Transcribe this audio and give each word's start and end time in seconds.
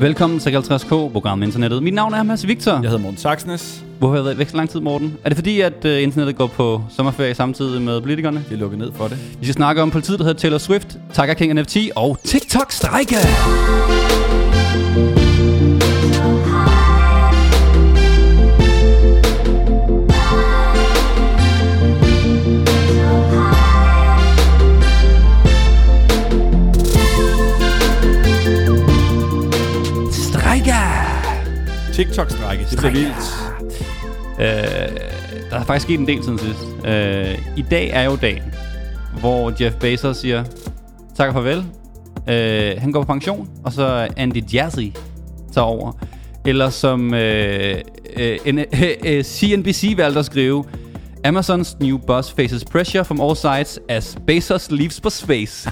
Velkommen 0.00 0.38
til 0.38 0.56
50K, 0.56 0.88
programmet 0.88 1.46
Internettet. 1.46 1.82
Mit 1.82 1.94
navn 1.94 2.14
er 2.14 2.22
Mads 2.22 2.46
Victor. 2.46 2.72
Jeg 2.72 2.82
hedder 2.82 2.98
Morten 2.98 3.18
Saxnes. 3.18 3.84
Hvorfor 3.98 4.12
har 4.12 4.18
jeg 4.18 4.24
været 4.24 4.38
væk 4.38 4.48
så 4.48 4.56
lang 4.56 4.70
tid, 4.70 4.80
Morten? 4.80 5.16
Er 5.24 5.28
det 5.28 5.36
fordi, 5.36 5.60
at 5.60 5.84
uh, 5.84 6.02
internettet 6.02 6.36
går 6.36 6.46
på 6.46 6.82
sommerferie 6.96 7.34
samtidig 7.34 7.82
med 7.82 8.00
politikerne? 8.00 8.44
Det 8.48 8.54
er 8.54 8.58
lukket 8.58 8.78
ned 8.78 8.92
for 8.92 9.08
det. 9.08 9.18
Vi 9.40 9.46
skal 9.46 9.54
snakke 9.54 9.82
om 9.82 9.90
politiet, 9.90 10.18
der 10.18 10.24
hedder 10.24 10.40
Taylor 10.40 10.58
Swift, 10.58 10.98
Tiger 11.14 11.34
King 11.34 11.52
NFT 11.54 11.76
og 11.96 12.18
TikTok 12.24 12.72
TikTok-strække, 31.98 32.66
det 32.70 32.78
bliver 32.78 32.92
vildt. 32.92 33.16
Øh, 34.40 35.00
der 35.50 35.58
er 35.58 35.64
faktisk 35.64 35.82
sket 35.82 36.00
en 36.00 36.06
del 36.06 36.24
siden 36.24 36.38
sidst. 36.38 36.60
Øh, 36.84 37.38
I 37.56 37.64
dag 37.70 37.90
er 37.92 38.02
jo 38.02 38.16
dagen, 38.16 38.42
hvor 39.20 39.52
Jeff 39.60 39.76
Bezos 39.76 40.16
siger 40.16 40.44
tak 41.16 41.28
og 41.28 41.34
farvel. 41.34 41.64
Øh, 42.28 42.80
han 42.80 42.92
går 42.92 43.02
på 43.02 43.12
pension, 43.12 43.48
og 43.64 43.72
så 43.72 44.08
Andy 44.16 44.54
Jassy 44.54 44.86
tager 45.52 45.64
over. 45.64 45.92
Eller 46.46 46.70
som 46.70 47.14
øh, 47.14 47.80
øh, 48.16 48.38
en, 48.44 48.58
øh, 48.58 48.66
øh, 49.04 49.24
CNBC 49.24 49.94
valgte 49.96 50.18
at 50.18 50.26
skrive, 50.26 50.64
Amazons 51.24 51.76
new 51.80 51.98
boss 51.98 52.32
faces 52.32 52.64
pressure 52.64 53.04
from 53.04 53.20
all 53.20 53.36
sides 53.36 53.80
as 53.88 54.18
Bezos 54.26 54.70
leaves 54.70 55.00
for 55.00 55.10
space. 55.10 55.70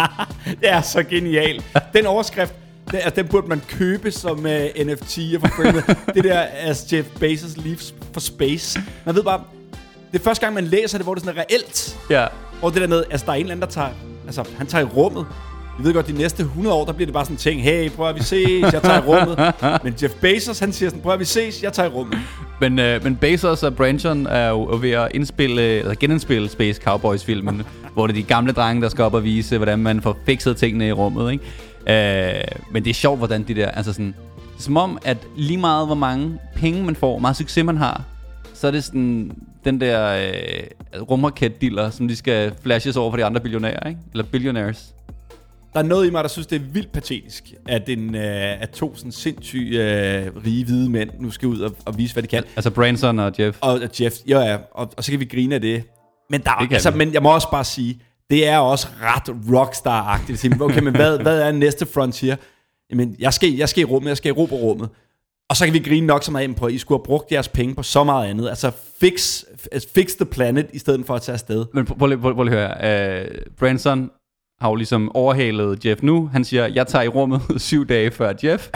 Det 0.60 0.70
er 0.70 0.80
så 0.80 1.02
genialt. 1.02 1.64
Den 1.94 2.06
overskrift, 2.06 2.54
den, 2.90 2.94
altså, 2.94 3.22
den 3.22 3.28
burde 3.28 3.48
man 3.48 3.62
købe 3.68 4.10
som 4.10 4.38
uh, 4.38 4.86
NFT 4.86 5.18
og 5.34 5.40
forfølge. 5.40 5.82
det 6.14 6.24
der, 6.24 6.40
as 6.52 6.92
Jeff 6.92 7.08
Bezos 7.20 7.56
leaves 7.56 7.94
for 8.12 8.20
space. 8.20 8.80
Man 9.06 9.14
ved 9.14 9.22
bare, 9.22 9.40
det 10.12 10.18
er 10.18 10.24
første 10.24 10.44
gang, 10.44 10.54
man 10.54 10.64
læser 10.64 10.98
det, 10.98 11.04
hvor 11.06 11.14
det 11.14 11.24
sådan 11.24 11.38
er 11.38 11.42
reelt. 11.42 11.98
ja. 12.10 12.26
Og 12.62 12.72
det 12.72 12.82
der 12.82 12.88
med, 12.88 13.04
altså 13.10 13.26
der 13.26 13.32
er 13.32 13.36
en 13.36 13.40
eller 13.40 13.52
anden, 13.54 13.66
der 13.68 13.72
tager, 13.72 13.88
altså 14.26 14.44
han 14.58 14.66
tager 14.66 14.82
i 14.82 14.88
rummet. 14.88 15.26
Vi 15.78 15.84
ved 15.84 15.94
godt, 15.94 16.06
de 16.06 16.12
næste 16.12 16.42
100 16.42 16.76
år, 16.76 16.84
der 16.84 16.92
bliver 16.92 17.06
det 17.06 17.14
bare 17.14 17.24
sådan 17.24 17.34
en 17.34 17.38
ting. 17.38 17.62
Hey, 17.62 17.90
prøv 17.90 18.08
at 18.08 18.14
vi 18.14 18.22
ses, 18.22 18.72
jeg 18.72 18.82
tager 18.82 19.02
i 19.02 19.04
rummet. 19.06 19.54
Men 19.84 19.94
Jeff 20.02 20.14
Bezos, 20.14 20.58
han 20.58 20.72
siger 20.72 20.88
sådan, 20.88 21.02
prøv 21.02 21.12
at 21.12 21.20
vi 21.20 21.24
ses, 21.24 21.62
jeg 21.62 21.72
tager 21.72 21.88
i 21.88 21.92
rummet. 21.92 22.18
Men, 22.60 22.78
øh, 22.78 23.04
men 23.04 23.16
Bezos 23.16 23.62
og 23.62 23.76
Branson 23.76 24.26
er 24.26 24.48
jo 24.48 24.78
ved 24.80 24.90
at 24.90 25.08
indspille, 25.14 25.62
eller 25.62 25.94
genindspille 25.94 26.48
Space 26.48 26.80
Cowboys-filmen, 26.82 27.62
hvor 27.94 28.06
det 28.06 28.14
er 28.14 28.22
de 28.22 28.22
gamle 28.22 28.52
drenge, 28.52 28.82
der 28.82 28.88
skal 28.88 29.04
op 29.04 29.14
og 29.14 29.24
vise, 29.24 29.56
hvordan 29.56 29.78
man 29.78 30.02
får 30.02 30.16
fikset 30.26 30.56
tingene 30.56 30.88
i 30.88 30.92
rummet, 30.92 31.32
ikke? 31.32 31.44
Øh, 31.88 32.42
men 32.70 32.84
det 32.84 32.90
er 32.90 32.94
sjovt, 32.94 33.18
hvordan 33.18 33.42
de 33.42 33.54
der, 33.54 33.70
altså 33.70 33.92
sådan, 33.92 34.14
det 34.52 34.58
er 34.58 34.62
som 34.62 34.76
om, 34.76 34.98
at 35.04 35.16
lige 35.36 35.58
meget 35.58 35.86
hvor 35.86 35.94
mange 35.94 36.38
penge 36.56 36.84
man 36.84 36.96
får, 36.96 37.10
hvor 37.10 37.18
meget 37.18 37.36
succes 37.36 37.64
man 37.64 37.76
har, 37.76 38.04
så 38.54 38.66
er 38.66 38.70
det 38.70 38.84
sådan 38.84 39.32
den 39.64 39.80
der 39.80 40.28
øh, 40.28 41.00
rumraket-diller, 41.10 41.90
som 41.90 42.08
de 42.08 42.16
skal 42.16 42.52
flashes 42.62 42.96
over 42.96 43.10
for 43.12 43.16
de 43.16 43.24
andre 43.24 43.40
billionærer, 43.40 43.88
ikke? 43.88 44.00
Eller 44.12 44.24
billionaires. 44.24 44.92
Der 45.72 45.82
er 45.82 45.86
noget 45.86 46.06
i 46.06 46.10
mig, 46.10 46.24
der 46.24 46.28
synes, 46.28 46.46
det 46.46 46.56
er 46.56 46.64
vildt 46.72 46.92
patetisk, 46.92 47.44
at, 47.68 47.88
en, 47.88 48.14
øh, 48.14 48.62
at 48.62 48.70
to 48.70 48.96
sådan 48.96 49.12
sindssyge 49.12 49.78
øh, 49.82 50.30
rige 50.46 50.64
hvide 50.64 50.90
mænd 50.90 51.10
nu 51.20 51.30
skal 51.30 51.48
ud 51.48 51.60
og, 51.60 51.76
og 51.84 51.98
vise, 51.98 52.12
hvad 52.14 52.22
de 52.22 52.28
kan. 52.28 52.44
Altså 52.56 52.70
Branson 52.70 53.18
og 53.18 53.32
Jeff. 53.38 53.58
Og 53.60 53.72
og 53.72 53.90
Jeff, 54.00 54.14
ja, 54.28 54.40
ja, 54.40 54.56
og, 54.72 54.92
og 54.96 55.04
så 55.04 55.10
kan 55.10 55.20
vi 55.20 55.24
grine 55.24 55.54
af 55.54 55.60
det. 55.60 55.84
Men, 56.30 56.40
der, 56.40 56.50
Det 56.60 56.72
altså, 56.72 56.90
vi. 56.90 56.98
men 56.98 57.12
jeg 57.12 57.22
må 57.22 57.34
også 57.34 57.50
bare 57.50 57.64
sige, 57.64 58.00
det 58.30 58.48
er 58.48 58.58
også 58.58 58.86
ret 59.02 59.34
rockstar-agtigt. 59.52 60.60
Okay, 60.62 60.80
men 60.82 60.96
hvad, 60.96 61.18
hvad 61.18 61.40
er 61.42 61.52
næste 61.52 61.86
frontier? 61.86 62.36
Jamen, 62.90 63.16
jeg 63.18 63.32
skal, 63.32 63.52
jeg 63.52 63.68
skal 63.68 63.80
i 63.80 63.84
rummet, 63.84 64.08
jeg 64.08 64.16
skal 64.16 64.28
i 64.28 64.32
rummet. 64.32 64.88
Og 65.50 65.56
så 65.56 65.64
kan 65.64 65.74
vi 65.74 65.78
grine 65.78 66.06
nok 66.06 66.22
så 66.22 66.32
meget 66.32 66.44
ind 66.44 66.54
på, 66.54 66.66
at 66.66 66.72
I 66.72 66.78
skulle 66.78 66.98
have 66.98 67.04
brugt 67.04 67.32
jeres 67.32 67.48
penge 67.48 67.74
på 67.74 67.82
så 67.82 68.04
meget 68.04 68.28
andet. 68.30 68.48
Altså, 68.48 68.72
fix, 69.00 69.44
fix 69.94 70.10
the 70.14 70.24
planet, 70.24 70.66
i 70.72 70.78
stedet 70.78 71.06
for 71.06 71.14
at 71.14 71.22
tage 71.22 71.34
afsted. 71.34 71.66
Men 71.74 71.84
prøv, 71.86 72.08
lige- 72.08 72.18
prøv, 72.18 72.34
prøv 72.34 72.44
lige 72.44 72.58
at 72.58 72.82
høre. 72.82 73.24
Uh, 73.24 73.52
Branson 73.58 74.10
har 74.60 74.68
jo 74.68 74.74
ligesom 74.74 75.16
overhalet 75.16 75.84
Jeff 75.84 76.02
nu. 76.02 76.26
Han 76.32 76.44
siger, 76.44 76.66
jeg 76.66 76.86
tager 76.86 77.02
i 77.02 77.08
rummet 77.08 77.40
syv 77.68 77.86
dage 77.86 78.10
før 78.10 78.32
Jeff. 78.44 78.68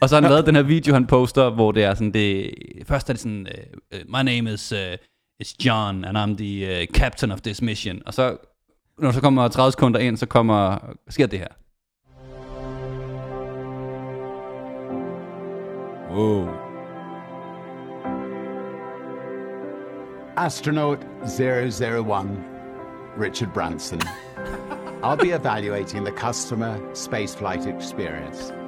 og 0.00 0.08
så 0.08 0.14
har 0.16 0.22
han 0.22 0.30
lavet 0.32 0.46
den 0.46 0.56
her 0.56 0.62
video, 0.62 0.94
han 0.94 1.06
poster, 1.06 1.50
hvor 1.50 1.72
det 1.72 1.84
er 1.84 1.94
sådan, 1.94 2.12
det, 2.12 2.50
først 2.88 3.08
er 3.08 3.12
det 3.12 3.20
sådan, 3.20 3.46
uh, 3.94 3.98
my 4.08 4.30
name 4.30 4.52
is, 4.52 4.72
uh, 4.72 4.78
is 5.40 5.64
John, 5.66 6.04
and 6.04 6.18
I'm 6.18 6.36
the 6.42 6.80
uh, 6.80 6.86
captain 6.94 7.32
of 7.32 7.40
this 7.40 7.62
mission. 7.62 8.02
Og 8.06 8.14
så, 8.14 8.36
når 8.98 9.10
så 9.10 9.20
kommer 9.20 9.48
30 9.48 9.72
sekunder 9.72 10.00
ind, 10.00 10.16
så 10.16 10.26
kommer, 10.26 10.78
sker 11.08 11.26
det 11.26 11.38
her. 11.38 11.48
Wow. 16.14 16.48
Astronaut 20.36 20.98
001, 21.24 22.44
Richard 23.20 23.52
Branson. 23.54 24.00
I'll 25.02 25.16
be 25.16 25.32
evaluating 25.32 26.04
the 26.04 26.12
customer 26.12 26.78
spaceflight 26.94 27.66
experience. 27.66 28.65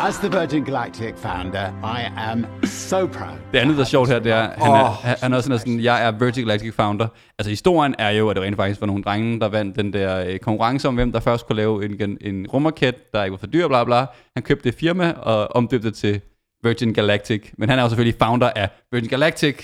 As 0.00 0.18
the 0.18 0.28
Virgin 0.28 0.64
Galactic 0.64 1.14
founder, 1.16 1.68
I 1.84 2.10
am 2.16 2.46
so 2.64 3.06
proud. 3.06 3.38
Det 3.52 3.58
andet, 3.58 3.76
der 3.76 3.82
er 3.82 3.86
sjovt 3.86 4.08
her, 4.08 4.18
det 4.18 4.32
er, 4.32 4.42
han, 4.42 4.70
er, 4.70 5.16
han, 5.22 5.32
er 5.32 5.36
også 5.36 5.58
sådan, 5.58 5.80
jeg 5.80 6.06
er 6.06 6.10
Virgin 6.10 6.46
Galactic 6.46 6.74
founder. 6.74 7.08
Altså 7.38 7.50
historien 7.50 7.94
er 7.98 8.10
jo, 8.10 8.28
at 8.28 8.36
det 8.36 8.42
rent 8.44 8.56
faktisk 8.56 8.80
var 8.80 8.86
nogle 8.86 9.02
drenge, 9.02 9.40
der 9.40 9.48
vandt 9.48 9.76
den 9.76 9.92
der 9.92 10.26
øh, 10.26 10.38
konkurrence 10.38 10.88
om, 10.88 10.94
hvem 10.94 11.12
der 11.12 11.20
først 11.20 11.46
kunne 11.46 11.56
lave 11.56 11.84
en, 11.84 12.18
en 12.20 12.46
rumraket, 12.46 13.12
der 13.12 13.24
ikke 13.24 13.32
var 13.32 13.38
for 13.38 13.46
dyr, 13.46 13.68
bla 13.68 13.84
bla. 13.84 14.06
Han 14.36 14.42
købte 14.42 14.64
det 14.64 14.78
firma 14.78 15.12
og 15.12 15.56
omdøbte 15.56 15.88
det 15.88 15.96
til 15.96 16.20
Virgin 16.62 16.94
Galactic. 16.94 17.50
Men 17.58 17.68
han 17.68 17.78
er 17.78 17.82
jo 17.82 17.88
selvfølgelig 17.88 18.18
founder 18.22 18.50
af 18.56 18.68
Virgin 18.92 19.08
Galactic. 19.08 19.56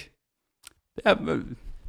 Det 0.96 1.02
er, 1.04 1.14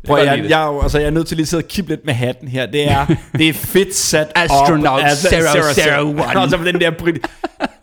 Prøv, 0.07 0.17
jeg, 0.17 0.25
jeg, 0.25 0.37
jeg, 0.37 0.49
jeg, 0.49 0.63
er 0.63 0.81
altså, 0.81 0.99
jeg 0.99 1.07
er 1.07 1.11
nødt 1.11 1.27
til 1.27 1.37
lige 1.37 1.43
at 1.43 1.47
sidde 1.47 1.63
og 1.63 1.67
kippe 1.67 1.91
lidt 1.91 2.05
med 2.05 2.13
hatten 2.13 2.47
her. 2.47 2.65
Det 2.65 2.91
er, 2.91 3.05
det 3.37 3.49
er 3.49 3.53
fedt 3.53 3.95
sat 3.95 4.31
Astronaut 4.35 4.99
op. 4.99 4.99
Altså, 5.03 5.27
001. 6.15 6.35
Og 6.35 6.49
så 6.49 6.57
med 6.57 6.73
den 6.73 6.81
der 6.81 6.91
brit. 6.91 7.27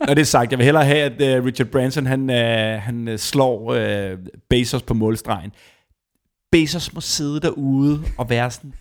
Når 0.06 0.14
det 0.14 0.20
er 0.20 0.24
sagt, 0.24 0.50
jeg 0.50 0.58
vil 0.58 0.64
hellere 0.64 0.84
have, 0.84 0.98
at 0.98 1.38
uh, 1.38 1.44
Richard 1.44 1.68
Branson, 1.68 2.06
han, 2.06 2.30
uh, 2.30 2.82
han 2.82 3.08
uh, 3.08 3.16
slår 3.16 3.74
uh, 3.74 4.18
Bezos 4.50 4.82
på 4.82 4.94
målstregen. 4.94 5.50
Bezos 6.52 6.94
må 6.94 7.00
sidde 7.00 7.40
derude 7.40 8.02
og 8.18 8.30
være 8.30 8.50
sådan, 8.50 8.72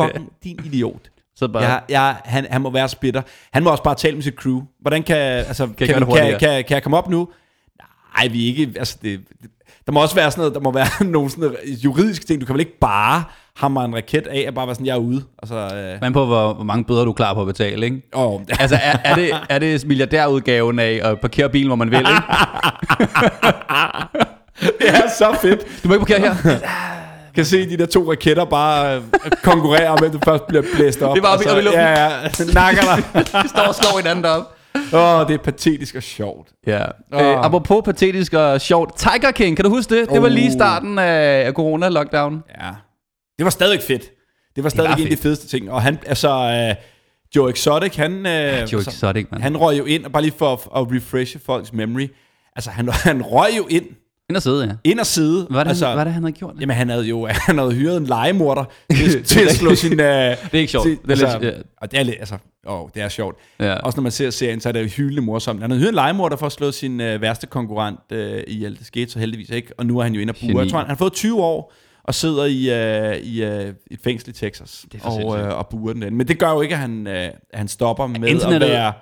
fucking 0.00 0.32
din 0.44 0.60
idiot. 0.64 1.10
så 1.36 1.48
bare, 1.48 1.82
Ja, 1.88 2.06
ja, 2.08 2.14
han, 2.24 2.46
han 2.50 2.60
må 2.60 2.70
være 2.70 2.88
spitter. 2.88 3.22
Han 3.52 3.62
må 3.62 3.70
også 3.70 3.82
bare 3.82 3.94
tale 3.94 4.14
med 4.14 4.22
sit 4.22 4.34
crew. 4.34 4.62
Hvordan 4.80 5.02
kan, 5.02 5.16
altså, 5.16 5.66
kan, 5.66 5.86
kan, 5.88 6.06
kan, 6.06 6.38
kan, 6.38 6.64
kan 6.64 6.74
jeg 6.74 6.82
komme 6.82 6.96
op 6.96 7.10
nu? 7.10 7.28
Nej, 8.16 8.28
vi 8.28 8.46
ikke, 8.46 8.72
altså 8.76 8.98
det, 9.02 9.20
der 9.86 9.92
må 9.92 10.02
også 10.02 10.14
være 10.14 10.30
sådan 10.30 10.40
noget, 10.40 10.54
der 10.54 10.60
må 10.60 10.72
være 10.72 11.04
nogle 11.14 11.30
sådan 11.30 11.56
juridiske 11.84 12.24
ting. 12.24 12.40
Du 12.40 12.46
kan 12.46 12.52
vel 12.52 12.60
ikke 12.60 12.78
bare 12.80 13.24
hamre 13.56 13.84
en 13.84 13.94
raket 13.94 14.26
af 14.26 14.44
og 14.48 14.54
bare 14.54 14.66
være 14.66 14.74
sådan, 14.74 14.86
jeg 14.86 14.92
er 14.94 14.98
ude. 14.98 15.22
Altså, 15.42 15.76
øh, 15.76 15.98
man 16.02 16.12
på, 16.12 16.26
hvor, 16.26 16.52
hvor 16.54 16.64
mange 16.64 16.84
bøder 16.84 17.04
du 17.04 17.10
er 17.10 17.14
klar 17.14 17.34
på 17.34 17.40
at 17.40 17.46
betale, 17.46 17.84
ikke? 17.86 18.02
åh, 18.14 18.40
Altså, 18.60 18.76
er, 18.82 18.96
er, 19.04 19.14
det, 19.14 19.30
er 19.48 19.58
det 19.58 19.86
milliardærudgaven 19.86 20.78
af 20.78 21.00
at 21.04 21.20
parkere 21.20 21.48
bilen, 21.48 21.66
hvor 21.66 21.76
man 21.76 21.90
vil, 21.90 21.98
ikke? 21.98 22.10
det 24.80 24.88
er 24.88 25.08
så 25.18 25.36
fedt. 25.42 25.60
Du 25.82 25.88
må 25.88 25.94
ikke 25.94 26.06
parkere 26.06 26.34
her. 26.44 26.58
kan 27.34 27.44
se 27.44 27.70
de 27.70 27.76
der 27.76 27.86
to 27.86 28.10
raketter 28.10 28.44
bare 28.44 28.96
øh, 28.96 29.02
konkurrere 29.44 29.88
om, 29.88 29.98
hvem 29.98 30.10
der 30.10 30.18
først 30.24 30.46
bliver 30.46 30.62
blæst 30.76 31.02
op. 31.02 31.14
Det 31.14 31.22
var 31.22 31.28
oppe 31.28 31.44
i- 31.44 31.48
Og 31.48 31.52
så- 31.52 31.56
oppe 31.56 31.62
i 31.62 31.64
luften. 31.64 31.80
Ja, 31.82 32.00
ja, 32.00 32.08
nakker 32.54 32.82
dig. 32.82 33.24
De 33.42 33.48
står 33.48 33.62
og 33.62 33.74
slår 33.74 33.98
hinanden 33.98 34.24
op. 34.24 34.54
Åh, 34.74 35.28
det 35.28 35.34
er 35.34 35.38
patetisk 35.44 35.94
og 35.94 36.02
sjovt. 36.02 36.48
Ja. 36.66 36.84
Åh. 37.12 37.20
Øh, 37.22 37.44
apropos 37.44 37.82
patetisk 37.84 38.32
og 38.32 38.60
sjovt. 38.60 38.96
Tiger 38.98 39.30
King, 39.30 39.56
kan 39.56 39.64
du 39.64 39.70
huske 39.70 40.00
det? 40.00 40.10
Det 40.10 40.22
var 40.22 40.28
lige 40.28 40.46
Oh. 40.46 40.52
starten 40.52 40.98
af, 40.98 41.52
corona-lockdown. 41.52 42.42
Ja. 42.62 42.70
Det 43.38 43.44
var 43.44 43.50
stadig 43.50 43.80
fedt. 43.82 44.02
Det 44.56 44.64
var 44.64 44.70
stadig 44.70 44.90
var 44.90 44.96
en 44.96 45.02
af 45.04 45.10
de 45.10 45.16
fedeste 45.16 45.48
ting. 45.48 45.70
Og 45.70 45.82
han, 45.82 45.98
altså, 46.06 46.30
øh, 46.30 46.84
Joe 47.36 47.50
Exotic, 47.50 47.96
han, 47.96 48.12
øh, 48.12 48.22
Joe 48.26 48.60
altså, 48.60 48.76
Exotic, 48.90 49.26
mand. 49.30 49.42
han 49.42 49.56
røg 49.56 49.78
jo 49.78 49.84
ind, 49.84 50.04
og 50.04 50.12
bare 50.12 50.22
lige 50.22 50.34
for 50.38 50.52
at, 50.52 50.58
at 50.82 50.96
refreshe 50.96 51.38
folks 51.38 51.72
memory, 51.72 52.08
altså 52.56 52.70
han, 52.70 52.88
han 53.08 53.22
røg 53.22 53.50
jo 53.58 53.66
ind, 53.70 53.86
Ind 54.30 54.36
og 54.36 54.42
sidde, 54.42 54.64
ja. 54.64 54.90
ind 54.90 55.00
og 55.00 55.06
side. 55.06 55.46
Hvad 55.50 55.60
er 55.60 55.64
det, 55.64 55.68
altså, 55.70 55.86
han, 55.86 55.94
hvad 55.94 56.00
er 56.02 56.04
det, 56.04 56.12
han 56.14 56.22
havde 56.22 56.32
gjort? 56.32 56.54
Jamen 56.60 56.76
han 56.76 56.88
havde 56.88 57.04
jo 57.04 57.26
han 57.46 57.58
havde 57.58 57.72
hyret 57.72 57.96
en 57.96 58.04
legemorder 58.06 58.64
til, 58.92 59.24
til 59.32 59.40
at 59.40 59.54
slå 59.54 59.74
sin... 59.74 59.92
Uh, 59.92 59.98
det 59.98 60.06
er 60.06 60.48
ikke 60.52 60.70
sjovt. 60.70 60.86
Det 60.86 60.98
er 61.04 61.08
lidt- 61.14 61.22
altså, 61.22 61.38
ja. 61.42 61.52
Og 61.80 61.90
det 61.90 61.98
er 61.98 62.02
lidt, 62.02 62.16
altså, 62.18 62.38
åh, 62.66 62.88
det 62.94 63.02
er 63.02 63.08
sjovt. 63.08 63.36
Ja. 63.60 63.74
Også 63.74 63.96
når 63.96 64.02
man 64.02 64.12
ser 64.12 64.30
serien, 64.30 64.60
så 64.60 64.68
er 64.68 64.72
det 64.72 64.82
jo 64.82 64.86
hyldende 64.88 65.22
morsomt. 65.22 65.60
Han 65.60 65.70
havde 65.70 65.80
hyret 65.80 65.88
en 65.88 65.94
legemorder 65.94 66.36
for 66.36 66.46
at 66.46 66.52
slå 66.52 66.70
sin 66.72 67.00
uh, 67.00 67.20
værste 67.22 67.46
konkurrent 67.46 68.00
uh, 68.12 68.18
ihjel. 68.46 68.78
Det 68.78 68.86
skete 68.86 69.10
så 69.12 69.18
heldigvis 69.18 69.50
ikke, 69.50 69.72
og 69.78 69.86
nu 69.86 69.98
er 69.98 70.02
han 70.02 70.14
jo 70.14 70.20
inde 70.20 70.30
og 70.30 70.36
bure. 70.52 70.62
Jeg 70.62 70.70
tror, 70.70 70.78
han, 70.78 70.86
han 70.86 70.94
har 70.96 70.98
fået 70.98 71.12
20 71.12 71.42
år 71.42 71.72
og 72.04 72.14
sidder 72.14 72.44
i, 72.44 73.12
uh, 73.12 73.16
i 73.26 73.44
uh, 73.44 73.50
et 73.90 74.00
fængsel 74.04 74.28
i 74.30 74.32
Texas 74.32 74.84
Det 74.92 75.00
og, 75.04 75.26
uh, 75.26 75.58
og 75.58 75.66
burer 75.70 75.92
den. 75.94 76.16
Men 76.16 76.28
det 76.28 76.38
gør 76.38 76.50
jo 76.50 76.60
ikke, 76.60 76.74
at 76.74 76.80
han, 76.80 77.06
uh, 77.06 77.12
han 77.54 77.68
stopper 77.68 78.06
med 78.06 78.28
Internettet- 78.28 78.54
at 78.66 78.70
være... 78.72 78.92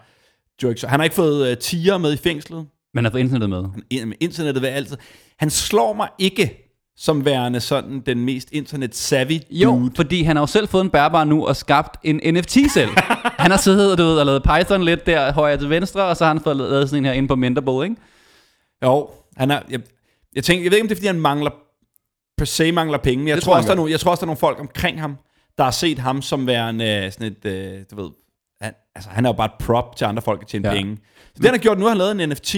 Exotic. 0.60 0.82
Han 0.82 1.00
har 1.00 1.04
ikke 1.04 1.16
fået 1.16 1.50
uh, 1.52 1.56
tiger 1.58 1.98
med 1.98 2.12
i 2.12 2.16
fængslet. 2.16 2.66
Man 2.94 3.04
har 3.04 3.10
fået 3.10 3.20
internettet 3.20 3.50
med. 3.50 3.64
Han- 4.00 4.14
internettet 4.20 4.62
vil 4.62 4.68
altid... 4.68 4.96
Han 5.38 5.50
slår 5.50 5.92
mig 5.92 6.08
ikke 6.18 6.62
som 6.98 7.24
værende 7.24 7.60
sådan 7.60 8.00
den 8.06 8.24
mest 8.24 8.48
internet-savvy 8.52 9.40
Jo, 9.50 9.70
dude. 9.70 9.92
fordi 9.96 10.22
han 10.22 10.36
har 10.36 10.42
jo 10.42 10.46
selv 10.46 10.68
fået 10.68 10.84
en 10.84 10.90
bærbar 10.90 11.24
nu 11.24 11.46
og 11.46 11.56
skabt 11.56 11.96
en 12.04 12.34
NFT 12.34 12.56
selv. 12.74 12.90
han 13.44 13.50
har 13.50 13.58
siddet 13.58 13.98
du 13.98 14.02
ved, 14.04 14.18
og 14.18 14.26
lavet 14.26 14.42
Python 14.42 14.84
lidt 14.84 15.06
der 15.06 15.32
højre 15.32 15.56
til 15.58 15.70
venstre, 15.70 16.04
og 16.04 16.16
så 16.16 16.24
har 16.24 16.32
han 16.32 16.40
fået 16.42 16.56
lavet 16.56 16.88
sådan 16.90 16.98
en 17.02 17.04
her 17.06 17.12
inde 17.12 17.28
på 17.28 17.36
Mentorboard, 17.36 17.84
ikke? 17.84 17.96
Jo, 18.84 19.10
han 19.36 19.50
er, 19.50 19.60
jeg, 19.70 19.80
jeg, 20.34 20.44
tænker, 20.44 20.62
jeg 20.64 20.70
ved 20.70 20.78
ikke, 20.78 20.84
om 20.84 20.88
det 20.88 20.94
er, 20.94 20.98
fordi 20.98 21.06
han 21.06 21.20
mangler, 21.20 21.50
per 22.38 22.44
se 22.44 22.72
mangler 22.72 22.98
penge, 22.98 23.18
men 23.18 23.28
jeg, 23.28 23.36
Det 23.36 23.44
tror, 23.44 23.52
tror 23.52 23.56
også, 23.56 23.66
der 23.66 23.72
er 23.72 23.76
nogle, 23.76 23.90
jeg 23.92 24.00
tror 24.00 24.10
også, 24.10 24.20
der 24.20 24.24
er 24.24 24.26
nogle 24.26 24.38
folk 24.38 24.60
omkring 24.60 25.00
ham, 25.00 25.16
der 25.58 25.64
har 25.64 25.70
set 25.70 25.98
ham 25.98 26.22
som 26.22 26.46
værende 26.46 27.10
sådan 27.10 27.26
et, 27.32 27.44
øh, 27.44 27.78
du 27.90 28.02
ved, 28.02 28.10
han, 28.60 28.72
altså 28.94 29.10
han 29.10 29.24
er 29.24 29.28
jo 29.28 29.32
bare 29.32 29.46
et 29.46 29.64
prop 29.64 29.96
til 29.96 30.04
andre 30.04 30.22
folk 30.22 30.42
at 30.42 30.48
tjene 30.48 30.68
Ja. 30.68 30.74
penge. 30.74 30.96
Så 31.26 31.32
det 31.36 31.44
han 31.44 31.54
har 31.54 31.58
gjort, 31.58 31.78
nu 31.78 31.84
har 31.84 31.90
han 31.90 31.98
lavet 31.98 32.22
en 32.22 32.28
NFT, 32.28 32.54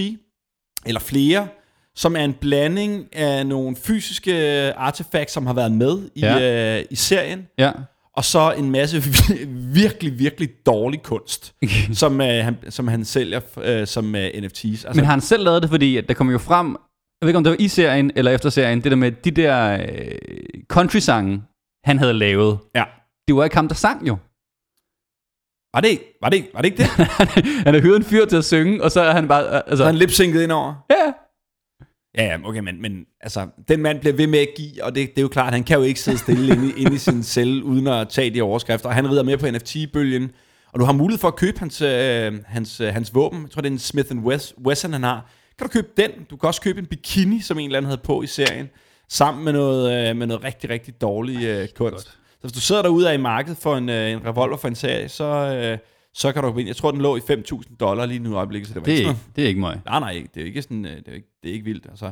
eller 0.85 0.99
flere, 0.99 1.47
som 1.95 2.15
er 2.15 2.19
en 2.23 2.33
blanding 2.33 3.15
af 3.15 3.47
nogle 3.47 3.75
fysiske 3.75 4.33
artefacts, 4.73 5.33
som 5.33 5.45
har 5.45 5.53
været 5.53 5.71
med 5.71 6.09
i, 6.15 6.19
Ja. 6.19 6.37
ja. 6.37 6.77
øh, 6.79 6.85
i 6.91 6.95
serien, 6.95 7.47
Ja. 7.57 7.71
og 8.15 8.25
så 8.25 8.51
en 8.57 8.71
masse 8.71 9.03
virkelig, 9.81 10.19
virkelig 10.19 10.49
dårlig 10.65 11.03
kunst, 11.03 11.53
som, 11.93 12.21
øh, 12.21 12.27
han, 12.43 12.57
som 12.69 12.87
han 12.87 13.05
sælger 13.05 13.39
øh, 13.61 13.87
som 13.87 14.15
øh, 14.15 14.27
NFT's. 14.27 14.65
Altså, 14.65 14.91
Men 14.95 15.05
har 15.05 15.11
han 15.11 15.21
selv 15.21 15.43
lavet 15.43 15.61
det, 15.61 15.69
fordi 15.69 15.97
at 15.97 16.07
der 16.07 16.13
kommer 16.13 16.33
jo 16.33 16.39
frem, 16.39 16.67
jeg 17.21 17.25
ved 17.25 17.29
ikke 17.29 17.37
om 17.37 17.43
det 17.43 17.51
var 17.51 17.57
i 17.59 17.67
serien 17.67 18.11
eller 18.15 18.31
efter 18.31 18.49
serien, 18.49 18.81
det 18.83 18.91
der 18.91 18.97
med 18.97 19.11
de 19.11 19.31
der 19.31 19.77
øh, 19.81 20.17
country-sange, 20.67 21.41
han 21.83 21.97
havde 21.99 22.13
lavet. 22.13 22.57
ja. 22.75 22.83
Det 23.27 23.35
var 23.35 23.43
ikke 23.43 23.55
ham, 23.55 23.67
der 23.67 23.75
sang 23.75 24.07
jo. 24.07 24.17
Var 25.73 25.81
det, 25.81 25.87
ikke- 25.89 26.17
var, 26.21 26.29
det, 26.29 26.47
var 26.53 26.61
det 26.61 26.65
ikke 26.65 26.77
det? 26.77 26.85
han 27.65 27.73
har 27.73 27.81
hyret 27.81 27.95
en 27.95 28.03
fyr 28.03 28.25
til 28.25 28.37
at 28.37 28.45
synge, 28.45 28.83
og 28.83 28.91
så 28.91 29.01
er 29.01 29.11
han 29.13 29.27
bare... 29.27 29.43
øh, 29.47 29.55
Altså, 29.55 29.77
Så 29.77 29.85
han 29.85 29.95
lipsynket 29.95 30.41
ind 30.43 30.51
over? 30.51 30.73
ja, 30.89 31.11
Ja, 32.17 32.23
ja, 32.25 32.37
okay, 32.45 32.59
men, 32.59 32.81
men 32.81 33.05
altså, 33.21 33.47
den 33.67 33.81
mand 33.81 33.99
bliver 33.99 34.13
ved 34.15 34.27
med 34.27 34.39
at 34.39 34.47
give, 34.57 34.83
og 34.83 34.95
det, 34.95 35.09
det 35.09 35.17
er 35.17 35.21
jo 35.21 35.27
klart, 35.27 35.53
han 35.53 35.63
kan 35.63 35.77
jo 35.77 35.83
ikke 35.83 35.99
sidde 35.99 36.17
stille 36.17 36.53
inde, 36.53 36.67
i- 36.69 36.81
inde 36.81 36.95
i 36.95 36.97
sin 36.97 37.23
celle, 37.33 37.63
uden 37.63 37.87
at 37.87 38.09
tage 38.09 38.29
de 38.29 38.41
overskrifter, 38.41 38.89
og 38.89 38.95
han 38.95 39.11
rider 39.11 39.23
med 39.23 39.37
på 39.37 39.45
NFT-bølgen, 39.51 40.31
og 40.73 40.79
du 40.79 40.85
har 40.85 40.93
mulighed 40.93 41.19
for 41.19 41.27
at 41.27 41.35
købe 41.35 41.59
hans, 41.59 41.81
øh, 41.81 42.33
hans, 42.45 42.81
øh, 42.81 42.93
hans 42.93 43.15
våben, 43.15 43.41
jeg 43.41 43.51
tror, 43.51 43.61
det 43.61 43.69
er 43.69 43.73
en 43.73 43.79
Smith 43.79 44.11
Wes- 44.11 44.53
Wesson, 44.65 44.93
han 44.93 45.03
har. 45.03 45.31
Kan 45.57 45.67
du 45.67 45.71
købe 45.71 45.87
den? 45.97 46.09
Du 46.29 46.37
kan 46.37 46.47
også 46.47 46.61
købe 46.61 46.79
en 46.79 46.85
bikini, 46.85 47.41
som 47.41 47.59
en 47.59 47.65
eller 47.65 47.77
anden 47.77 47.89
havde 47.89 48.01
på 48.03 48.21
i 48.21 48.27
serien, 48.27 48.69
sammen 49.09 49.43
med 49.45 49.53
noget, 49.53 50.09
øh, 50.09 50.15
med 50.15 50.27
noget 50.27 50.43
rigtig, 50.43 50.69
rigtig 50.69 51.01
dårlig 51.01 51.43
øh, 51.45 51.67
kunst. 51.75 52.18
Så 52.39 52.47
hvis 52.47 52.51
du 52.51 52.59
sidder 52.59 52.81
derude 52.81 53.05
og 53.05 53.09
er 53.09 53.13
i 53.13 53.21
markedet 53.21 53.57
for 53.57 53.77
en, 53.77 53.89
øh, 53.89 54.11
en 54.11 54.25
revolver 54.25 54.57
for 54.57 54.67
en 54.67 54.75
serie, 54.75 55.09
så, 55.09 55.25
øh, 55.25 55.77
så 56.13 56.31
kan 56.31 56.43
du 56.43 56.51
vinde. 56.51 56.67
Jeg 56.67 56.75
tror, 56.75 56.91
den 56.91 57.01
lå 57.01 57.17
i 57.17 57.19
5.000 57.19 57.75
dollar 57.79 58.05
lige 58.05 58.19
nu 58.19 58.31
i 58.31 58.33
øjeblikket, 58.33 58.67
så 58.67 58.73
det 58.73 58.81
var 58.81 58.85
det 58.85 58.93
er, 58.93 58.97
ikke, 58.99 59.19
det 59.35 59.43
er 59.43 59.47
ikke 59.47 59.59
mig. 59.59 59.81
Nej, 59.85 59.99
nej, 59.99 60.27
det 60.33 60.41
er 60.41 60.45
ikke 60.45 60.61
sådan, 60.61 60.85
øh, 60.85 60.91
det 60.91 61.07
er, 61.07 61.13
ikke, 61.13 61.27
det 61.43 61.49
er 61.49 61.53
ikke 61.53 61.65
vildt. 61.65 61.85
Altså, 61.89 62.11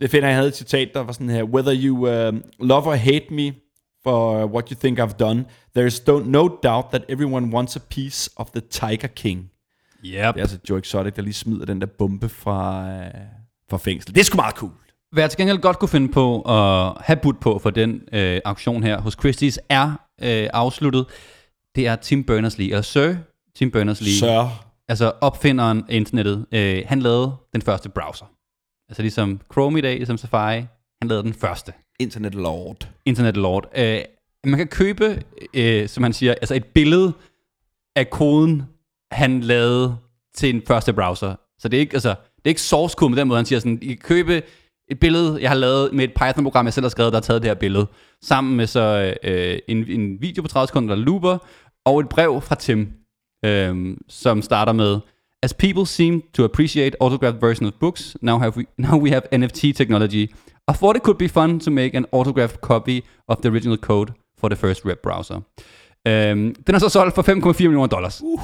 det 0.00 0.10
finder 0.10 0.28
jeg 0.28 0.36
havde 0.36 0.48
et 0.48 0.56
citat, 0.56 0.88
der 0.94 1.00
var 1.00 1.12
sådan 1.12 1.28
her, 1.30 1.42
Whether 1.42 1.74
you 1.84 1.96
uh, 1.96 2.40
love 2.68 2.86
or 2.86 2.94
hate 2.94 3.26
me 3.30 3.52
for 4.02 4.46
what 4.46 4.68
you 4.68 4.76
think 4.80 4.98
I've 4.98 5.16
done, 5.18 5.44
there 5.74 5.86
is 5.86 6.06
no 6.06 6.48
doubt 6.62 6.84
that 6.90 7.04
everyone 7.08 7.54
wants 7.54 7.76
a 7.76 7.80
piece 7.90 8.30
of 8.36 8.50
the 8.50 8.60
Tiger 8.60 9.08
King. 9.08 9.50
Yep. 10.04 10.12
Det 10.12 10.18
er 10.18 10.32
altså 10.36 10.58
Joe 10.70 10.78
Exotic, 10.78 11.14
der 11.14 11.22
lige 11.22 11.34
smider 11.34 11.64
den 11.64 11.80
der 11.80 11.86
bombe 11.86 12.28
fra, 12.28 12.88
øh, 12.90 13.10
fra 13.70 13.76
fængsel. 13.76 14.14
Det 14.14 14.20
er 14.20 14.24
sgu 14.24 14.36
meget 14.36 14.54
cool. 14.54 14.72
Hvad 15.12 15.22
jeg 15.22 15.30
til 15.30 15.38
gengæld 15.38 15.58
godt 15.58 15.78
kunne 15.78 15.88
finde 15.88 16.08
på 16.08 16.40
at 16.40 16.92
have 17.00 17.16
budt 17.22 17.40
på 17.40 17.58
for 17.58 17.70
den 17.70 18.02
øh, 18.12 18.40
auktion 18.44 18.82
her 18.82 19.00
hos 19.00 19.16
Christie's 19.24 19.56
er 19.68 19.90
øh, 20.22 20.48
afsluttet. 20.52 21.06
Det 21.74 21.86
er 21.86 21.96
Tim 21.96 22.24
Berners-Lee, 22.30 22.62
eller 22.62 22.82
Sir 22.82 23.14
Tim 23.54 23.72
Berners-Lee. 23.76 24.18
Så 24.20 24.48
Altså 24.88 25.12
opfinderen 25.20 25.84
af 25.88 25.96
internettet. 25.96 26.46
Øh, 26.52 26.82
han 26.86 27.00
lavede 27.00 27.32
den 27.52 27.62
første 27.62 27.88
browser. 27.88 28.26
Altså 28.88 29.02
ligesom 29.02 29.40
Chrome 29.52 29.78
i 29.78 29.82
dag, 29.82 29.96
ligesom 29.96 30.16
Safari. 30.16 30.56
Han 31.02 31.08
lavede 31.08 31.24
den 31.24 31.34
første. 31.34 31.72
Internet 32.00 32.34
Lord. 32.34 32.88
Internet 33.04 33.36
Lord. 33.36 33.68
Øh, 33.76 34.00
man 34.44 34.58
kan 34.58 34.66
købe, 34.66 35.22
øh, 35.54 35.88
som 35.88 36.02
han 36.02 36.12
siger, 36.12 36.32
altså 36.34 36.54
et 36.54 36.64
billede 36.64 37.12
af 37.96 38.10
koden, 38.10 38.62
han 39.12 39.40
lavede 39.40 39.96
til 40.34 40.54
en 40.54 40.62
første 40.66 40.92
browser. 40.92 41.34
Så 41.58 41.68
det 41.68 41.76
er 41.76 41.80
ikke, 41.80 41.94
altså, 41.94 42.08
det 42.08 42.44
er 42.44 42.48
ikke 42.48 42.60
source 42.60 42.94
code 42.94 43.10
med 43.10 43.18
den 43.18 43.28
måde, 43.28 43.38
han 43.38 43.46
siger 43.46 43.58
sådan, 43.60 43.78
I 43.82 43.86
kan 43.86 43.96
købe 43.96 44.42
et 44.92 45.00
billede, 45.00 45.38
jeg 45.40 45.50
har 45.50 45.56
lavet 45.56 45.92
med 45.92 46.04
et 46.04 46.14
Python-program, 46.14 46.66
jeg 46.66 46.72
selv 46.72 46.84
har 46.84 46.90
skrevet, 46.90 47.12
der 47.12 47.16
har 47.16 47.22
taget 47.22 47.42
det 47.42 47.50
her 47.50 47.54
billede, 47.54 47.86
sammen 48.22 48.56
med 48.56 48.66
så 48.66 49.14
øh, 49.22 49.58
en, 49.68 49.84
en 49.88 50.22
video 50.22 50.42
på 50.42 50.48
30 50.48 50.66
sekunder, 50.66 50.94
der 50.94 51.02
looper, 51.02 51.38
og 51.84 52.00
et 52.00 52.08
brev 52.08 52.40
fra 52.40 52.54
Tim, 52.54 52.88
øh, 53.44 53.96
som 54.08 54.42
starter 54.42 54.72
med, 54.72 55.00
As 55.44 55.54
people 55.54 55.86
seem 55.86 56.22
to 56.34 56.44
appreciate 56.44 56.96
autographed 57.00 57.40
version 57.40 57.66
of 57.66 57.72
books, 57.80 58.16
now, 58.20 58.38
have 58.38 58.56
we, 58.56 58.64
now 58.76 58.96
we 58.96 59.10
have 59.10 59.22
NFT 59.32 59.60
technology. 59.76 60.30
I 60.68 60.72
thought 60.72 60.96
it 60.96 61.02
could 61.02 61.18
be 61.18 61.28
fun 61.28 61.60
to 61.60 61.70
make 61.70 61.96
an 61.96 62.06
autographed 62.12 62.60
copy 62.60 63.00
of 63.28 63.36
the 63.42 63.48
original 63.48 63.76
code 63.76 64.12
for 64.38 64.48
the 64.48 64.56
first 64.56 64.84
web 64.84 64.98
browser. 65.02 65.40
Øhm, 66.06 66.54
den 66.66 66.74
er 66.74 66.78
så 66.78 66.88
solgt 66.88 67.14
for 67.14 67.22
5,4 67.22 67.62
millioner 67.62 67.86
dollars. 67.86 68.22
Uh. 68.24 68.40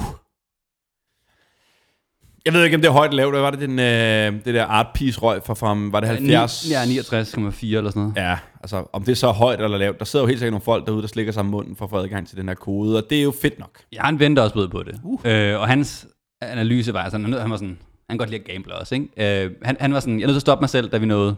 Jeg 2.49 2.53
ved 2.57 2.63
ikke, 2.63 2.75
om 2.75 2.81
det 2.81 2.87
er 2.87 2.93
højt 2.93 3.09
eller 3.09 3.23
lavt. 3.23 3.33
Hvad 3.33 3.41
var 3.41 3.51
det, 3.51 3.59
den, 3.59 3.79
øh, 3.79 4.45
det 4.45 4.53
der 4.53 4.65
art 4.65 4.87
piece 4.95 5.19
røg 5.19 5.41
fra, 5.45 5.53
fra 5.53 5.73
var 5.91 5.99
det 5.99 6.09
70? 6.09 6.69
Ja, 6.69 6.83
69,4 6.83 7.77
eller 7.77 7.89
sådan 7.89 8.01
noget. 8.01 8.13
Ja, 8.15 8.37
altså 8.61 8.85
om 8.93 9.03
det 9.03 9.11
er 9.11 9.15
så 9.15 9.31
højt 9.31 9.61
eller 9.61 9.77
lavt. 9.77 9.99
Der 9.99 10.05
sidder 10.05 10.23
jo 10.23 10.27
helt 10.27 10.39
sikkert 10.39 10.51
nogle 10.51 10.63
folk 10.63 10.85
derude, 10.85 11.01
der 11.01 11.07
slikker 11.07 11.31
sig 11.31 11.39
om 11.39 11.45
munden 11.45 11.75
for 11.75 11.85
at 11.85 11.89
få 11.89 11.97
adgang 11.97 12.27
til 12.27 12.37
den 12.37 12.47
her 12.47 12.55
kode, 12.55 12.97
og 12.97 13.09
det 13.09 13.19
er 13.19 13.23
jo 13.23 13.33
fedt 13.41 13.59
nok. 13.59 13.79
Jeg 13.91 14.01
har 14.01 14.09
en 14.09 14.19
ven, 14.19 14.35
der 14.35 14.41
også 14.41 14.53
blevet 14.53 14.71
på 14.71 14.83
det. 14.83 15.01
Uh. 15.03 15.19
Øh, 15.25 15.59
og 15.59 15.67
hans 15.67 16.07
analyse 16.41 16.93
var 16.93 17.09
sådan, 17.09 17.33
han 17.33 17.51
var 17.51 17.57
sådan, 17.57 17.77
han 18.09 18.09
kan 18.09 18.17
godt 18.17 18.29
lide 18.29 18.41
at 18.41 18.47
gamble 18.47 18.75
også, 18.75 18.95
ikke? 18.95 19.43
Øh, 19.45 19.51
han, 19.63 19.77
han 19.79 19.93
var 19.93 19.99
sådan, 19.99 20.19
jeg 20.19 20.23
er 20.23 20.27
nødt 20.27 20.35
til 20.35 20.39
at 20.39 20.41
stoppe 20.41 20.61
mig 20.61 20.69
selv, 20.69 20.89
da 20.89 20.97
vi 20.97 21.05
nåede 21.05 21.29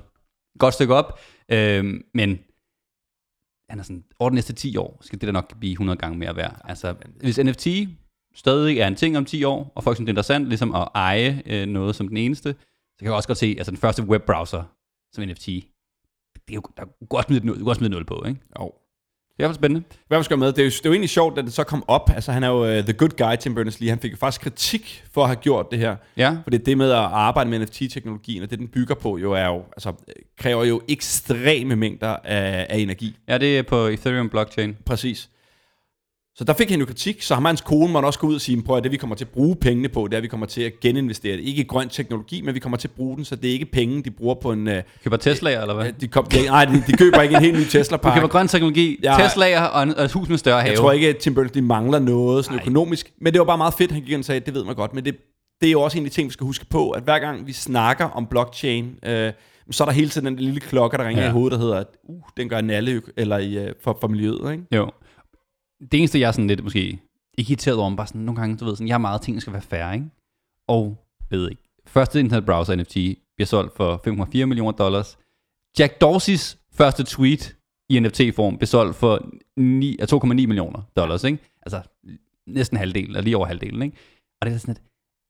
et 0.55 0.59
godt 0.59 0.73
stykke 0.73 0.95
op, 0.95 1.19
øh, 1.51 1.85
men 2.13 2.39
han 3.69 3.79
er 3.79 3.83
sådan, 3.83 4.03
over 4.19 4.29
de 4.29 4.35
næste 4.35 4.53
10 4.53 4.77
år, 4.77 4.99
skal 5.01 5.21
det 5.21 5.27
da 5.27 5.31
nok 5.31 5.59
blive 5.59 5.71
100 5.71 5.97
gange 5.97 6.17
mere 6.17 6.35
værd. 6.35 6.61
Altså, 6.63 6.95
hvis 7.21 7.37
NFT 7.37 7.67
stadig 8.36 8.78
er 8.80 8.88
en 8.88 8.95
ting 8.95 9.18
om 9.18 9.25
10 9.25 9.44
år, 9.44 9.72
og 9.75 9.83
folk 9.83 9.98
synes, 9.98 10.06
det 10.06 10.10
er 10.10 10.13
interessant 10.13 10.48
ligesom 10.48 10.75
at 10.75 10.88
eje 10.95 11.42
øh, 11.45 11.66
noget 11.66 11.95
som 11.95 12.07
den 12.07 12.18
eneste, 12.18 12.50
så 12.94 13.00
kan 13.00 13.06
jeg 13.06 13.13
også 13.13 13.28
godt 13.28 13.38
se, 13.38 13.56
altså 13.57 13.72
den 13.72 13.78
første 13.80 14.04
webbrowser 14.04 14.63
som 15.13 15.24
NFT, 15.24 15.45
det 15.45 15.62
er 16.50 16.56
jo, 16.56 16.62
der 16.78 16.83
er 16.83 17.06
godt 17.06 17.25
smide, 17.25 17.45
nul- 17.51 17.60
du 17.60 17.66
godt 17.66 17.78
smide 17.78 17.92
0 17.92 18.06
på, 18.06 18.24
ikke? 18.28 18.39
Jo. 18.60 18.72
Det 19.38 19.44
er 19.44 19.50
fald 19.50 19.56
spændende. 19.56 19.83
Hvad 20.07 20.18
man 20.18 20.24
skal 20.24 20.38
med, 20.38 20.48
det 20.48 20.60
er, 20.60 20.63
jo, 20.63 20.69
det 20.69 20.86
er 20.86 20.89
jo 20.89 20.92
egentlig 20.94 21.10
sjovt, 21.10 21.38
at 21.38 21.45
det 21.45 21.54
så 21.54 21.63
kom 21.63 21.83
op. 21.88 22.10
Altså, 22.16 22.31
han 22.31 22.44
er 22.44 22.48
jo 22.48 22.78
uh, 22.78 22.83
the 22.83 22.94
good 22.94 23.10
guy, 23.10 23.36
Tim 23.39 23.57
Berners-Lee. 23.57 23.89
Han 23.89 24.00
fik 24.00 24.12
jo 24.12 24.18
faktisk 24.18 24.42
kritik 24.42 25.04
for 25.12 25.22
at 25.22 25.28
have 25.28 25.36
gjort 25.36 25.72
det 25.72 25.80
her. 25.80 25.95
Ja, 26.18 26.38
Fordi 26.44 26.57
det 26.57 26.78
med 26.78 26.92
at 26.92 26.98
arbejde 26.98 27.50
med 27.50 27.60
NFT-teknologien, 27.60 28.44
og 28.44 28.50
det 28.51 28.60
den 28.60 28.68
bygger 28.68 28.95
på, 28.95 29.18
jo 29.18 29.31
er 29.31 29.45
jo, 29.45 29.57
altså, 29.57 29.94
kræver 30.38 30.64
jo 30.64 30.81
ekstreme 30.90 31.76
mængder 31.76 32.16
af, 32.23 32.68
af 32.69 32.78
energi. 32.78 33.18
ja 33.28 33.38
det 33.38 33.57
er 33.57 33.64
på 33.64 33.85
Ethereum 33.88 34.30
blockchain. 34.30 34.78
Præcis. 34.85 35.30
Så 36.35 36.44
der 36.44 36.54
fik 36.54 36.69
han 36.69 36.80
jo 36.80 36.85
kritik, 36.85 37.21
så 37.21 37.33
ham 37.33 37.45
og 37.45 37.50
hans 37.50 37.61
kone 37.61 37.94
måtte 37.94 38.06
også 38.06 38.19
gå 38.19 38.28
ud 38.28 38.35
og 38.35 38.42
sige, 38.42 38.61
prøv 38.61 38.78
at 38.78 38.83
det 38.83 38.92
vi 38.92 38.97
kommer 38.97 39.16
til 39.16 39.26
at 39.26 39.30
bruge 39.30 39.56
pengene 39.56 39.90
på, 39.90 40.07
det 40.07 40.14
er, 40.14 40.18
at 40.18 40.23
vi 40.23 40.28
kommer 40.28 40.45
til 40.45 40.61
at 40.61 40.80
geninvestere 40.80 41.38
det. 41.38 41.44
Ikke 41.44 41.61
i 41.61 41.66
grøn 41.66 41.90
teknologi, 41.90 42.42
men 42.42 42.56
vi 42.56 42.59
kommer 42.59 42.78
til 42.78 42.88
at 42.88 42.92
bruge 42.92 43.16
den, 43.16 43.26
så 43.26 43.35
det 43.35 43.50
er 43.50 43.54
ikke 43.54 43.66
penge, 43.66 44.04
de 44.04 44.11
bruger 44.11 44.35
på 44.35 44.52
en... 44.52 44.68
Uh, 44.68 44.73
Køber 45.04 45.18
Tesla'er, 45.18 45.61
eller 45.61 45.73
hvad? 45.73 45.94
de, 45.94 46.07
kom, 46.07 46.26
de, 46.26 46.45
nej, 46.45 46.66
de, 46.66 46.83
de 46.88 46.92
køber 46.97 47.21
ikke 47.21 47.35
en 47.35 47.42
helt 47.42 47.57
ny 47.57 47.64
tesla 47.64 47.97
Du 47.97 48.11
køber 48.16 48.28
grøn 48.28 48.47
teknologi, 48.47 49.00
Ja. 49.04 49.16
Tesla'er 49.18 49.61
og, 49.61 49.83
en, 49.83 49.95
og 49.95 50.04
et 50.04 50.11
hus 50.11 50.30
med 50.30 50.38
større 50.38 50.61
have. 50.61 50.69
Jeg 50.69 50.78
tror 50.78 50.92
ikke, 50.92 51.09
at 51.09 51.18
Tim 51.18 51.38
Berners-Lee 51.38 51.61
mangler 51.61 52.00
noget 52.00 52.45
sådan 52.45 52.56
Nej. 52.56 52.64
økonomisk, 52.64 53.14
men 53.21 53.33
det 53.33 53.40
var 53.40 53.45
bare 53.45 53.57
meget 53.57 53.73
fedt, 53.73 53.92
han 53.92 54.02
gik 54.02 54.18
og 54.18 54.26
sagde, 54.26 54.40
det 54.40 54.54
ved 54.54 54.64
man 54.64 54.76
godt, 54.76 54.94
men 54.94 55.06
det, 55.06 55.16
det 55.61 55.68
er 55.68 55.71
jo 55.71 55.81
også 55.81 55.97
en 55.97 56.06
af 56.06 56.09
de 56.09 56.16
ting, 56.16 56.28
vi 56.28 56.33
skal 56.33 56.45
huske 56.45 56.66
på, 56.66 56.90
at 56.90 57.04
hver 57.04 57.19
gang 57.19 57.47
vi 57.47 57.54
snakker 57.54 58.06
om 58.06 58.26
blockchain, 58.28 58.95
øh, 59.06 59.31
så 59.71 59.83
er 59.83 59.85
der 59.85 59.94
hele 59.94 60.09
tiden 60.09 60.28
den 60.28 60.35
lille 60.35 60.59
klokke, 60.59 60.97
der 60.97 61.07
ringer 61.07 61.23
ja. 61.23 61.30
I 61.30 61.31
hovedet, 61.31 61.52
der 61.52 61.57
hedder, 61.66 61.78
at 61.78 61.88
uh, 62.09 62.21
den 62.38 62.50
gør 62.50 62.61
nalle 62.61 63.02
eller 63.18 63.38
i, 63.38 63.57
øh, 63.57 63.73
for, 63.83 63.97
for 64.02 64.07
miljøet, 64.07 64.52
ikke? 64.52 64.64
Jo. 64.71 64.92
Det 65.92 65.94
eneste, 65.97 66.19
jeg 66.19 66.28
er 66.28 66.31
sådan 66.31 66.47
lidt 66.47 66.64
måske 66.64 67.00
ikke 67.38 67.50
irriteret 67.52 67.78
over, 67.78 67.90
men 67.90 67.97
bare 67.97 68.07
sådan 68.07 68.21
nogle 68.21 68.40
gange, 68.42 68.57
du 68.57 68.66
ved, 68.66 68.76
sådan, 68.76 68.88
jeg 68.88 68.94
har 68.94 68.97
meget 69.00 69.21
ting, 69.21 69.35
der 69.35 69.42
skal 69.42 69.54
være 69.54 69.61
færre, 69.61 69.94
ikke? 69.94 70.06
Og, 70.68 70.97
ved 71.30 71.50
ikke, 71.50 71.64
første 71.88 72.19
internetbrowser 72.19 72.76
NFT 72.76 72.94
bliver 73.38 73.45
solgt 73.45 73.76
for 73.76 74.02
5,4 74.07 74.45
millioner 74.45 74.71
dollars. 74.71 75.18
Jack 75.80 76.02
Dorseys 76.02 76.57
første 76.73 77.04
tweet 77.04 77.56
i 77.90 78.00
NFT-form 78.00 78.57
blev 78.57 78.68
solgt 78.68 78.95
for 78.95 79.30
ni- 79.57 79.97
ah, 80.00 80.07
2,9 80.14 80.28
millioner 80.28 80.81
dollars, 80.95 81.23
ikke? 81.23 81.38
Altså, 81.61 81.81
næsten 82.47 82.78
halvdelen, 82.78 83.07
eller 83.09 83.21
lige 83.21 83.38
over 83.38 83.45
halvdelen, 83.45 83.81
ikke? 83.81 83.97
Og 84.42 84.47
det 84.47 84.54
er 84.56 84.57
sådan 84.57 84.71
et, 84.71 84.78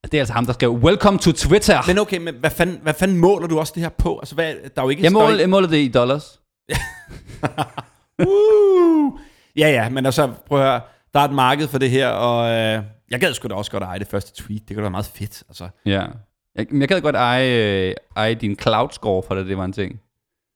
altså, 0.03 0.11
det 0.11 0.17
er 0.17 0.21
altså 0.21 0.33
ham, 0.33 0.45
der 0.45 0.53
skrev, 0.53 0.71
Welcome 0.73 1.17
to 1.17 1.31
Twitter! 1.31 1.79
Men 1.87 1.97
okay, 1.97 2.17
men 2.17 2.35
hvad 2.35 2.49
fanden, 2.51 2.79
hvad 2.81 2.93
fanden 2.93 3.17
måler 3.17 3.47
du 3.47 3.59
også 3.59 3.73
det 3.75 3.81
her 3.83 3.89
på? 3.89 4.19
Altså, 4.19 4.35
hvad, 4.35 4.55
der 4.75 4.81
er 4.81 4.85
jo 4.85 4.89
ikke... 4.89 5.03
jeg, 5.03 5.11
mål, 5.11 5.29
ikke- 5.31 5.41
jeg 5.41 5.49
måler 5.49 5.67
det 5.67 5.77
i 5.77 5.87
dollars. 5.87 6.41
Woo! 8.25 9.19
Ja, 9.57 9.69
ja, 9.69 9.89
men 9.89 10.05
altså, 10.05 10.33
prøv 10.47 10.59
at 10.61 10.65
høre, 10.71 10.81
der 11.13 11.19
er 11.19 11.23
et 11.23 11.33
marked 11.33 11.67
for 11.67 11.77
det 11.77 11.89
her, 11.89 12.07
og 12.07 12.49
øh, 12.49 12.83
jeg 13.11 13.19
gad 13.19 13.33
sgu 13.33 13.47
da 13.47 13.53
også 13.53 13.71
godt 13.71 13.83
eje 13.83 13.99
det 13.99 14.07
første 14.07 14.43
tweet. 14.43 14.61
Det 14.61 14.75
kunne 14.75 14.77
da 14.77 14.81
være 14.81 14.91
meget 14.91 15.05
fedt, 15.05 15.43
altså. 15.49 15.69
Ja. 15.85 16.05
Jeg, 16.55 16.67
jeg 16.73 16.87
gad 16.87 17.01
godt 17.01 17.15
eje, 17.15 17.87
øh, 17.89 17.93
eje 18.15 18.35
din 18.35 18.55
cloud 18.59 18.89
score 18.91 19.23
for 19.27 19.35
det, 19.35 19.47
det 19.47 19.57
var 19.57 19.65
en 19.65 19.73
ting. 19.73 19.99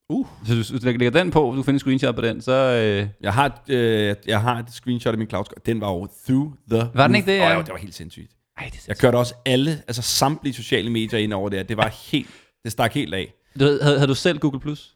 Uh. 0.09 0.27
Så 0.47 0.55
hvis 0.55 0.67
du 0.67 0.77
lægger 0.81 1.09
den 1.09 1.31
på, 1.31 1.39
du 1.55 1.63
finder 1.63 1.75
en 1.75 1.79
screenshot 1.79 2.15
på 2.15 2.21
den, 2.21 2.41
så... 2.41 2.51
Øh, 2.51 3.07
Jeg 3.21 3.33
har, 3.33 3.59
øh, 3.69 4.15
jeg 4.27 4.41
har 4.41 4.59
et 4.59 4.65
screenshot 4.71 5.11
af 5.13 5.17
min 5.17 5.29
cloud 5.29 5.45
score. 5.45 5.57
Den 5.65 5.81
var 5.81 5.87
jo 5.91 6.07
through 6.27 6.51
the 6.71 6.89
Var 6.93 7.07
den 7.07 7.15
ikke 7.15 7.31
det, 7.31 7.37
ja? 7.37 7.53
jo, 7.53 7.59
det 7.61 7.69
var 7.69 7.77
helt 7.77 7.95
sindssygt. 7.95 8.31
ej, 8.57 8.65
det 8.65 8.77
er 8.77 8.83
Jeg 8.87 8.97
kørte 8.97 9.15
også 9.15 9.33
alle, 9.45 9.71
altså 9.87 10.01
samtlige 10.01 10.53
sociale 10.53 10.89
medier 10.89 11.19
ind 11.19 11.33
over 11.33 11.49
det. 11.49 11.69
Det 11.69 11.77
var 11.77 11.93
helt, 12.11 12.27
det 12.63 12.71
stak 12.71 12.93
helt 12.93 13.13
af. 13.13 13.33
du, 13.59 13.65
havde, 13.65 13.95
havde 13.97 14.07
du 14.07 14.15
selv 14.15 14.39
Google+. 14.39 14.59
Plus? 14.59 14.94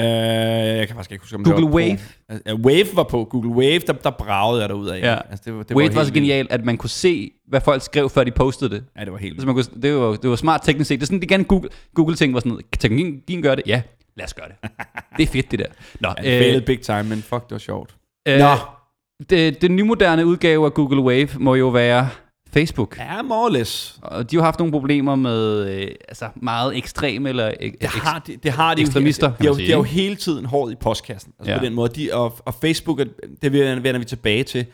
Uh, 0.00 0.78
jeg 0.78 0.86
kan 0.86 0.96
faktisk 0.96 1.12
ikke 1.12 1.22
huske, 1.22 1.36
om 1.36 1.44
Google 1.44 1.62
det 1.62 1.72
var 1.72 1.76
Wave. 1.76 1.98
På. 2.46 2.52
Uh, 2.54 2.60
Wave 2.60 2.86
var 2.94 3.02
på. 3.02 3.24
Google 3.24 3.50
Wave, 3.50 3.78
der, 3.78 3.92
der 3.92 4.10
bragede 4.10 4.60
jeg 4.60 4.68
derud 4.68 4.88
af. 4.88 5.00
Ja. 5.00 5.14
Altså, 5.30 5.42
det, 5.44 5.54
var- 5.56 5.62
det 5.62 5.76
Wait 5.76 5.94
var 5.94 6.00
var 6.00 6.04
så 6.06 6.12
genialt, 6.12 6.52
at 6.52 6.64
man 6.64 6.76
kunne 6.76 6.90
se, 6.90 7.30
hvad 7.48 7.60
folk 7.60 7.82
skrev, 7.82 8.10
før 8.10 8.24
de 8.24 8.30
postede 8.30 8.70
det. 8.70 8.84
Ja, 8.98 9.04
det 9.04 9.12
var 9.12 9.18
helt 9.18 9.40
Så 9.40 9.46
vildt. 9.46 9.46
man 9.46 9.64
kunne, 9.74 9.82
det, 9.82 9.94
var, 10.00 10.16
det 10.16 10.30
var 10.30 10.36
smart 10.36 10.60
teknisk 10.64 10.88
set. 10.88 11.00
Det 11.00 11.04
er 11.04 11.06
sådan, 11.06 11.20
det 11.20 11.30
igen 11.30 11.44
Google, 11.44 11.68
Google 11.94 12.16
ting 12.16 12.34
var 12.34 12.40
sådan 12.40 12.50
noget, 12.50 12.64
teknologien 12.78 13.42
gør 13.42 13.54
det? 13.54 13.64
Ja, 13.66 13.82
lad 14.16 14.24
os 14.26 14.34
gøre 14.34 14.46
det. 14.48 14.70
det 15.16 15.22
er 15.22 15.26
fedt, 15.26 15.50
det 15.50 15.58
der. 15.58 15.66
Nå, 16.00 16.08
Ja, 16.08 16.30
det 16.30 16.42
failede 16.42 16.60
big 16.66 16.80
time, 16.80 17.02
men 17.02 17.22
fuck, 17.22 17.42
det 17.44 17.50
var 17.52 17.58
sjovt. 17.58 17.94
øh, 18.28 18.38
Nå. 18.38 18.46
det, 19.30 19.62
det 19.62 19.70
nymoderne 19.70 20.26
udgave 20.26 20.66
af 20.66 20.74
Google 20.74 21.00
Wave 21.02 21.28
må 21.38 21.54
jo 21.54 21.68
være 21.68 22.08
Facebook. 22.52 22.98
Ja, 22.98 23.22
more 23.22 23.44
or 23.44 23.48
less. 23.48 23.98
Og 24.02 24.30
de 24.30 24.36
har 24.36 24.42
haft 24.42 24.58
nogle 24.58 24.72
problemer 24.72 25.14
med 25.14 25.68
øh, 25.70 25.88
altså 26.08 26.28
meget 26.36 26.76
ekstreme 26.76 27.28
eller 27.28 27.52
ek, 27.60 27.80
Det 27.80 27.88
har 27.88 28.18
de, 28.18 28.36
det 28.42 28.52
har 28.52 28.74
de 28.74 28.80
jo- 28.82 28.86
ekstremister, 28.86 29.32
De, 29.32 29.44
de, 29.44 29.48
de, 29.48 29.56
de 29.56 29.72
er 29.72 29.76
jo 29.76 29.82
hele 29.82 30.16
tiden 30.16 30.44
hårdt 30.44 30.72
i 30.72 30.76
postkassen. 30.76 31.32
Altså 31.38 31.52
Ja. 31.52 31.58
på 31.58 31.64
den 31.64 31.74
måde. 31.74 31.88
De, 31.94 32.08
og, 32.12 32.38
og 32.44 32.54
Facebook, 32.54 32.98
det 33.42 33.52
vender 33.52 33.98
vi 33.98 34.04
tilbage 34.04 34.44
til. 34.44 34.64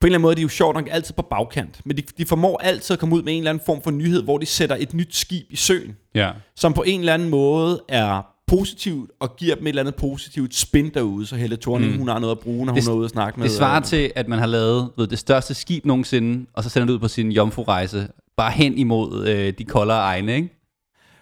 På 0.00 0.06
en 0.06 0.08
eller 0.08 0.16
anden 0.18 0.22
måde, 0.22 0.34
de 0.34 0.40
er 0.40 0.42
jo 0.42 0.48
sjovt 0.48 0.74
nok 0.76 0.88
altid 0.90 1.14
på 1.14 1.22
bagkant. 1.22 1.80
Men 1.84 1.96
de, 1.96 2.02
de 2.18 2.26
formår 2.26 2.58
altid 2.58 2.94
at 2.94 3.00
komme 3.00 3.14
ud 3.14 3.22
med 3.22 3.32
en 3.32 3.38
eller 3.38 3.50
anden 3.50 3.62
form 3.66 3.82
for 3.82 3.90
nyhed, 3.90 4.22
hvor 4.22 4.38
de 4.38 4.46
sætter 4.46 4.76
et 4.80 4.94
nyt 4.94 5.16
skib 5.16 5.46
i 5.50 5.56
søen. 5.56 5.96
ja. 6.14 6.30
Som 6.56 6.72
på 6.72 6.82
en 6.86 7.00
eller 7.00 7.14
anden 7.14 7.28
måde 7.28 7.82
er 7.88 8.22
positivt, 8.46 9.10
og 9.20 9.36
giver 9.36 9.54
dem 9.54 9.64
et 9.64 9.68
eller 9.68 9.82
andet 9.82 9.94
positivt 9.94 10.54
spin 10.54 10.90
derude, 10.94 11.26
så 11.26 11.36
Helle 11.36 11.56
Thorning, 11.56 11.92
mm. 11.92 11.98
hun 11.98 12.08
har 12.08 12.18
noget 12.18 12.32
at 12.36 12.40
bruge, 12.40 12.66
når 12.66 12.72
hun 12.72 12.80
Det- 12.82 12.88
er 12.88 12.92
ude 12.92 13.06
og 13.06 13.10
snakke 13.10 13.40
med. 13.40 13.48
Det 13.48 13.56
svarer 13.56 13.80
øh, 13.80 13.84
til, 13.84 14.12
at 14.14 14.28
man 14.28 14.38
har 14.38 14.46
lavet 14.46 14.90
ved, 14.96 15.06
det 15.06 15.18
største 15.18 15.54
skib 15.54 15.84
nogensinde, 15.84 16.46
og 16.52 16.64
så 16.64 16.68
sender 16.70 16.86
det 16.86 16.94
ud 16.94 16.98
på 16.98 17.08
sin 17.08 17.32
jomfru-rejse, 17.32 18.08
bare 18.36 18.50
hen 18.50 18.78
imod 18.78 19.26
øh, 19.28 19.52
de 19.58 19.64
koldere 19.64 19.98
egne, 19.98 20.34
ikke? 20.36 20.48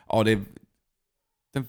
Og 0.08 0.24
det... 0.24 0.38
det 1.54 1.64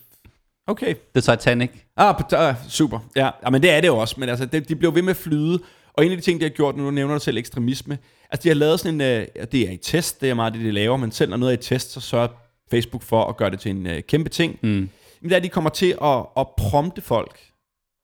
okay. 0.67 0.95
The 1.15 1.21
Titanic. 1.35 1.69
Ah, 1.97 2.15
ah, 2.31 2.55
super. 2.69 2.99
Ja, 3.15 3.29
ja, 3.43 3.49
men 3.49 3.61
det 3.61 3.71
er 3.71 3.81
det 3.81 3.87
jo 3.87 3.97
også. 3.97 4.15
Men 4.19 4.29
altså, 4.29 4.45
det, 4.45 4.69
de 4.69 4.75
bliver 4.75 4.91
ved 4.91 5.01
med 5.01 5.09
at 5.11 5.17
flyde. 5.17 5.59
Og 5.93 6.05
en 6.05 6.11
af 6.11 6.17
de 6.17 6.23
ting, 6.23 6.39
de 6.39 6.45
har 6.45 6.49
gjort, 6.49 6.77
nu 6.77 6.91
nævner 6.91 7.13
du 7.13 7.19
selv 7.19 7.37
ekstremisme, 7.37 7.97
altså 8.31 8.43
de 8.43 8.47
har 8.49 8.55
lavet 8.55 8.79
sådan 8.79 8.93
en, 8.93 9.25
ja, 9.35 9.45
det 9.51 9.61
er 9.67 9.71
i 9.71 9.77
test, 9.77 10.21
det 10.21 10.29
er 10.29 10.33
meget 10.33 10.53
det, 10.53 10.61
de 10.61 10.71
laver, 10.71 10.97
men 10.97 11.11
selv 11.11 11.29
når 11.29 11.37
noget 11.37 11.53
er 11.53 11.57
i 11.57 11.61
test, 11.61 11.91
så 11.91 11.99
sørger 11.99 12.27
Facebook 12.71 13.01
for 13.03 13.23
at 13.25 13.37
gøre 13.37 13.49
det 13.49 13.59
til 13.59 13.71
en 13.71 13.87
øh, 13.87 14.03
kæmpe 14.03 14.29
ting. 14.29 14.59
Mm. 14.63 14.89
Men 15.25 15.29
det 15.29 15.35
er, 15.35 15.37
at 15.37 15.43
de 15.43 15.49
kommer 15.49 15.69
til 15.69 15.95
at, 16.01 16.25
at 16.37 16.47
prompte 16.57 17.01
folk, 17.01 17.39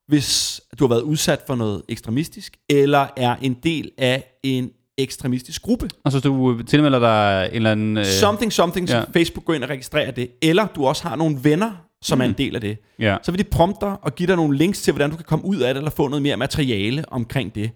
hvis 0.07 0.61
du 0.79 0.83
har 0.83 0.89
været 0.89 1.01
udsat 1.01 1.41
for 1.47 1.55
noget 1.55 1.81
ekstremistisk, 1.89 2.57
eller 2.69 3.07
er 3.17 3.35
en 3.41 3.53
del 3.53 3.91
af 3.97 4.23
en 4.43 4.71
ekstremistisk 4.97 5.61
gruppe. 5.61 5.89
Og 6.03 6.11
så 6.11 6.17
hvis 6.19 6.23
du 6.23 6.63
tilmelder 6.63 6.99
dig 6.99 7.49
en 7.49 7.55
eller 7.55 7.71
anden... 7.71 7.97
Øh, 7.97 8.05
Something, 8.05 8.53
something, 8.53 8.89
ja. 8.89 9.03
Facebook 9.13 9.45
går 9.45 9.53
ind 9.53 9.63
og 9.63 9.69
registrerer 9.69 10.11
det. 10.11 10.31
Eller 10.41 10.67
du 10.67 10.85
også 10.87 11.07
har 11.07 11.15
nogle 11.15 11.37
venner, 11.41 11.71
som 12.01 12.17
mm. 12.17 12.21
er 12.21 12.25
en 12.25 12.33
del 12.37 12.55
af 12.55 12.61
det. 12.61 12.77
ja. 12.99 13.17
Så 13.23 13.31
vil 13.31 13.39
de 13.39 13.43
prompte 13.43 13.85
dig 13.85 13.95
og 14.01 14.15
give 14.15 14.27
dig 14.27 14.35
nogle 14.35 14.57
links 14.57 14.81
til, 14.81 14.93
hvordan 14.93 15.09
du 15.09 15.15
kan 15.15 15.25
komme 15.25 15.45
ud 15.45 15.57
af 15.57 15.73
det, 15.73 15.79
eller 15.79 15.91
få 15.91 16.07
noget 16.07 16.21
mere 16.21 16.37
materiale 16.37 17.05
omkring 17.07 17.55
det. 17.55 17.71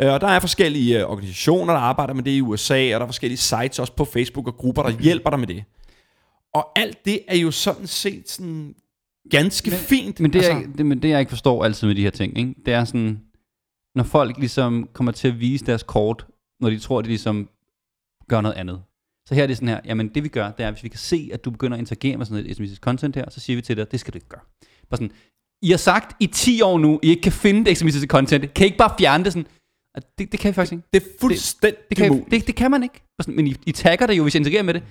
Øh, 0.00 0.12
Og 0.12 0.20
der 0.20 0.28
er 0.28 0.40
forskellige 0.40 0.98
øh, 0.98 1.10
organisationer, 1.10 1.72
der 1.72 1.80
arbejder 1.80 2.14
med 2.14 2.22
det 2.22 2.30
i 2.30 2.40
USA, 2.40 2.94
og 2.94 3.00
der 3.00 3.06
er 3.06 3.06
forskellige 3.06 3.38
sites 3.38 3.78
også 3.78 3.92
på 3.92 4.04
Facebook 4.04 4.46
og 4.46 4.56
grupper, 4.56 4.82
der 4.82 4.90
hjælper 4.90 5.30
dig 5.30 5.38
med 5.38 5.46
det. 5.46 5.64
Og 6.54 6.68
alt 6.76 7.04
det 7.04 7.20
er 7.28 7.36
jo 7.36 7.50
sådan 7.50 7.86
set 7.86 8.30
sådan 8.30 8.74
ganske 9.30 9.70
men, 9.70 9.78
fint. 9.78 10.20
Men 10.20 10.32
det, 10.32 10.38
altså, 10.38 10.52
jeg, 10.52 10.78
det, 10.78 10.86
men 10.86 11.02
det, 11.02 11.08
jeg 11.08 11.20
ikke 11.20 11.30
forstår 11.30 11.64
altid 11.64 11.86
med 11.86 11.94
de 11.94 12.02
her 12.02 12.10
ting, 12.10 12.38
ikke? 12.38 12.54
det 12.66 12.74
er 12.74 12.84
sådan, 12.84 13.20
når 13.94 14.04
folk 14.04 14.38
ligesom 14.38 14.88
kommer 14.92 15.12
til 15.12 15.28
at 15.28 15.40
vise 15.40 15.66
deres 15.66 15.82
kort, 15.82 16.26
når 16.60 16.70
de 16.70 16.78
tror, 16.78 17.02
de 17.02 17.08
ligesom 17.08 17.48
gør 18.28 18.40
noget 18.40 18.54
andet. 18.56 18.82
Så 19.28 19.34
her 19.34 19.42
er 19.42 19.46
det 19.46 19.56
sådan 19.56 19.68
her, 19.68 19.80
jamen 19.84 20.08
det 20.08 20.24
vi 20.24 20.28
gør, 20.28 20.50
det 20.50 20.66
er, 20.66 20.70
hvis 20.70 20.82
vi 20.82 20.88
kan 20.88 20.98
se, 20.98 21.30
at 21.32 21.44
du 21.44 21.50
begynder 21.50 21.76
at 21.76 21.80
interagere 21.80 22.16
med 22.16 22.26
sådan 22.26 22.44
et 22.44 22.46
ekstremistisk 22.48 22.82
content 22.82 23.16
her, 23.16 23.30
så 23.30 23.40
siger 23.40 23.56
vi 23.56 23.62
til 23.62 23.76
dig, 23.76 23.92
det 23.92 24.00
skal 24.00 24.12
du 24.12 24.16
ikke 24.16 24.28
gøre. 24.28 24.40
Bare 24.90 24.96
sådan, 24.96 25.12
I 25.62 25.70
har 25.70 25.76
sagt 25.76 26.16
i 26.20 26.26
10 26.26 26.62
år 26.62 26.78
nu, 26.78 27.00
I 27.02 27.08
ikke 27.08 27.22
kan 27.22 27.32
finde 27.32 27.64
det 27.64 27.70
ekstremistiske 27.70 28.08
content. 28.08 28.54
Kan 28.54 28.64
I 28.64 28.66
ikke 28.66 28.78
bare 28.78 28.94
fjerne 28.98 29.24
det 29.24 29.32
sådan? 29.32 29.46
Det, 30.18 30.32
det 30.32 30.40
kan 30.40 30.48
vi 30.48 30.54
faktisk 30.54 30.72
ikke. 30.72 30.84
det 30.92 31.02
er 31.02 31.06
fuldstændig 31.20 31.80
Det 31.88 31.96
kan, 31.96 32.10
umuligt. 32.10 32.30
det, 32.30 32.46
det 32.46 32.54
kan 32.54 32.70
man 32.70 32.82
ikke. 32.82 33.02
Sådan, 33.20 33.36
men 33.36 33.46
I, 33.46 33.56
I 33.66 33.72
tagger 33.72 34.06
det 34.06 34.16
jo, 34.16 34.22
hvis 34.22 34.34
I 34.34 34.38
interagerer 34.38 34.62
med 34.62 34.74
det. 34.74 34.82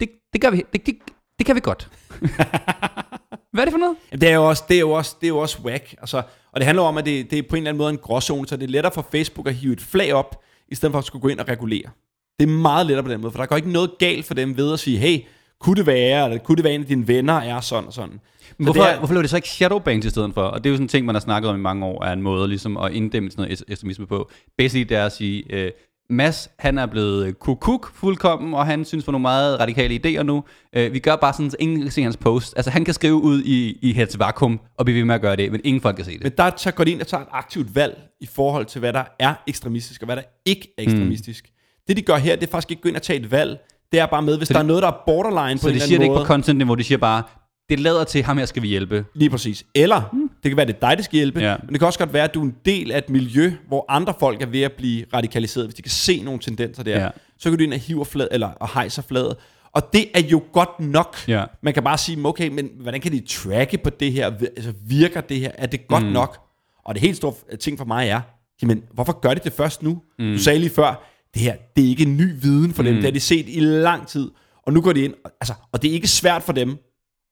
Det, 0.00 0.08
det 0.32 0.40
gør 0.40 0.50
vi. 0.50 0.64
Det, 0.72 0.86
det, 0.86 0.98
det 1.38 1.46
kan 1.46 1.54
vi 1.56 1.60
godt. 1.60 1.90
Hvad 3.52 3.62
er 3.62 3.64
det 3.64 3.72
for 3.72 3.78
noget? 3.78 3.96
Det 4.12 4.28
er 4.28 4.34
jo 4.34 4.48
også, 4.48 4.64
det 4.68 4.74
er 4.74 4.80
jo 4.80 4.90
også, 4.90 5.16
det 5.20 5.26
er 5.26 5.28
jo 5.28 5.38
også 5.38 5.58
whack. 5.64 5.94
Altså, 6.00 6.22
og 6.52 6.60
det 6.60 6.64
handler 6.64 6.82
om, 6.82 6.96
at 6.96 7.06
det, 7.06 7.30
det 7.30 7.38
er 7.38 7.42
på 7.42 7.56
en 7.56 7.62
eller 7.62 7.70
anden 7.70 7.78
måde 7.78 7.90
en 7.90 7.98
gråzone, 7.98 8.48
så 8.48 8.56
det 8.56 8.64
er 8.64 8.68
lettere 8.68 8.92
for 8.92 9.06
Facebook 9.12 9.48
at 9.48 9.54
hive 9.54 9.72
et 9.72 9.80
flag 9.80 10.12
op, 10.12 10.42
i 10.68 10.74
stedet 10.74 10.92
for 10.92 10.98
at 10.98 11.04
skulle 11.04 11.22
gå 11.22 11.28
ind 11.28 11.40
og 11.40 11.48
regulere. 11.48 11.90
Det 12.38 12.48
er 12.48 12.52
meget 12.52 12.86
lettere 12.86 13.04
på 13.04 13.10
den 13.10 13.20
måde, 13.20 13.32
for 13.32 13.38
der 13.38 13.46
går 13.46 13.56
ikke 13.56 13.72
noget 13.72 13.90
galt 13.98 14.24
for 14.24 14.34
dem 14.34 14.56
ved 14.56 14.72
at 14.72 14.80
sige, 14.80 14.98
hey, 14.98 15.20
kunne 15.60 15.76
det 15.76 15.86
være, 15.86 16.24
eller 16.24 16.38
kunne 16.38 16.56
det 16.56 16.64
være, 16.64 16.74
en 16.74 16.80
af 16.80 16.86
dine 16.86 17.08
venner 17.08 17.34
er 17.34 17.60
sådan 17.60 17.86
og 17.86 17.92
sådan. 17.92 18.20
Så 18.40 18.54
Men 18.58 18.64
hvorfor, 18.64 18.82
det 18.82 18.92
er, 18.92 18.98
hvorfor 18.98 19.14
laver 19.14 19.22
det 19.22 19.30
så 19.30 19.36
ikke 19.36 19.48
shadowbans 19.48 20.06
i 20.06 20.10
stedet 20.10 20.34
for? 20.34 20.42
Og 20.42 20.64
det 20.64 20.66
er 20.66 20.70
jo 20.70 20.76
sådan 20.76 20.84
en 20.84 20.88
ting, 20.88 21.06
man 21.06 21.14
har 21.14 21.20
snakket 21.20 21.50
om 21.50 21.56
i 21.56 21.60
mange 21.60 21.86
år, 21.86 22.04
er 22.04 22.12
en 22.12 22.22
måde 22.22 22.48
ligesom 22.48 22.76
at 22.76 22.92
inddæmme 22.92 23.30
sådan 23.30 23.42
noget 23.42 23.64
ekstremisme 23.68 24.06
på. 24.06 24.30
Basically 24.58 24.88
det 24.88 24.96
er 24.96 25.06
at 25.06 25.12
sige, 25.12 25.44
øh, 25.50 25.70
Mads, 26.10 26.50
han 26.58 26.78
er 26.78 26.86
blevet 26.86 27.38
kukuk 27.38 27.92
fuldkommen, 27.94 28.54
og 28.54 28.66
han 28.66 28.84
synes 28.84 29.04
på 29.04 29.10
nogle 29.10 29.22
meget 29.22 29.60
radikale 29.60 30.00
idéer 30.06 30.22
nu. 30.22 30.44
Øh, 30.72 30.92
vi 30.92 30.98
gør 30.98 31.16
bare 31.16 31.32
sådan, 31.32 31.50
så 31.50 31.56
ingen 31.60 31.82
kan 31.82 31.90
se 31.90 32.02
hans 32.02 32.16
post. 32.16 32.54
Altså 32.56 32.70
han 32.70 32.84
kan 32.84 32.94
skrive 32.94 33.14
ud 33.14 33.42
i, 33.42 33.78
i 33.82 33.92
hans 33.92 34.18
vakuum, 34.18 34.60
og 34.78 34.84
blive 34.84 34.96
ved 34.98 35.04
med 35.04 35.14
at 35.14 35.20
gøre 35.20 35.36
det, 35.36 35.52
men 35.52 35.60
ingen 35.64 35.80
folk 35.80 35.96
kan 35.96 36.04
se 36.04 36.12
det. 36.12 36.22
men 36.22 36.32
der 36.38 36.50
så 36.56 36.70
går 36.70 36.84
de 36.84 36.90
ind 36.90 37.00
og 37.00 37.06
tager 37.06 37.22
et 37.22 37.28
aktivt 37.32 37.74
valg 37.74 37.98
i 38.20 38.26
forhold 38.26 38.66
til, 38.66 38.78
hvad 38.78 38.92
der 38.92 39.04
er 39.18 39.34
ekstremistisk, 39.46 40.02
og 40.02 40.06
hvad 40.06 40.16
der 40.16 40.22
ikke 40.46 40.74
er 40.78 40.82
ekstremistisk. 40.82 41.44
Mm. 41.48 41.52
Det 41.88 41.96
de 41.96 42.02
gør 42.02 42.16
her, 42.16 42.36
det 42.36 42.46
er 42.46 42.50
faktisk 42.50 42.70
ikke 42.70 42.82
gå 42.82 42.88
ind 42.88 42.96
og 42.96 43.02
tage 43.02 43.20
et 43.20 43.30
valg. 43.30 43.58
Det 43.92 44.00
er 44.00 44.06
bare 44.06 44.22
med, 44.22 44.36
hvis 44.38 44.48
Så 44.48 44.54
der 44.54 44.60
de- 44.60 44.64
er 44.64 44.66
noget, 44.66 44.82
der 44.82 44.88
er 44.88 44.96
borderline 45.06 45.58
på 45.58 45.62
så 45.62 45.68
en 45.68 45.70
de 45.70 45.74
eller 45.74 45.86
siger 45.86 45.88
det 45.88 45.94
anden 45.94 46.02
ikke 46.04 46.14
måde. 46.14 46.24
på 46.24 46.32
content-niveau, 46.32 46.74
de 46.74 46.84
siger 46.84 46.98
bare, 46.98 47.22
det 47.68 47.80
lader 47.80 48.04
til, 48.04 48.22
ham 48.22 48.38
her 48.38 48.44
skal 48.46 48.62
vi 48.62 48.68
hjælpe. 48.68 49.04
Lige 49.14 49.30
præcis. 49.30 49.64
Eller, 49.74 50.02
mm. 50.12 50.27
Det 50.42 50.50
kan 50.50 50.56
være, 50.56 50.66
det 50.66 50.76
er 50.80 50.88
dig, 50.88 50.96
der 50.96 51.02
skal 51.02 51.16
hjælpe, 51.16 51.40
Ja. 51.40 51.56
men 51.62 51.68
det 51.68 51.78
kan 51.78 51.86
også 51.86 51.98
godt 51.98 52.12
være, 52.12 52.24
at 52.24 52.34
du 52.34 52.40
er 52.40 52.44
en 52.44 52.54
del 52.64 52.92
af 52.92 52.98
et 52.98 53.10
miljø, 53.10 53.52
hvor 53.68 53.84
andre 53.88 54.14
folk 54.20 54.42
er 54.42 54.46
ved 54.46 54.62
at 54.62 54.72
blive 54.72 55.04
radikaliseret. 55.14 55.66
Hvis 55.66 55.74
de 55.74 55.82
kan 55.82 55.90
se 55.90 56.22
nogle 56.22 56.40
tendenser 56.40 56.82
der, 56.82 57.00
Ja. 57.04 57.08
så 57.38 57.50
kan 57.50 57.58
du 57.58 57.64
ind 57.64 57.72
og 57.72 57.78
hive 57.78 58.04
flad, 58.06 58.28
eller 58.30 58.46
og 58.48 58.68
hejser 58.74 59.02
fladet. 59.02 59.36
Og 59.72 59.92
det 59.92 60.04
er 60.14 60.20
jo 60.20 60.42
godt 60.52 60.80
nok. 60.80 61.16
Ja. 61.28 61.44
Man 61.62 61.74
kan 61.74 61.82
bare 61.84 61.98
sige, 61.98 62.26
okay, 62.26 62.48
men 62.48 62.68
hvordan 62.80 63.00
kan 63.00 63.12
de 63.12 63.20
tracke 63.28 63.78
på 63.78 63.90
det 63.90 64.12
her? 64.12 64.26
Altså, 64.56 64.72
virker 64.86 65.20
det 65.20 65.40
her? 65.40 65.50
Er 65.54 65.66
det 65.66 65.88
godt 65.88 66.04
mm. 66.06 66.12
nok? 66.12 66.38
Og 66.84 66.94
det 66.94 67.00
helt 67.02 67.16
store 67.16 67.34
ting 67.60 67.78
for 67.78 67.84
mig 67.84 68.08
er, 68.08 68.20
jamen, 68.62 68.82
hvorfor 68.94 69.20
gør 69.20 69.34
de 69.34 69.40
det 69.44 69.52
først 69.52 69.82
nu? 69.82 70.02
Mm. 70.18 70.32
Du 70.32 70.38
sagde 70.38 70.58
lige 70.58 70.70
før, 70.70 71.08
det 71.34 71.42
her, 71.42 71.56
det 71.76 71.84
er 71.84 71.88
ikke 71.88 72.04
ny 72.04 72.32
viden 72.40 72.74
for 72.74 72.82
dem. 72.82 72.94
Det 72.94 73.04
har 73.04 73.10
de 73.10 73.20
set 73.20 73.44
i 73.48 73.60
lang 73.60 74.06
tid. 74.06 74.30
Og 74.66 74.72
nu 74.72 74.80
går 74.80 74.92
de 74.92 75.00
ind, 75.04 75.14
altså, 75.40 75.54
og 75.72 75.82
det 75.82 75.88
er 75.90 75.92
ikke 75.94 76.08
svært 76.08 76.42
for 76.42 76.52
dem 76.52 76.76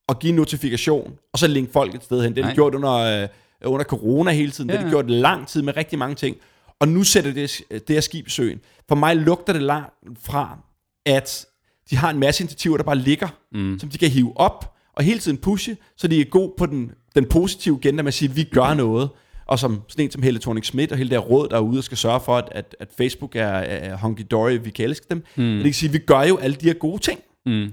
at 0.09 0.19
give 0.19 0.33
notifikation, 0.33 1.15
og 1.33 1.39
så 1.39 1.47
linke 1.47 1.73
folk 1.73 1.95
et 1.95 2.05
sted 2.05 2.23
hen. 2.23 2.37
Det 2.37 2.45
har 2.45 2.51
de 2.51 2.55
gjort 2.55 2.75
under, 2.75 3.23
øh, 3.23 3.29
under 3.65 3.85
corona 3.85 4.31
hele 4.31 4.51
tiden. 4.51 4.71
Ja. 4.71 4.73
Det 4.73 4.81
har 4.81 4.87
de 4.87 4.91
gjort 4.91 5.11
lang 5.11 5.49
tid 5.49 5.63
med 5.63 5.77
rigtig 5.77 5.99
mange 5.99 6.15
ting. 6.15 6.37
Og 6.81 6.89
nu 6.89 7.03
sætter 7.03 7.33
det, 7.33 7.61
det 7.71 7.97
her 7.97 8.01
skib 8.01 8.27
i 8.27 8.31
søen. 8.31 8.61
For 8.89 8.95
mig 8.95 9.17
lugter 9.17 9.53
det 9.53 9.63
langt 9.63 9.95
fra, 10.21 10.59
at 11.07 11.47
de 11.91 11.97
har 11.97 12.11
en 12.11 12.19
masse 12.19 12.43
initiativer, 12.43 12.77
der 12.77 12.85
bare 12.85 12.99
ligger, 12.99 13.29
mm. 13.53 13.79
som 13.79 13.89
de 13.89 13.99
kan 13.99 14.11
hive 14.11 14.33
op, 14.37 14.77
og 14.97 15.05
hele 15.05 15.21
tiden 15.21 15.39
pushe, 15.39 15.77
så 15.97 16.09
de 16.09 16.21
er 16.21 16.25
god 16.25 16.53
på 16.59 16.67
den, 16.67 16.91
den 17.15 17.29
positive 17.29 17.77
agenda 17.77 18.03
med 18.03 18.09
at 18.09 18.15
sige, 18.15 18.29
at 18.29 18.37
vi 18.37 18.45
gør 18.45 18.75
noget. 18.75 19.11
Og 19.47 19.59
som 19.59 19.83
sådan 19.89 20.05
en 20.05 20.11
som 20.11 20.23
Helle 20.23 20.41
thorning 20.41 20.65
Schmidt 20.65 20.93
og 20.93 20.99
hele 20.99 21.11
det 21.11 21.31
råd 21.31 21.49
derude, 21.49 21.83
skal 21.83 21.97
sørge 21.97 22.21
for, 22.21 22.37
at, 22.37 22.49
at, 22.51 22.77
at 22.81 22.89
Facebook 22.99 23.37
er, 23.37 23.49
er 23.49 23.97
hunky-dory, 23.97 24.65
vi 24.65 24.71
kan 24.71 24.85
elske 24.85 25.07
dem. 25.11 25.25
Mm. 25.37 25.45
Det 25.45 25.65
kan 25.65 25.73
sige, 25.73 25.89
at 25.89 25.93
vi 25.93 25.99
gør 25.99 26.23
jo 26.23 26.37
alle 26.37 26.57
de 26.57 26.67
her 26.67 26.75
gode 26.75 27.03
ting. 27.03 27.21
Mm. 27.47 27.73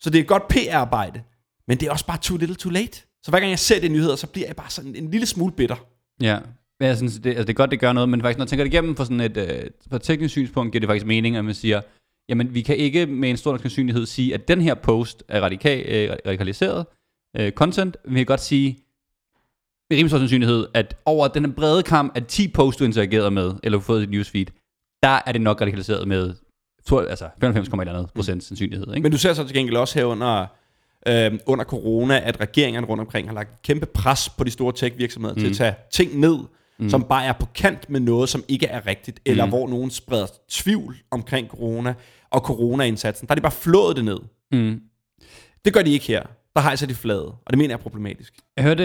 Så 0.00 0.10
det 0.10 0.18
er 0.18 0.22
et 0.22 0.28
godt 0.28 0.48
PR-arbejde. 0.48 1.22
Men 1.68 1.78
det 1.78 1.86
er 1.86 1.90
også 1.92 2.06
bare 2.06 2.18
too 2.18 2.36
little 2.36 2.56
too 2.56 2.70
late. 2.70 3.02
Så 3.22 3.30
hver 3.30 3.40
gang 3.40 3.50
jeg 3.50 3.58
ser 3.58 3.80
det 3.80 3.88
i 3.88 3.92
nyheder, 3.92 4.16
så 4.16 4.26
bliver 4.26 4.46
jeg 4.46 4.56
bare 4.56 4.70
sådan 4.70 4.96
en 4.96 5.10
lille 5.10 5.26
smule 5.26 5.52
bitter. 5.52 5.76
Ja, 6.20 6.38
men 6.80 6.88
jeg 6.88 6.96
synes, 6.96 7.14
det, 7.14 7.26
altså 7.30 7.42
det 7.42 7.48
er 7.48 7.54
godt, 7.54 7.70
det 7.70 7.80
gør 7.80 7.92
noget, 7.92 8.08
men 8.08 8.20
faktisk, 8.20 8.38
når 8.38 8.44
jeg 8.44 8.48
tænker 8.48 8.64
det 8.64 8.72
igennem 8.72 8.96
fra 8.96 9.04
sådan 9.04 9.20
et, 9.20 9.36
øh, 9.36 9.70
fra 9.90 9.96
et 9.96 10.02
teknisk 10.02 10.32
synspunkt, 10.32 10.72
giver 10.72 10.80
det 10.80 10.88
faktisk 10.88 11.06
mening, 11.06 11.36
at 11.36 11.44
man 11.44 11.54
siger, 11.54 11.80
jamen 12.28 12.54
vi 12.54 12.62
kan 12.62 12.76
ikke 12.76 13.06
med 13.06 13.30
en 13.30 13.36
stor 13.36 13.50
nok 13.52 13.60
sandsynlighed 13.60 14.06
sige, 14.06 14.34
at 14.34 14.48
den 14.48 14.60
her 14.60 14.74
post 14.74 15.24
er 15.28 15.40
radikal, 15.40 15.86
øh, 15.88 16.16
radikaliseret 16.26 16.86
øh, 17.36 17.52
content. 17.52 17.96
Vi 18.04 18.14
kan 18.14 18.26
godt 18.26 18.40
sige, 18.40 18.78
med 19.90 19.96
rimelig 19.98 20.10
stor 20.10 20.18
sandsynlighed, 20.18 20.66
at 20.74 20.96
over 21.04 21.28
den 21.28 21.44
her 21.44 21.52
brede 21.52 21.82
kamp 21.82 22.16
af 22.16 22.24
10 22.24 22.48
posts, 22.48 22.78
du 22.78 22.84
interagerede 22.84 23.30
med, 23.30 23.54
eller 23.62 23.78
du 23.78 23.80
har 23.80 23.84
fået 23.84 23.98
i 23.98 24.02
dit 24.02 24.10
newsfeed, 24.10 24.46
der 25.02 25.20
er 25.26 25.32
det 25.32 25.40
nok 25.40 25.60
radikaliseret 25.60 26.08
med 26.08 26.34
to- 26.86 26.98
altså 26.98 27.28
95,1 28.04 28.06
procent 28.14 28.44
sandsynlighed. 28.44 28.86
Ikke? 28.94 29.02
Men 29.02 29.12
du 29.12 29.18
ser 29.18 29.32
så 29.32 29.44
til 29.44 29.56
gengæld 29.56 29.76
også 29.76 29.98
her 29.98 30.04
under, 30.04 30.46
øh, 31.06 31.32
under 31.46 31.64
corona, 31.64 32.20
at 32.24 32.40
regeringerne 32.40 32.86
rundt 32.86 33.00
omkring 33.00 33.28
har 33.28 33.34
lagt 33.34 33.62
kæmpe 33.62 33.86
pres 33.86 34.28
på 34.38 34.44
de 34.44 34.50
store 34.50 34.72
tech-virksomheder 34.72 35.34
mm. 35.34 35.40
til 35.40 35.48
at 35.48 35.56
tage 35.56 35.74
ting 35.92 36.20
ned, 36.20 36.38
mm. 36.78 36.88
som 36.90 37.02
bare 37.04 37.24
er 37.24 37.32
på 37.32 37.46
kant 37.54 37.90
med 37.90 38.00
noget, 38.00 38.28
som 38.28 38.44
ikke 38.48 38.66
er 38.66 38.86
rigtigt, 38.86 39.20
eller 39.26 39.44
Mm. 39.44 39.50
hvor 39.50 39.68
nogen 39.68 39.90
spreder 39.90 40.26
tvivl 40.50 40.96
omkring 41.10 41.48
corona 41.48 41.94
og 42.30 42.40
corona-indsatsen. 42.40 43.26
Der 43.28 43.32
er 43.32 43.34
de 43.34 43.40
bare 43.40 43.52
flået 43.52 43.96
det 43.96 44.04
ned. 44.04 44.18
mm. 44.52 44.80
Det 45.64 45.72
gør 45.74 45.82
de 45.82 45.92
ikke 45.92 46.06
her. 46.06 46.22
Der 46.56 46.62
hejser 46.62 46.86
de 46.86 46.94
flade, 46.94 47.24
og 47.26 47.50
det 47.50 47.58
mener 47.58 47.70
jeg 47.74 47.78
er 47.78 47.82
problematisk. 47.82 48.34
Jeg 48.56 48.64
hørte 48.64 48.84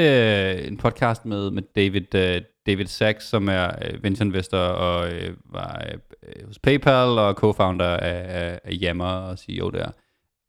øh, 0.62 0.68
en 0.68 0.78
podcast 0.78 1.26
med, 1.26 1.52
med 1.52 1.64
David, 1.76 2.16
øh, 2.16 2.42
David 2.66 2.86
Sachs, 2.86 3.26
som 3.26 3.50
er 3.50 3.68
øh, 3.86 4.04
venture 4.04 4.26
investor 4.26 4.58
og 4.58 5.12
øh, 5.14 5.34
var 5.54 5.86
øh, 5.92 6.48
hos 6.48 6.60
PayPal 6.60 7.08
og 7.08 7.32
co-founder 7.44 7.84
af, 7.84 8.26
af, 8.42 8.60
af 8.64 8.72
Yammer 8.84 9.06
og 9.06 9.40
CEO 9.40 9.70
der 9.70 9.90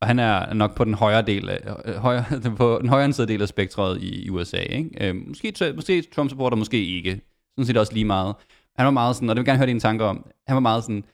og 0.05 0.09
han 0.09 0.19
er 0.19 0.55
nok 0.55 0.77
på 0.77 0.85
den 0.85 0.95
højre 0.95 1.23
del 1.23 1.49
af, 1.49 1.61
øh, 1.85 1.95
højre, 1.95 2.25
på 2.57 2.79
den 2.81 2.89
højre 2.89 3.13
side 3.13 3.27
del 3.27 3.43
af 3.43 3.49
spektret 3.49 4.03
i, 4.03 4.25
i 4.25 4.31
USA. 4.31 4.57
Ikke? 4.57 5.09
Øh, 5.09 5.17
måske, 5.29 5.55
måske 5.75 6.03
Trump-supporter, 6.03 6.57
måske 6.57 6.85
ikke. 6.85 7.11
Sådan 7.59 7.67
set 7.67 7.77
også 7.77 7.93
lige 7.93 8.05
meget. 8.05 8.35
Han 8.77 8.85
var 8.85 8.91
meget 8.91 9.17
sådan, 9.17 9.31
og 9.31 9.37
det 9.37 9.41
vil 9.41 9.43
jeg 9.43 9.47
gerne 9.47 9.59
høre 9.59 9.69
dine 9.69 9.81
tanker 9.81 10.07
om, 10.07 10.27
han 10.47 10.55
var 10.55 10.61
meget 10.61 10.85
sådan, 10.85 11.05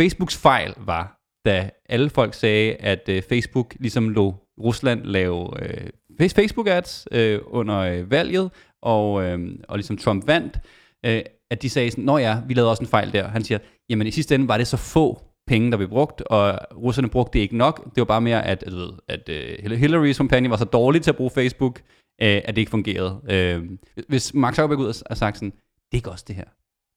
Facebooks 0.00 0.36
fejl 0.36 0.74
var, 0.76 1.20
da 1.44 1.70
alle 1.88 2.10
folk 2.10 2.34
sagde, 2.34 2.74
at 2.74 3.08
øh, 3.08 3.22
Facebook 3.28 3.74
ligesom 3.80 4.08
lå 4.08 4.34
Rusland 4.60 5.04
lave 5.04 5.64
øh, 5.64 5.90
Facebook-ads 6.32 7.06
øh, 7.12 7.40
under 7.46 7.78
øh, 7.78 8.10
valget, 8.10 8.50
og, 8.82 9.22
øh, 9.22 9.58
og 9.68 9.76
ligesom 9.76 9.96
Trump 9.96 10.26
vandt, 10.26 10.60
øh, 11.06 11.22
at 11.50 11.62
de 11.62 11.70
sagde 11.70 11.90
sådan, 11.90 12.04
nå 12.04 12.18
ja, 12.18 12.40
vi 12.48 12.54
lavede 12.54 12.70
også 12.70 12.82
en 12.82 12.88
fejl 12.88 13.12
der. 13.12 13.28
Han 13.28 13.44
siger, 13.44 13.58
jamen 13.88 14.06
i 14.06 14.10
sidste 14.10 14.34
ende 14.34 14.48
var 14.48 14.56
det 14.56 14.66
så 14.66 14.76
få 14.76 15.31
penge, 15.52 15.70
der 15.70 15.76
blev 15.76 15.88
brugt, 15.88 16.20
og 16.20 16.58
russerne 16.76 17.08
brugte 17.08 17.38
det 17.38 17.42
ikke 17.42 17.56
nok. 17.56 17.84
Det 17.84 17.96
var 17.96 18.04
bare 18.04 18.20
mere, 18.20 18.46
at, 18.46 18.62
at, 18.62 18.72
at, 19.08 19.28
øh, 19.28 19.58
at 19.64 19.72
uh, 19.72 19.78
Hillary's 19.78 20.16
kampagne 20.16 20.50
var 20.50 20.56
så 20.56 20.64
dårlig 20.64 21.02
til 21.02 21.10
at 21.10 21.16
bruge 21.16 21.30
Facebook, 21.30 21.80
uh, 22.22 22.26
at 22.26 22.48
det 22.48 22.58
ikke 22.58 22.70
fungerede. 22.70 23.12
Uh, 23.58 23.78
hvis 24.08 24.34
Mark 24.34 24.54
Zuckerberg 24.54 24.78
ud 24.78 25.02
og 25.10 25.16
sagt 25.16 25.36
sådan, 25.36 25.50
det 25.50 25.92
er 25.92 25.96
ikke 25.96 26.10
også 26.10 26.24
det 26.28 26.36
her. 26.36 26.44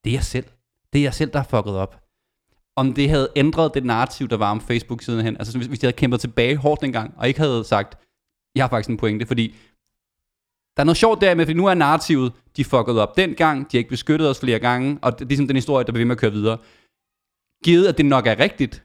Det 0.03 0.09
er 0.09 0.13
jeg 0.15 0.23
selv. 0.23 0.45
Det 0.93 0.99
er 0.99 1.03
jeg 1.03 1.13
selv, 1.13 1.31
der 1.31 1.39
har 1.39 1.47
fucket 1.49 1.75
op. 1.75 2.01
Om 2.75 2.93
det 2.93 3.09
havde 3.09 3.29
ændret 3.35 3.73
det 3.73 3.85
narrativ, 3.85 4.27
der 4.27 4.37
var 4.37 4.51
om 4.51 4.61
Facebook 4.61 5.01
sidenhen. 5.01 5.37
Altså 5.37 5.57
hvis, 5.57 5.67
hvis 5.67 5.79
de 5.79 5.85
havde 5.85 5.97
kæmpet 5.97 6.19
tilbage 6.19 6.57
hårdt 6.57 6.81
dengang, 6.81 7.13
og 7.17 7.27
ikke 7.27 7.39
havde 7.39 7.63
sagt, 7.63 7.97
jeg 8.55 8.63
har 8.63 8.69
faktisk 8.69 8.89
en 8.89 8.97
pointe, 8.97 9.25
fordi 9.25 9.55
der 10.77 10.83
er 10.83 10.85
noget 10.85 10.97
sjovt 10.97 11.21
der 11.21 11.35
med, 11.35 11.45
fordi 11.45 11.57
nu 11.57 11.65
er 11.65 11.73
narrativet, 11.73 12.31
de 12.57 12.63
fuckede 12.63 13.01
op 13.01 13.17
dengang, 13.17 13.71
de 13.71 13.77
har 13.77 13.79
ikke 13.79 13.89
beskyttet 13.89 14.29
os 14.29 14.39
flere 14.39 14.59
gange, 14.59 14.99
og 15.01 15.13
det 15.13 15.25
er 15.25 15.27
ligesom 15.27 15.47
den 15.47 15.55
historie, 15.55 15.85
der 15.85 15.91
bliver 15.91 16.01
ved 16.01 16.07
med 16.07 16.15
at 16.15 16.19
køre 16.19 16.31
videre 16.31 16.57
givet 17.65 17.87
at 17.87 17.97
det 17.97 18.05
nok 18.05 18.27
er 18.27 18.39
rigtigt, 18.39 18.83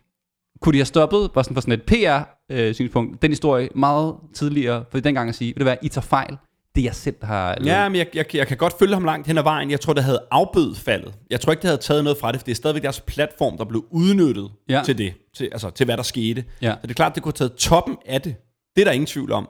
kunne 0.61 0.73
de 0.73 0.79
have 0.79 0.87
stoppet, 0.87 1.33
bare 1.33 1.45
sådan 1.45 1.55
for 1.55 1.61
sådan 1.61 1.73
et 1.73 1.83
PR-synspunkt, 1.83 3.13
øh, 3.13 3.19
den 3.23 3.31
historie 3.31 3.69
meget 3.75 4.15
tidligere, 4.35 4.85
for 4.91 5.01
dengang 5.01 5.29
at 5.29 5.35
sige, 5.35 5.49
vil 5.49 5.57
det 5.57 5.67
være, 5.67 5.85
I 5.85 5.89
tager 5.89 6.03
fejl, 6.03 6.37
det 6.75 6.85
jeg 6.85 6.95
selv 6.95 7.17
har 7.23 7.57
lavet. 7.59 7.79
Ja, 7.79 7.89
men 7.89 7.99
jeg, 7.99 8.07
jeg, 8.15 8.37
jeg 8.37 8.47
kan 8.47 8.57
godt 8.57 8.79
følge 8.79 8.95
ham 8.95 9.05
langt 9.05 9.27
hen 9.27 9.39
ad 9.39 9.43
vejen. 9.43 9.71
Jeg 9.71 9.81
tror, 9.81 9.93
det 9.93 10.05
havde 10.05 10.21
afbødet 10.31 10.79
faldet. 10.79 11.15
Jeg 11.31 11.41
tror 11.41 11.53
ikke, 11.53 11.63
det 11.63 11.69
havde 11.69 11.81
taget 11.81 12.05
noget 12.05 12.19
fra 12.19 12.33
det, 12.33 12.41
for 12.41 12.45
det 12.45 12.53
er 12.53 12.57
stadigvæk 12.57 12.83
deres 12.83 13.01
platform, 13.01 13.59
der 13.59 13.65
blev 13.65 13.85
udnyttet 13.91 14.51
ja. 14.69 14.83
til 14.85 14.99
det, 14.99 15.15
til, 15.37 15.49
altså 15.53 15.71
til 15.71 15.85
hvad 15.85 15.97
der 15.97 16.03
skete. 16.03 16.45
Ja. 16.63 16.71
Så 16.71 16.79
det 16.83 16.91
er 16.91 16.95
klart, 16.95 17.15
det 17.15 17.23
kunne 17.23 17.33
have 17.39 17.49
taget 17.49 17.55
toppen 17.59 17.97
af 18.07 18.23
det. 18.23 18.35
Det 18.77 18.83
er 18.83 18.85
der 18.85 18.93
ingen 18.93 19.07
tvivl 19.07 19.33
om. 19.33 19.49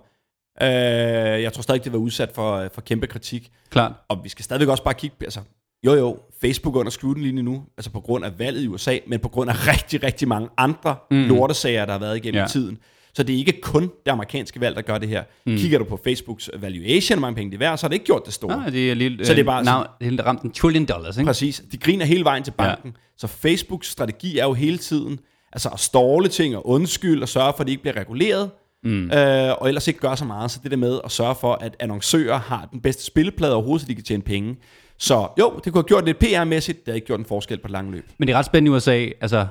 Uh, 0.63 0.67
jeg 0.67 1.53
tror 1.53 1.63
stadig, 1.63 1.85
det 1.85 1.93
var 1.93 1.99
udsat 1.99 2.33
for, 2.35 2.69
for 2.75 2.81
kæmpe 2.81 3.07
kritik. 3.07 3.51
Klart. 3.71 3.93
Og 4.09 4.21
vi 4.25 4.29
skal 4.29 4.45
stadigvæk 4.45 4.69
også 4.69 4.85
bare 4.85 4.95
kigge, 4.95 5.17
altså 5.21 5.41
jo 5.87 5.95
jo, 5.95 6.19
Facebook 6.41 6.77
under 6.77 6.91
scrutiny 6.91 7.25
lige 7.25 7.43
nu, 7.43 7.63
altså 7.77 7.91
på 7.91 8.01
grund 8.01 8.25
af 8.25 8.39
valget 8.39 8.63
i 8.63 8.67
USA, 8.67 8.99
men 9.07 9.21
på 9.21 9.29
grund 9.29 9.51
af 9.51 9.67
rigtig, 9.67 10.03
rigtig 10.03 10.29
mange 10.29 10.49
andre 10.57 10.97
mm. 11.11 11.17
lortesager, 11.17 11.85
der 11.85 11.93
har 11.93 12.01
været 12.01 12.17
igennem 12.17 12.41
ja. 12.41 12.47
tiden. 12.47 12.79
Så 13.15 13.23
det 13.23 13.35
er 13.35 13.39
ikke 13.39 13.61
kun 13.61 13.83
det 13.83 14.13
amerikanske 14.13 14.61
valg, 14.61 14.77
der 14.77 14.83
gør 14.83 14.99
det 14.99 15.09
her. 15.09 15.23
Mm. 15.47 15.57
Kigger 15.57 15.79
du 15.79 15.85
på 15.85 16.01
Facebooks 16.05 16.51
valuation, 16.59 17.19
hvor 17.19 17.21
mange 17.21 17.37
penge 17.37 17.51
det 17.51 17.57
er 17.57 17.59
værd, 17.59 17.79
så 17.79 17.85
har 17.85 17.89
det 17.89 17.95
ikke 17.95 18.07
gjort 18.07 18.23
det 18.27 18.35
store. 18.35 18.57
Nej, 18.57 18.71
det 18.71 18.91
er 18.91 18.95
lige, 18.95 19.25
så 19.25 19.33
det 19.33 19.41
er 19.41 19.45
bare 19.45 19.65
now, 19.65 20.11
det 20.11 20.21
er 20.21 20.27
ramt 20.27 20.43
en 20.43 20.51
trillion 20.51 20.85
dollars, 20.85 21.17
ikke? 21.17 21.27
Præcis. 21.27 21.63
De 21.73 21.77
griner 21.77 22.05
hele 22.05 22.25
vejen 22.25 22.43
til 22.43 22.51
banken. 22.51 22.91
Ja. 22.91 23.01
Så 23.19 23.27
Facebooks 23.27 23.87
strategi 23.91 24.39
er 24.39 24.45
jo 24.45 24.53
hele 24.53 24.79
tiden 24.79 25.19
altså 25.53 25.69
at 25.69 25.81
ståle 25.81 26.29
ting 26.29 26.57
og 26.57 26.69
undskylde 26.69 27.23
og 27.23 27.29
sørge 27.29 27.53
for, 27.57 27.61
at 27.61 27.67
de 27.67 27.73
ikke 27.73 27.83
bliver 27.83 27.97
reguleret. 27.97 28.51
Mm. 28.85 29.11
Øh, 29.11 29.55
og 29.59 29.69
ellers 29.69 29.89
ikke 29.89 30.01
gøre 30.01 30.17
så 30.17 30.25
meget. 30.25 30.51
Så 30.51 30.61
det 30.63 30.71
der 30.71 30.77
med 30.77 31.01
at 31.05 31.11
sørge 31.11 31.35
for, 31.41 31.55
at 31.55 31.77
annoncører 31.81 32.39
har 32.39 32.69
den 32.73 32.81
bedste 32.81 33.05
spilleplade 33.05 33.55
overhovedet, 33.55 33.81
så 33.81 33.89
de 33.89 33.95
kan 33.95 34.05
tjene 34.05 34.23
penge. 34.23 34.57
Så 35.01 35.29
jo, 35.39 35.61
det 35.65 35.73
kunne 35.73 35.83
have 35.83 35.89
gjort 35.89 36.05
lidt 36.05 36.19
PR-mæssigt, 36.25 36.79
det 36.79 36.89
har 36.89 36.95
ikke 36.95 37.07
gjort 37.07 37.21
en 37.21 37.27
forskel 37.27 37.59
på 37.59 37.69
lang 37.69 37.91
løb. 37.91 38.05
Men 38.19 38.29
det 38.29 38.35
er 38.35 38.39
ret 38.39 38.47
spændende 38.47 38.75
i 38.75 38.77
USA, 38.77 39.09
altså, 39.21 39.47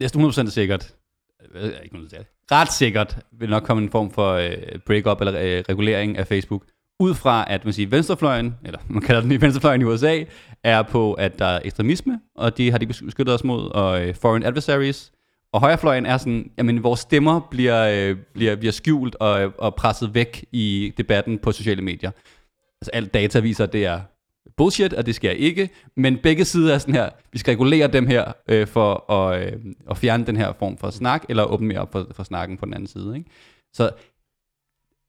næsten 0.00 0.20
er 0.20 0.28
100% 0.28 0.50
sikkert, 0.50 0.94
ikke 1.84 1.96
noget 1.96 2.26
ret 2.52 2.72
sikkert 2.72 3.18
vil 3.32 3.50
nok 3.50 3.62
komme 3.62 3.82
en 3.82 3.90
form 3.90 4.10
for 4.10 4.32
øh, 4.32 4.78
break-up 4.86 5.20
eller 5.20 5.34
øh, 5.40 5.64
regulering 5.68 6.18
af 6.18 6.26
Facebook, 6.26 6.64
ud 7.00 7.14
fra 7.14 7.44
at 7.48 7.64
man 7.64 7.74
siger, 7.74 7.88
venstrefløjen, 7.88 8.54
eller 8.64 8.78
man 8.88 9.02
kalder 9.02 9.20
den 9.20 9.32
i 9.32 9.40
venstrefløjen 9.40 9.80
i 9.80 9.84
USA, 9.84 10.24
er 10.62 10.82
på, 10.82 11.12
at 11.12 11.38
der 11.38 11.46
er 11.46 11.60
ekstremisme, 11.64 12.20
og 12.36 12.58
de 12.58 12.70
har 12.70 12.78
de 12.78 12.86
beskyttet 12.86 13.34
os 13.34 13.44
mod, 13.44 13.70
og 13.70 14.06
øh, 14.06 14.14
foreign 14.14 14.42
adversaries, 14.42 15.12
og 15.52 15.60
højrefløjen 15.60 16.06
er 16.06 16.16
sådan, 16.16 16.50
jamen 16.58 16.82
vores 16.82 17.00
stemmer 17.00 17.40
bliver, 17.50 18.08
øh, 18.10 18.16
bliver, 18.34 18.56
bliver 18.56 18.72
skjult 18.72 19.14
og, 19.14 19.52
og 19.58 19.74
presset 19.74 20.14
væk 20.14 20.44
i 20.52 20.92
debatten 20.96 21.38
på 21.38 21.52
sociale 21.52 21.82
medier. 21.82 22.10
Altså 22.80 22.90
alt 22.92 23.14
data 23.14 23.38
viser, 23.38 23.64
at 23.64 23.72
det 23.72 23.84
er 23.86 24.00
bullshit, 24.56 24.92
og 24.92 25.06
det 25.06 25.24
jeg 25.24 25.36
ikke, 25.36 25.70
men 25.96 26.18
begge 26.18 26.44
sider 26.44 26.74
er 26.74 26.78
sådan 26.78 26.94
her, 26.94 27.10
vi 27.32 27.38
skal 27.38 27.50
regulere 27.50 27.86
dem 27.86 28.06
her, 28.06 28.32
øh, 28.48 28.66
for 28.66 29.12
at, 29.12 29.42
øh, 29.42 29.52
at 29.90 29.98
fjerne 29.98 30.26
den 30.26 30.36
her 30.36 30.52
form 30.58 30.78
for 30.78 30.90
snak, 30.90 31.24
eller 31.28 31.44
åbne 31.44 31.68
mere 31.68 31.78
op 31.78 31.92
for, 31.92 32.06
for 32.14 32.22
snakken 32.22 32.56
på 32.56 32.64
den 32.64 32.74
anden 32.74 32.86
side. 32.86 33.16
Ikke? 33.16 33.30
Så 33.72 33.90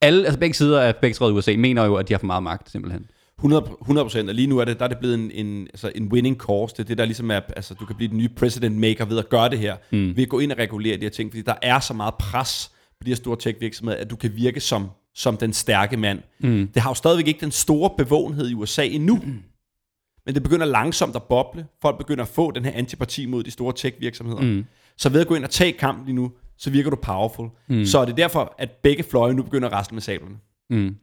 alle, 0.02 0.24
altså 0.24 0.40
begge 0.40 0.54
sider 0.54 0.80
af 0.80 0.96
begge 0.96 1.28
i 1.28 1.32
USA 1.32 1.54
mener 1.58 1.84
jo, 1.84 1.94
at 1.94 2.08
de 2.08 2.12
har 2.14 2.18
for 2.18 2.26
meget 2.26 2.42
magt, 2.42 2.70
simpelthen. 2.70 3.06
100 3.38 4.04
procent, 4.04 4.28
og 4.28 4.34
lige 4.34 4.46
nu 4.46 4.58
er 4.58 4.64
det, 4.64 4.78
der 4.78 4.84
er 4.84 4.88
det 4.88 4.98
blevet 4.98 5.14
en, 5.14 5.30
en, 5.30 5.66
altså 5.66 5.92
en 5.94 6.12
winning 6.12 6.36
course. 6.36 6.74
Det 6.76 6.82
er 6.82 6.86
det, 6.86 6.98
der 6.98 7.04
ligesom 7.04 7.30
er, 7.30 7.40
altså 7.56 7.74
du 7.74 7.86
kan 7.86 7.96
blive 7.96 8.08
den 8.08 8.18
nye 8.18 8.28
president 8.28 8.76
maker 8.76 9.04
ved 9.04 9.18
at 9.18 9.28
gøre 9.28 9.48
det 9.48 9.58
her. 9.58 9.76
Mm. 9.92 10.16
Ved 10.16 10.22
at 10.22 10.28
gå 10.28 10.38
ind 10.38 10.52
og 10.52 10.58
regulere 10.58 10.96
de 10.96 11.02
her 11.02 11.10
ting, 11.10 11.30
fordi 11.30 11.42
der 11.42 11.54
er 11.62 11.80
så 11.80 11.94
meget 11.94 12.14
pres 12.14 12.70
på 13.00 13.04
de 13.04 13.10
her 13.10 13.16
store 13.16 13.36
tech 13.36 13.60
virksomheder, 13.60 14.00
at 14.00 14.10
du 14.10 14.16
kan 14.16 14.36
virke 14.36 14.60
som 14.60 14.88
som 15.18 15.36
den 15.36 15.52
stærke 15.52 15.96
mand. 15.96 16.20
Mm. 16.40 16.68
Det 16.74 16.82
har 16.82 16.90
jo 16.90 16.94
stadigvæk 16.94 17.26
ikke 17.28 17.40
den 17.40 17.50
store 17.50 17.90
bevågenhed 17.98 18.48
i 18.48 18.54
USA 18.54 18.84
endnu. 18.86 19.14
Mm. 19.16 19.42
Men 20.26 20.34
det 20.34 20.42
begynder 20.42 20.66
langsomt 20.66 21.16
at 21.16 21.22
boble. 21.22 21.66
Folk 21.82 21.98
begynder 21.98 22.22
at 22.22 22.28
få 22.28 22.50
den 22.50 22.64
her 22.64 22.72
antipati 22.72 23.26
mod 23.26 23.42
de 23.42 23.50
store 23.50 23.72
tech-virksomheder. 23.76 24.40
Mm. 24.42 24.64
Så 24.96 25.08
ved 25.08 25.20
at 25.20 25.26
gå 25.26 25.34
ind 25.34 25.44
og 25.44 25.50
tage 25.50 25.72
kampen 25.72 26.04
lige 26.04 26.14
nu, 26.14 26.32
så 26.58 26.70
virker 26.70 26.90
du 26.90 26.96
powerful. 26.96 27.48
Mm. 27.68 27.84
Så 27.84 27.98
er 27.98 28.04
det 28.04 28.16
derfor, 28.16 28.54
at 28.58 28.70
begge 28.70 29.02
fløje 29.02 29.34
nu 29.34 29.42
begynder 29.42 29.68
at 29.68 29.74
rasle 29.74 29.94
med 29.94 30.02
sablerne. 30.02 30.36
Mm. 30.70 30.96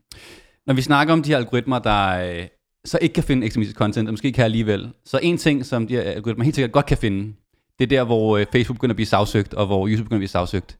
Når 0.68 0.74
vi 0.74 0.82
snakker 0.82 1.14
om 1.14 1.24
de 1.24 1.30
her 1.30 1.38
algoritmer, 1.38 1.80
der 1.80 2.10
øh, 2.10 2.48
så 2.86 3.00
ikke 3.02 3.14
kan 3.14 3.24
finde 3.24 3.46
ekstremistisk 3.46 3.78
content, 3.78 4.08
og 4.08 4.14
måske 4.14 4.32
kan 4.32 4.46
alligevel, 4.46 4.90
så 5.06 5.20
en 5.24 5.38
ting, 5.38 5.66
som 5.66 5.88
de 5.88 5.94
her 5.94 6.02
algoritmer 6.02 6.44
helt 6.44 6.56
sikkert 6.56 6.72
godt 6.72 6.86
kan 6.86 6.98
finde, 6.98 7.34
det 7.80 7.84
er 7.84 7.88
der, 7.88 8.04
hvor 8.04 8.38
øh, 8.38 8.46
Facebook 8.52 8.78
begynder 8.78 8.94
at 8.94 8.98
blive 8.98 9.08
sagsøgt, 9.08 9.54
og 9.54 9.66
hvor 9.66 9.88
YouTube 9.88 10.04
begynder 10.04 10.18
at 10.18 10.20
blive 10.20 10.28
sagsøgt. 10.28 10.80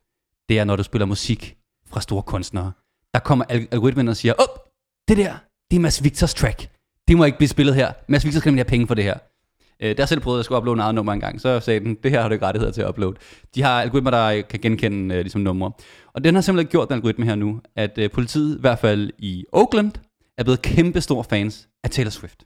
Det 0.50 0.60
er, 0.60 0.64
når 0.64 0.76
du 0.76 0.84
spiller 0.84 1.06
musik 1.06 1.58
fra 1.88 2.02
store 2.02 2.24
kunstnere 2.24 2.72
der 3.16 3.20
kommer 3.20 3.46
algoritmen 3.72 4.08
og 4.08 4.18
siger, 4.18 4.34
op, 4.34 4.70
det 5.08 5.18
der, 5.18 5.34
det 5.72 5.78
er 5.78 5.82
Mads 5.82 6.04
Victors 6.04 6.34
track. 6.34 6.70
Det 7.08 7.18
må 7.18 7.26
ikke 7.26 7.38
blive 7.38 7.50
spillet 7.50 7.76
her. 7.76 7.92
Mads 8.08 8.26
Victor 8.26 8.40
skal 8.40 8.50
nemlig 8.50 8.60
have 8.60 8.70
penge 8.70 8.88
for 8.88 8.96
det 8.96 9.04
her. 9.04 9.18
Øh, 9.80 9.98
der 9.98 10.06
selv 10.06 10.20
prøvede, 10.20 10.40
at 10.40 10.46
skulle 10.46 10.58
uploade 10.58 10.78
en 10.78 10.80
eget 10.80 10.96
nummer 10.96 11.14
engang, 11.14 11.42
så 11.42 11.60
sagde 11.60 11.80
den, 11.80 11.98
det 12.04 12.12
her 12.12 12.22
har 12.22 12.28
du 12.28 12.34
ikke 12.34 12.46
rettigheder 12.46 12.74
til 12.74 12.82
at 12.82 12.90
uploade. 12.90 13.16
De 13.56 13.62
har 13.62 13.82
algoritmer, 13.82 14.12
der 14.12 14.42
kan 14.42 14.60
genkende 14.60 15.16
øh, 15.16 15.22
ligesom 15.22 15.42
numre. 15.42 15.72
Og 16.14 16.24
den 16.24 16.36
har 16.36 16.42
simpelthen 16.42 16.72
gjort, 16.72 16.88
den 16.88 16.96
algoritme 16.96 17.26
her 17.26 17.36
nu, 17.36 17.62
at 17.76 17.98
øh, 17.98 18.12
politiet, 18.12 18.58
i 18.58 18.62
hvert 18.62 18.80
fald 18.80 19.12
i 19.18 19.46
Oakland, 19.52 19.92
er 20.38 20.44
blevet 20.44 20.62
kæmpe 20.62 21.02
store 21.02 21.24
fans 21.24 21.68
af 21.84 21.90
Taylor 21.90 22.12
Swift. 22.12 22.44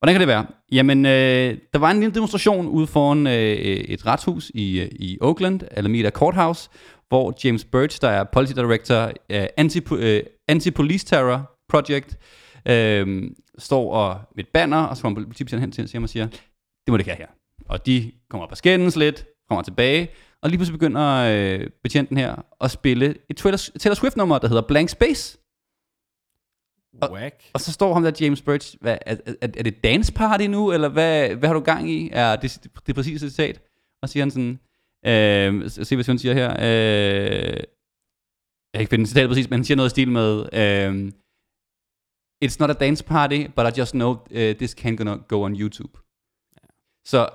Hvordan 0.00 0.14
kan 0.14 0.20
det 0.20 0.28
være? 0.28 0.46
Jamen, 0.72 1.06
øh, 1.06 1.58
der 1.72 1.78
var 1.78 1.90
en 1.90 2.00
lille 2.00 2.14
demonstration 2.14 2.66
ude 2.66 2.86
foran 2.86 3.26
øh, 3.26 3.32
et 3.32 4.06
retshus 4.06 4.50
i, 4.54 4.80
øh, 4.80 4.88
i 4.92 5.18
Oakland, 5.20 5.60
Alameda 5.70 6.10
Courthouse, 6.10 6.70
hvor 7.08 7.34
James 7.44 7.64
Birch, 7.64 8.00
der 8.00 8.08
er 8.08 8.24
Policy 8.24 8.52
Director 8.52 9.12
Anti, 9.56 9.80
uh, 9.90 10.18
Anti-Police 10.50 11.06
Terror 11.06 11.58
Project, 11.68 12.18
uh, 12.70 13.30
står 13.58 13.94
og 13.94 14.20
med 14.36 14.44
et 14.44 14.48
banner, 14.48 14.82
og 14.82 14.96
så 14.96 15.02
kommer 15.02 15.22
politibetjenten 15.22 15.62
hen 15.62 15.88
til 15.88 15.96
ham 15.96 16.02
og 16.02 16.08
siger, 16.08 16.26
det 16.26 16.88
må 16.88 16.96
det 16.96 17.06
ikke 17.06 17.18
her. 17.18 17.26
Og 17.68 17.86
de 17.86 18.12
kommer 18.30 18.44
op 18.44 18.50
og 18.50 18.56
skændes 18.56 18.96
lidt, 18.96 19.26
kommer 19.48 19.62
tilbage, 19.62 20.08
og 20.42 20.50
lige 20.50 20.58
pludselig 20.58 20.78
begynder 20.78 21.60
uh, 21.60 21.66
betjenten 21.82 22.16
her 22.16 22.36
at 22.60 22.70
spille 22.70 23.14
et 23.30 23.36
Taylor 23.36 23.94
Swift-nummer, 23.94 24.38
der 24.38 24.48
hedder 24.48 24.62
Blank 24.68 24.88
Space. 24.88 25.38
Og, 27.02 27.10
og 27.54 27.60
så 27.60 27.72
står 27.72 27.94
ham 27.94 28.02
der 28.02 28.12
James 28.20 28.42
Birch, 28.42 28.76
hvad, 28.80 28.98
er, 29.06 29.16
er, 29.26 29.48
er 29.58 29.62
det 29.62 29.84
dance 29.84 30.12
party 30.12 30.44
nu, 30.44 30.72
eller 30.72 30.88
hvad, 30.88 31.28
hvad 31.28 31.48
har 31.48 31.54
du 31.54 31.60
gang 31.60 31.90
i? 31.90 32.10
Er 32.12 32.36
det 32.36 32.58
det, 32.62 32.72
det 32.86 32.94
præcise 32.94 33.30
citat? 33.30 33.60
Og 34.02 34.08
siger 34.08 34.22
han 34.24 34.30
sådan, 34.30 34.58
Øh, 35.06 35.70
se, 35.70 35.96
hvad 35.96 36.06
hun 36.06 36.18
siger 36.18 36.34
her. 36.34 36.50
Øh, 36.50 37.56
jeg 38.72 38.74
kan 38.74 38.80
ikke 38.80 38.90
finde 38.90 39.06
citatet 39.06 39.30
præcis, 39.30 39.50
men 39.50 39.58
han 39.58 39.64
siger 39.64 39.76
noget 39.76 39.90
i 39.90 39.90
stil 39.90 40.10
med... 40.10 40.48
Øh, 40.52 41.12
It's 42.44 42.56
not 42.60 42.70
a 42.70 42.72
dance 42.72 43.04
party, 43.04 43.46
but 43.56 43.66
I 43.66 43.80
just 43.80 43.92
know 43.92 44.10
uh, 44.10 44.54
this 44.56 44.74
can't 44.74 44.96
gonna 44.96 45.16
go 45.28 45.42
on 45.42 45.56
YouTube. 45.56 45.98
Ja. 46.56 46.68
Så 47.04 47.28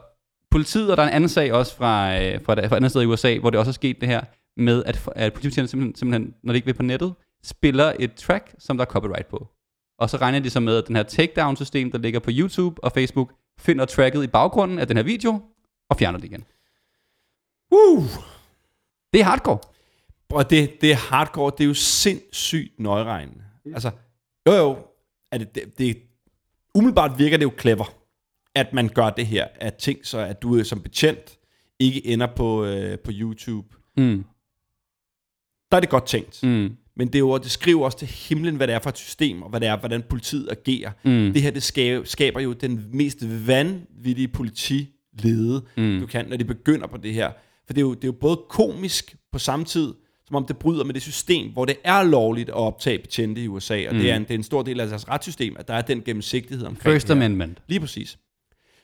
politiet, 0.52 0.92
og 0.92 0.98
der 0.98 1.04
er 1.04 1.08
en 1.08 1.14
anden 1.14 1.30
sag 1.30 1.54
også 1.54 1.76
fra, 1.76 2.22
øh, 2.22 2.42
fra, 2.42 2.68
fra 2.68 2.76
andet 2.76 2.92
sted 2.92 3.02
i 3.02 3.06
USA, 3.06 3.38
hvor 3.38 3.50
det 3.50 3.60
også 3.60 3.70
er 3.70 3.74
sket 3.74 4.02
det 4.02 4.10
her, 4.10 4.22
med 4.58 4.84
at, 4.86 5.10
at 5.16 5.34
politiet 5.34 5.54
simpelthen, 5.54 5.96
simpelthen, 5.96 6.34
når 6.44 6.54
det 6.54 6.56
ikke 6.56 6.66
vil 6.66 6.74
på 6.74 6.84
nettet, 6.84 7.14
spiller 7.44 7.94
et 8.00 8.14
track, 8.14 8.56
som 8.60 8.78
der 8.78 8.86
er 8.86 8.90
copyright 8.90 9.28
på. 9.28 9.48
Og 10.00 10.10
så 10.10 10.18
regner 10.18 10.40
de 10.40 10.50
så 10.50 10.60
med, 10.60 10.78
at 10.78 10.88
den 10.88 10.96
her 10.96 11.04
takedown-system, 11.04 11.92
der 11.92 11.98
ligger 11.98 12.20
på 12.20 12.30
YouTube 12.34 12.84
og 12.84 12.92
Facebook, 12.92 13.34
finder 13.60 13.86
tracket 13.86 14.24
i 14.24 14.28
baggrunden 14.28 14.80
af 14.80 14.88
den 14.88 14.98
her 14.98 15.04
video, 15.04 15.42
og 15.90 15.98
fjerner 15.98 16.20
det 16.20 16.26
igen. 16.26 16.44
Uh. 17.74 18.04
Det 19.14 19.22
er 19.22 19.26
hardcore. 19.26 19.60
Og 20.30 20.50
det, 20.50 20.82
det 20.82 20.92
er 20.92 20.96
hardcore, 20.96 21.52
det 21.58 21.64
er 21.64 21.68
jo 21.68 21.74
sindssygt 21.74 22.80
nøjeregnende. 22.80 23.44
Mm. 23.66 23.74
Altså, 23.74 23.92
jo 24.48 24.54
jo, 24.54 24.78
er 25.32 25.38
det, 25.38 25.56
det, 25.56 25.78
det, 25.78 25.98
umiddelbart 26.76 27.20
virker 27.20 27.38
det 27.38 27.44
jo 27.44 27.54
clever, 27.60 27.94
at 28.56 28.74
man 28.74 28.90
gør 28.90 29.10
det 29.10 29.28
her, 29.28 29.48
at 29.56 29.76
ting, 29.76 30.06
så 30.06 30.18
at 30.18 30.42
du 30.42 30.64
som 30.64 30.82
betjent 30.82 31.38
ikke 31.80 32.08
ender 32.08 32.28
på, 32.36 32.66
øh, 32.66 33.00
på 33.00 33.12
YouTube. 33.14 33.68
Mm. 33.98 34.26
der 35.72 35.78
er 35.78 35.80
det 35.80 35.90
godt 35.90 36.06
tænkt. 36.06 36.44
Mm. 36.44 36.78
Men 36.96 37.08
det, 37.08 37.16
er 37.16 37.20
jo, 37.20 37.38
det 37.38 37.52
skriver 37.52 37.86
også 37.86 37.98
til 37.98 38.08
himlen, 38.08 38.56
hvad 38.56 38.68
det 38.68 38.76
er 38.76 38.80
for 38.80 38.90
et 38.90 38.98
system, 38.98 39.42
og 39.42 39.50
hvad 39.50 39.60
det 39.60 39.68
er, 39.68 39.78
hvordan 39.78 40.04
politiet 40.10 40.52
agerer. 40.52 40.92
Mm. 41.04 41.34
Det 41.34 41.42
her, 41.42 41.52
det 41.52 41.64
skaber, 41.64 42.06
skaber 42.06 42.40
jo 42.40 42.54
den 42.54 42.86
mest 42.92 43.48
vanvittige 43.48 44.28
politilede, 44.28 45.66
mm. 45.78 46.00
du 46.00 46.06
kan, 46.06 46.26
når 46.26 46.38
de 46.38 46.46
begynder 46.46 46.88
på 46.88 46.98
det 46.98 47.14
her. 47.14 47.32
For 47.66 47.74
det 47.74 47.78
er, 47.78 47.82
jo, 47.86 47.94
det 47.94 48.04
er 48.04 48.08
jo 48.08 48.12
både 48.12 48.42
komisk 48.50 49.16
på 49.32 49.40
samme 49.40 49.66
tid, 49.66 49.94
som 50.28 50.36
om 50.36 50.46
det 50.46 50.58
bryder 50.58 50.84
med 50.84 50.94
det 50.94 51.02
system, 51.02 51.52
hvor 51.52 51.66
det 51.66 51.78
er 51.84 52.04
lovligt 52.04 52.50
at 52.50 52.56
optage 52.56 53.00
betjente 53.00 53.44
i 53.44 53.48
USA, 53.48 53.88
og 53.88 53.96
mm. 53.96 54.02
det, 54.02 54.12
er 54.12 54.16
en, 54.16 54.22
det 54.24 54.32
er 54.32 54.36
en 54.36 54.44
stor 54.44 54.64
del 54.64 54.80
af 54.80 54.88
deres 54.88 55.10
retssystem, 55.10 55.56
at 55.60 55.68
der 55.68 55.74
er 55.74 55.82
den 55.82 56.02
gennemsigtighed 56.02 56.66
omkring 56.66 56.94
First. 56.94 57.10
Amendment. 57.10 57.62
Lige 57.68 57.80
præcis. 57.80 58.18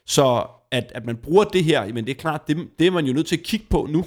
Så 0.05 0.45
at, 0.71 0.91
at 0.95 1.05
man 1.05 1.17
bruger 1.17 1.43
det 1.43 1.63
her, 1.63 1.93
men 1.93 2.05
det 2.05 2.11
er 2.11 2.15
klart, 2.15 2.47
det, 2.47 2.67
det 2.79 2.87
er 2.87 2.91
man 2.91 3.05
jo 3.05 3.13
nødt 3.13 3.27
til 3.27 3.37
at 3.37 3.43
kigge 3.43 3.65
på 3.69 3.87
nu. 3.89 4.05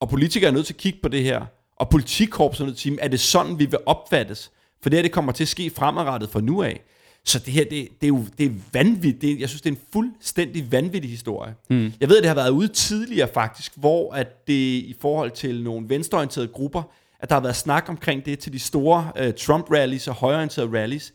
Og 0.00 0.08
politikere 0.08 0.50
er 0.50 0.54
nødt 0.54 0.66
til 0.66 0.74
at 0.74 0.78
kigge 0.78 0.98
på 1.02 1.08
det 1.08 1.22
her. 1.22 1.46
Og 1.76 1.90
politikkorps 1.90 2.60
er 2.60 2.64
nødt 2.64 2.76
til 2.76 2.90
at 2.90 2.94
sige, 2.94 3.00
er 3.04 3.08
det 3.08 3.20
sådan, 3.20 3.58
vi 3.58 3.64
vil 3.64 3.78
opfattes? 3.86 4.52
For 4.82 4.90
det 4.90 4.96
her, 4.96 5.02
det 5.02 5.12
kommer 5.12 5.32
til 5.32 5.44
at 5.44 5.48
ske 5.48 5.70
fremadrettet 5.70 6.30
fra 6.30 6.40
nu 6.40 6.62
af. 6.62 6.82
Så 7.26 7.38
det 7.38 7.52
her, 7.52 7.64
det, 7.64 7.88
det 8.00 8.06
er 8.06 8.08
jo 8.08 8.24
det 8.38 8.46
er 8.46 8.50
vanvittigt. 8.72 9.20
Det, 9.22 9.32
er- 9.32 9.38
jeg 9.38 9.48
synes, 9.48 9.62
det 9.62 9.70
er 9.70 9.74
en 9.74 9.80
fuldstændig 9.92 10.72
vanvittig 10.72 11.10
historie. 11.10 11.54
Mm. 11.70 11.92
Jeg 12.00 12.08
ved, 12.08 12.16
at 12.16 12.22
det 12.22 12.28
har 12.28 12.34
været 12.34 12.50
ude 12.50 12.68
tidligere 12.68 13.28
faktisk, 13.34 13.72
hvor 13.76 14.12
at 14.14 14.46
det 14.46 14.52
i 14.62 14.94
forhold 15.00 15.30
til 15.30 15.62
nogle 15.62 15.88
venstreorienterede 15.88 16.48
grupper, 16.48 16.82
at 17.20 17.28
der 17.28 17.34
har 17.34 17.40
været 17.40 17.56
snak 17.56 17.84
omkring 17.88 18.24
det 18.26 18.38
til 18.38 18.52
de 18.52 18.58
store 18.58 19.10
uh, 19.20 19.30
Trump-rallies 19.34 20.08
og 20.08 20.14
højreorienterede 20.14 20.80
rallies, 20.80 21.12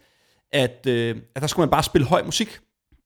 at, 0.51 0.85
uh, 0.87 0.93
at 1.35 1.41
der 1.41 1.47
skulle 1.47 1.65
man 1.65 1.71
bare 1.71 1.83
spille 1.83 2.07
høj 2.07 2.23
musik 2.23 2.59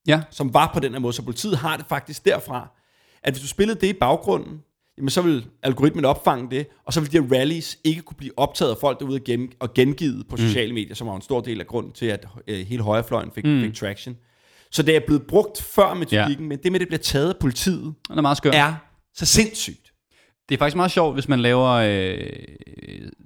Ja. 0.08 0.22
som 0.32 0.54
var 0.54 0.72
på 0.74 0.80
den 0.80 0.92
her 0.92 1.00
måde. 1.00 1.14
Så 1.14 1.22
politiet 1.22 1.58
har 1.58 1.78
det 1.78 1.86
faktisk 1.90 2.26
derfra, 2.26 2.68
at 3.24 3.34
hvis 3.34 3.42
du 3.42 3.48
spillede 3.48 3.80
det 3.82 3.88
i 3.88 3.94
baggrunden, 3.94 4.60
jamen 4.98 5.10
så 5.10 5.22
vil 5.22 5.46
algoritmen 5.64 6.06
opfange 6.06 6.52
det, 6.52 6.68
og 6.86 6.94
så 6.94 7.00
vil 7.02 7.12
de 7.12 7.18
her 7.22 7.38
rallies 7.40 7.78
ikke 7.84 8.02
kunne 8.02 8.18
blive 8.18 8.32
optaget 8.38 8.72
af 8.72 8.78
folk 8.82 9.00
derude 9.00 9.16
og, 9.16 9.24
gen, 9.24 9.50
og 9.60 9.74
gengivet 9.74 10.28
på 10.30 10.38
sociale 10.38 10.74
medier, 10.74 10.96
som 10.96 11.08
var 11.08 11.16
en 11.16 11.22
stor 11.22 11.42
del 11.42 11.60
af 11.60 11.68
grunden 11.68 11.92
til, 11.94 12.06
at 12.06 12.26
øh, 12.48 12.66
hele 12.68 12.84
højrefløjen 12.84 13.32
fik, 13.36 13.46
mm. 13.46 13.62
fik 13.62 13.74
traction. 13.74 14.16
Så 14.72 14.84
det 14.84 14.96
er 14.96 15.00
blevet 15.06 15.24
brugt 15.28 15.62
før 15.62 15.94
metodikken, 15.94 16.46
ja. 16.46 16.50
men 16.50 16.58
det 16.64 16.72
med, 16.72 16.76
at 16.76 16.80
det 16.80 16.88
bliver 16.88 17.00
taget 17.02 17.30
af 17.30 17.38
politiet, 17.38 17.94
Den 18.10 18.18
er 18.18 18.22
meget 18.22 18.38
skør. 18.38 18.52
er 18.52 18.74
så 19.14 19.26
sindssygt. 19.26 19.92
Det 20.50 20.56
er 20.56 20.60
faktisk 20.60 20.76
meget 20.76 20.92
sjovt, 20.92 21.16
hvis 21.16 21.28
man 21.28 21.40
laver 21.40 21.70
øh, 21.70 22.18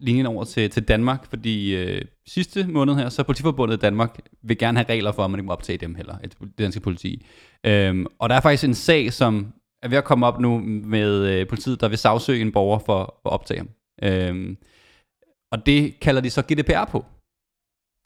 linjen 0.01 0.25
over 0.25 0.43
til, 0.43 0.69
til 0.69 0.83
Danmark, 0.83 1.29
fordi 1.29 1.75
øh, 1.75 2.01
sidste 2.27 2.67
måned 2.67 2.95
her, 2.95 3.09
så 3.09 3.23
Politiforbundet 3.23 3.77
i 3.77 3.79
Danmark 3.79 4.19
vil 4.43 4.57
gerne 4.57 4.77
have 4.79 4.85
regler 4.89 5.11
for, 5.11 5.25
at 5.25 5.31
man 5.31 5.39
ikke 5.39 5.45
må 5.47 5.51
optage 5.53 5.77
dem 5.77 5.95
heller, 5.95 6.15
et- 6.23 6.35
det 6.41 6.57
danske 6.57 6.79
politi. 6.79 7.25
Øhm, 7.63 8.05
og 8.19 8.29
der 8.29 8.35
er 8.35 8.41
faktisk 8.41 8.63
en 8.63 8.73
sag, 8.73 9.13
som 9.13 9.47
er 9.83 9.87
ved 9.87 9.97
at 9.97 10.03
komme 10.03 10.25
op 10.27 10.39
nu 10.39 10.59
med 10.65 11.25
øh, 11.27 11.47
politiet, 11.47 11.81
der 11.81 11.87
vil 11.87 11.97
sagsøge 11.97 12.41
en 12.41 12.51
borger 12.51 12.79
for 12.79 13.01
at 13.01 13.31
optage 13.31 13.57
ham. 13.57 13.69
Øhm, 14.03 14.57
og 15.51 15.65
det 15.65 15.99
kalder 15.99 16.21
de 16.21 16.29
så 16.29 16.41
GDPR 16.41 16.85
på. 16.91 17.05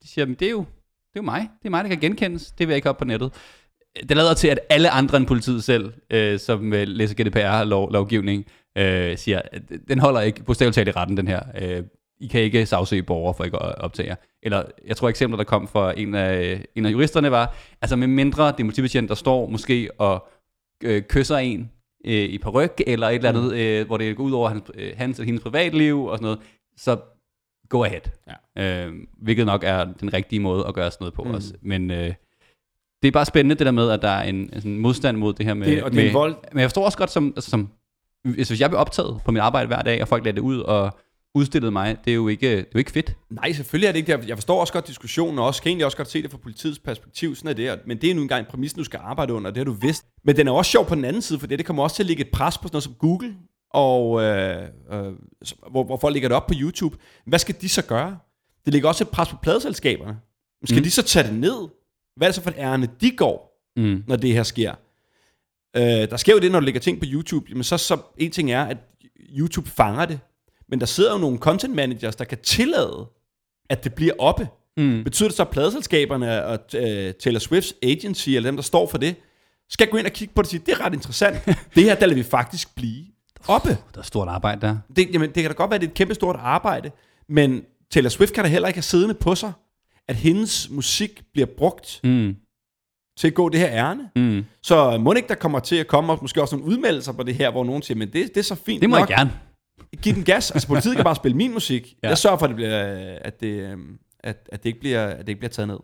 De 0.04 0.08
siger, 0.08 0.26
"Men 0.26 0.36
det 0.36 0.46
er 0.48 0.52
jo, 0.52 0.60
det 1.14 1.20
er 1.20 1.24
jo 1.24 1.32
mig. 1.32 1.50
Det 1.60 1.66
er 1.66 1.70
mig, 1.70 1.84
der 1.84 1.90
kan 1.90 2.00
genkendes. 2.00 2.52
Det 2.52 2.68
vil 2.68 2.74
jeg 2.74 2.76
ikke 2.76 2.90
op 2.90 2.98
på 2.98 3.06
nettet. 3.06 3.34
Det 4.10 4.18
lader 4.18 4.34
til, 4.34 4.48
at 4.48 4.60
alle 4.70 4.90
andre 4.90 5.18
end 5.18 5.28
politiet 5.28 5.64
selv, 5.64 5.94
øh, 6.10 6.40
som 6.40 6.74
øh, 6.74 6.88
læser 6.88 7.16
GDPR-lovgivning, 7.16 8.46
øh, 8.78 9.18
siger, 9.18 9.42
at 9.52 9.62
den 9.88 10.00
holder 10.00 10.22
ikke 10.22 10.44
på 10.44 10.54
talt 10.54 10.88
i 10.88 10.92
retten, 10.92 11.18
den 11.18 11.28
her. 11.28 11.42
Øh, 11.62 11.84
I 12.20 12.28
kan 12.28 12.42
ikke 12.42 12.66
sagsøge 12.66 13.04
borgere 13.04 13.34
for 13.34 13.44
ikke 13.44 13.58
at 13.58 13.76
optage 13.76 14.08
jer. 14.08 14.16
Eller, 14.44 14.64
jeg 14.88 14.98
tror 14.98 15.10
eksempler, 15.10 15.38
der 15.38 15.44
kom 15.44 15.68
fra 15.68 16.00
en 16.00 16.16
af, 16.16 16.44
øh, 16.44 16.60
en 16.76 16.86
af 16.86 16.92
juristerne 16.92 17.32
var, 17.32 17.56
altså 17.82 17.96
med 17.96 18.08
mindre 18.08 18.48
det 18.48 18.60
er 18.60 18.64
politibetjent, 18.64 19.10
der 19.10 19.16
står 19.16 19.50
måske 19.50 19.90
og 19.98 20.28
øh, 20.84 21.02
kysser 21.02 21.38
en 21.38 21.72
øh, 22.06 22.14
i 22.14 22.38
paryk, 22.38 22.82
eller 22.88 23.10
et 23.10 23.16
eller 23.16 23.30
andet, 23.30 23.54
øh, 23.54 23.86
hvor 23.88 23.98
det 23.98 24.16
går 24.18 24.24
ud 24.24 24.32
over 24.32 24.50
hans, 24.50 24.64
øh, 24.76 24.92
hans 24.98 25.18
eller 25.18 25.26
hendes 25.26 25.44
privatliv 25.44 26.04
og 26.06 26.18
sådan 26.18 26.24
noget, 26.24 26.40
så 26.78 26.98
go 27.70 27.84
ahead. 27.84 28.02
Ja. 28.58 28.86
Øh, 28.88 28.94
hvilket 29.22 29.46
nok 29.46 29.64
er 29.64 29.84
den 30.00 30.14
rigtige 30.14 30.40
måde 30.40 30.66
at 30.68 30.74
gøre 30.74 30.92
sådan 30.92 31.04
noget 31.04 31.14
på 31.14 31.24
mm. 31.24 31.32
også. 31.32 31.54
Men 31.62 31.92
øh, 31.92 32.14
det 33.02 33.08
er 33.08 33.12
bare 33.12 33.26
spændende 33.26 33.56
det 33.56 33.66
der 33.66 33.72
med, 33.72 33.90
at 33.90 34.02
der 34.02 34.10
er 34.10 34.24
en, 34.24 34.36
en 34.36 34.50
sådan 34.56 34.78
modstand 34.80 35.18
mod 35.18 35.34
det 35.34 35.46
her 35.46 35.54
med... 35.54 35.68
Det- 35.68 35.84
og 35.84 35.92
det 35.92 35.96
med 35.96 36.08
en 36.08 36.14
vold- 36.14 36.36
Men 36.52 36.60
jeg 36.60 36.70
forstår 36.70 36.86
også 36.86 36.98
godt, 36.98 37.12
som, 37.12 37.34
altså, 37.36 37.50
som 37.50 37.70
hvis, 38.24 38.48
hvis 38.48 38.62
jeg 38.62 38.70
bliver 38.70 38.82
optaget 38.82 39.22
på 39.26 39.32
mit 39.32 39.42
arbejde 39.42 39.68
hver 39.68 39.82
dag, 39.82 40.02
og 40.02 40.08
folk 40.08 40.24
lader 40.26 40.36
det 40.36 40.42
ud 40.42 40.60
og 40.60 40.98
udstillede 41.36 41.72
mig, 41.72 41.98
det 42.06 42.12
er 42.12 42.16
jo 42.16 42.28
ikke, 42.28 42.52
det 42.52 42.60
er 42.60 42.66
jo 42.76 42.78
ikke 42.80 42.92
fedt. 42.92 43.16
Nej, 43.30 43.52
selvfølgelig 43.52 43.88
er 43.88 43.92
det 43.92 44.00
ikke 44.00 44.18
det. 44.18 44.28
Jeg 44.28 44.38
forstår 44.38 44.60
også 44.60 44.74
godt 44.74 44.88
diskussionen, 44.88 45.40
og 45.40 45.46
også 45.46 45.62
kan 45.62 45.70
egentlig 45.70 45.86
også 45.86 45.98
godt 45.98 46.10
se 46.10 46.22
det 46.24 46.32
fra 46.32 46.38
politiets 46.38 46.80
perspektiv, 46.80 47.36
sådan 47.36 47.50
er 47.50 47.54
det. 47.54 47.88
Men 47.88 47.98
det 48.02 48.12
er 48.12 48.16
nu 48.16 48.22
engang 48.22 48.40
en 48.40 48.46
præmis, 48.52 48.74
du 48.74 48.84
skal 48.84 49.00
arbejde 49.04 49.34
under, 49.34 49.50
og 49.50 49.56
det 49.56 49.60
har 49.60 49.66
du 49.66 49.78
vidst. 49.82 50.06
Men 50.24 50.36
den 50.36 50.48
er 50.48 50.52
også 50.52 50.72
sjov 50.72 50.86
på 50.86 50.96
den 50.96 51.06
anden 51.06 51.22
side, 51.22 51.40
for 51.40 51.48
det, 51.48 51.60
det 51.60 51.66
kommer 51.66 51.84
også 51.84 51.96
til 51.96 52.04
at 52.04 52.08
lægge 52.08 52.22
et 52.24 52.32
pres 52.32 52.58
på 52.58 52.68
sådan 52.68 52.76
noget 52.76 52.84
som 52.84 52.94
Google, 52.94 53.36
og 53.74 54.22
øh, 54.22 54.68
øh, 54.92 55.14
hvor, 55.72 55.84
hvor 55.84 55.98
folk 55.98 56.14
lægger 56.14 56.30
det 56.30 56.36
op 56.36 56.48
på 56.48 56.54
YouTube. 56.58 56.98
Hvad 57.26 57.40
skal 57.40 57.56
de 57.62 57.70
så 57.70 57.82
gøre? 57.86 58.18
Det 58.66 58.74
lægger 58.74 58.90
også 58.90 59.04
et 59.04 59.10
pres 59.10 59.30
på 59.30 59.38
pladeselskaberne. 59.42 60.18
Skal 60.66 60.78
mm. 60.78 60.84
de 60.84 60.92
så 60.92 61.02
tage 61.02 61.28
det 61.28 61.36
ned? 61.36 61.68
Hvad 62.16 62.28
er 62.28 62.30
det 62.32 62.36
så 62.36 62.42
for 62.42 62.50
et 62.50 62.58
ærne, 62.58 62.90
de 63.02 63.12
går, 63.12 63.50
Mm. 63.78 64.04
når 64.08 64.16
det 64.16 64.34
her 64.34 64.44
sker? 64.44 64.74
Øh, 65.76 65.84
der 65.84 66.18
sker 66.18 66.34
jo 66.34 66.40
det, 66.40 66.52
når 66.52 66.60
du 66.60 66.66
lægger 66.66 66.82
ting 66.82 67.00
på 67.00 67.06
YouTube. 67.08 67.46
Jamen 67.50 67.64
så, 67.64 67.78
så 67.78 67.98
en 68.18 68.32
ting 68.32 68.52
er, 68.52 68.64
at 68.64 68.78
YouTube 69.40 69.70
fanger 69.70 70.06
det. 70.06 70.20
Men 70.74 70.80
der 70.80 70.86
sidder 70.86 71.12
jo 71.14 71.18
nogle 71.18 71.38
content 71.38 71.76
managers, 71.76 72.16
der 72.16 72.26
kan 72.26 72.38
tillade, 72.44 73.06
at 73.70 73.84
det 73.84 73.94
bliver 73.94 74.14
oppe. 74.20 74.48
Mm. 74.78 75.04
Betyder 75.04 75.30
det 75.30 75.36
så, 75.38 75.44
at 75.44 75.50
pladeselskaberne 75.50 76.46
og 76.46 76.60
uh, 76.74 76.80
Taylor 77.20 77.40
Swift's 77.40 77.72
agency, 77.84 78.30
eller 78.30 78.48
dem, 78.50 78.56
der 78.56 78.64
står 78.64 78.88
for 78.88 78.98
det, 78.98 79.16
skal 79.70 79.88
gå 79.88 79.98
ind 79.98 80.06
og 80.08 80.14
kigge 80.14 80.34
på 80.34 80.42
det 80.42 80.48
og 80.48 80.52
sige, 80.52 80.62
det 80.66 80.72
er 80.74 80.86
ret 80.86 80.94
interessant. 80.94 81.46
det 81.76 81.84
her, 81.84 81.96
der 81.96 82.06
lader 82.06 82.16
vi 82.16 82.24
faktisk 82.24 82.76
blive 82.76 83.06
oppe. 83.48 83.70
Der 83.94 84.00
er 84.00 84.04
stort 84.04 84.28
arbejde 84.28 84.62
der. 84.62 84.78
Det, 84.96 85.10
jamen, 85.14 85.30
det 85.32 85.44
kan 85.44 85.52
da 85.52 85.54
godt 85.56 85.70
være, 85.70 85.76
at 85.76 85.82
det 85.82 85.88
er 85.88 85.92
et 85.92 85.96
kæmpe 85.98 86.14
stort 86.16 86.36
arbejde, 86.40 86.92
men 87.30 87.62
Taylor 87.92 88.10
Swift 88.10 88.34
kan 88.34 88.44
da 88.44 88.50
heller 88.50 88.68
ikke 88.68 88.78
have 88.78 88.84
siddende 88.84 89.14
på 89.14 89.36
sig, 89.36 89.52
at 90.08 90.16
hendes 90.16 90.70
musik 90.72 91.22
bliver 91.34 91.48
brugt 91.58 92.00
Mm. 92.04 92.36
til 93.20 93.28
at 93.28 93.34
gå 93.34 93.50
det 93.50 93.60
her 93.60 93.70
ærne. 93.72 94.10
Mm. 94.16 94.46
Så 94.64 94.98
må 94.98 95.14
ikke, 95.14 95.28
der 95.28 95.36
kommer 95.36 95.60
til 95.60 95.76
at 95.76 95.88
komme 95.88 96.14
også, 96.14 96.22
måske 96.22 96.42
også 96.42 96.56
nogle 96.56 96.72
udmeldelser 96.72 97.12
på 97.14 97.24
det 97.24 97.36
her, 97.36 97.52
hvor 97.52 97.64
nogen 97.64 97.82
siger, 97.82 97.98
men 97.98 98.08
det, 98.08 98.28
det 98.28 98.38
er 98.38 98.42
så 98.44 98.56
fint 98.56 98.82
Det 98.82 98.90
må 98.90 98.98
nok. 99.00 99.10
jeg 99.10 99.18
gerne. 99.18 99.32
Giv 100.02 100.14
den 100.14 100.24
gas. 100.24 100.52
Altså 100.52 100.68
politiet 100.68 100.96
kan 100.96 101.04
bare 101.04 101.16
spille 101.16 101.38
min 101.38 101.54
musik. 101.54 101.96
Ja. 102.04 102.10
Jeg 102.10 102.18
sørger 102.18 102.38
for, 102.38 102.46
at 102.46 102.50
det, 102.50 102.56
bliver, 102.56 103.18
at, 103.22 103.42
det, 103.42 103.48
øhm, 103.48 103.98
at, 104.20 104.50
at, 104.52 104.64
det 104.64 104.70
ikke 104.70 104.80
bliver, 104.80 105.08
at 105.08 105.20
det 105.20 105.30
ikke 105.30 105.40
bliver 105.40 105.52
taget 105.52 105.68
ned. 105.68 105.78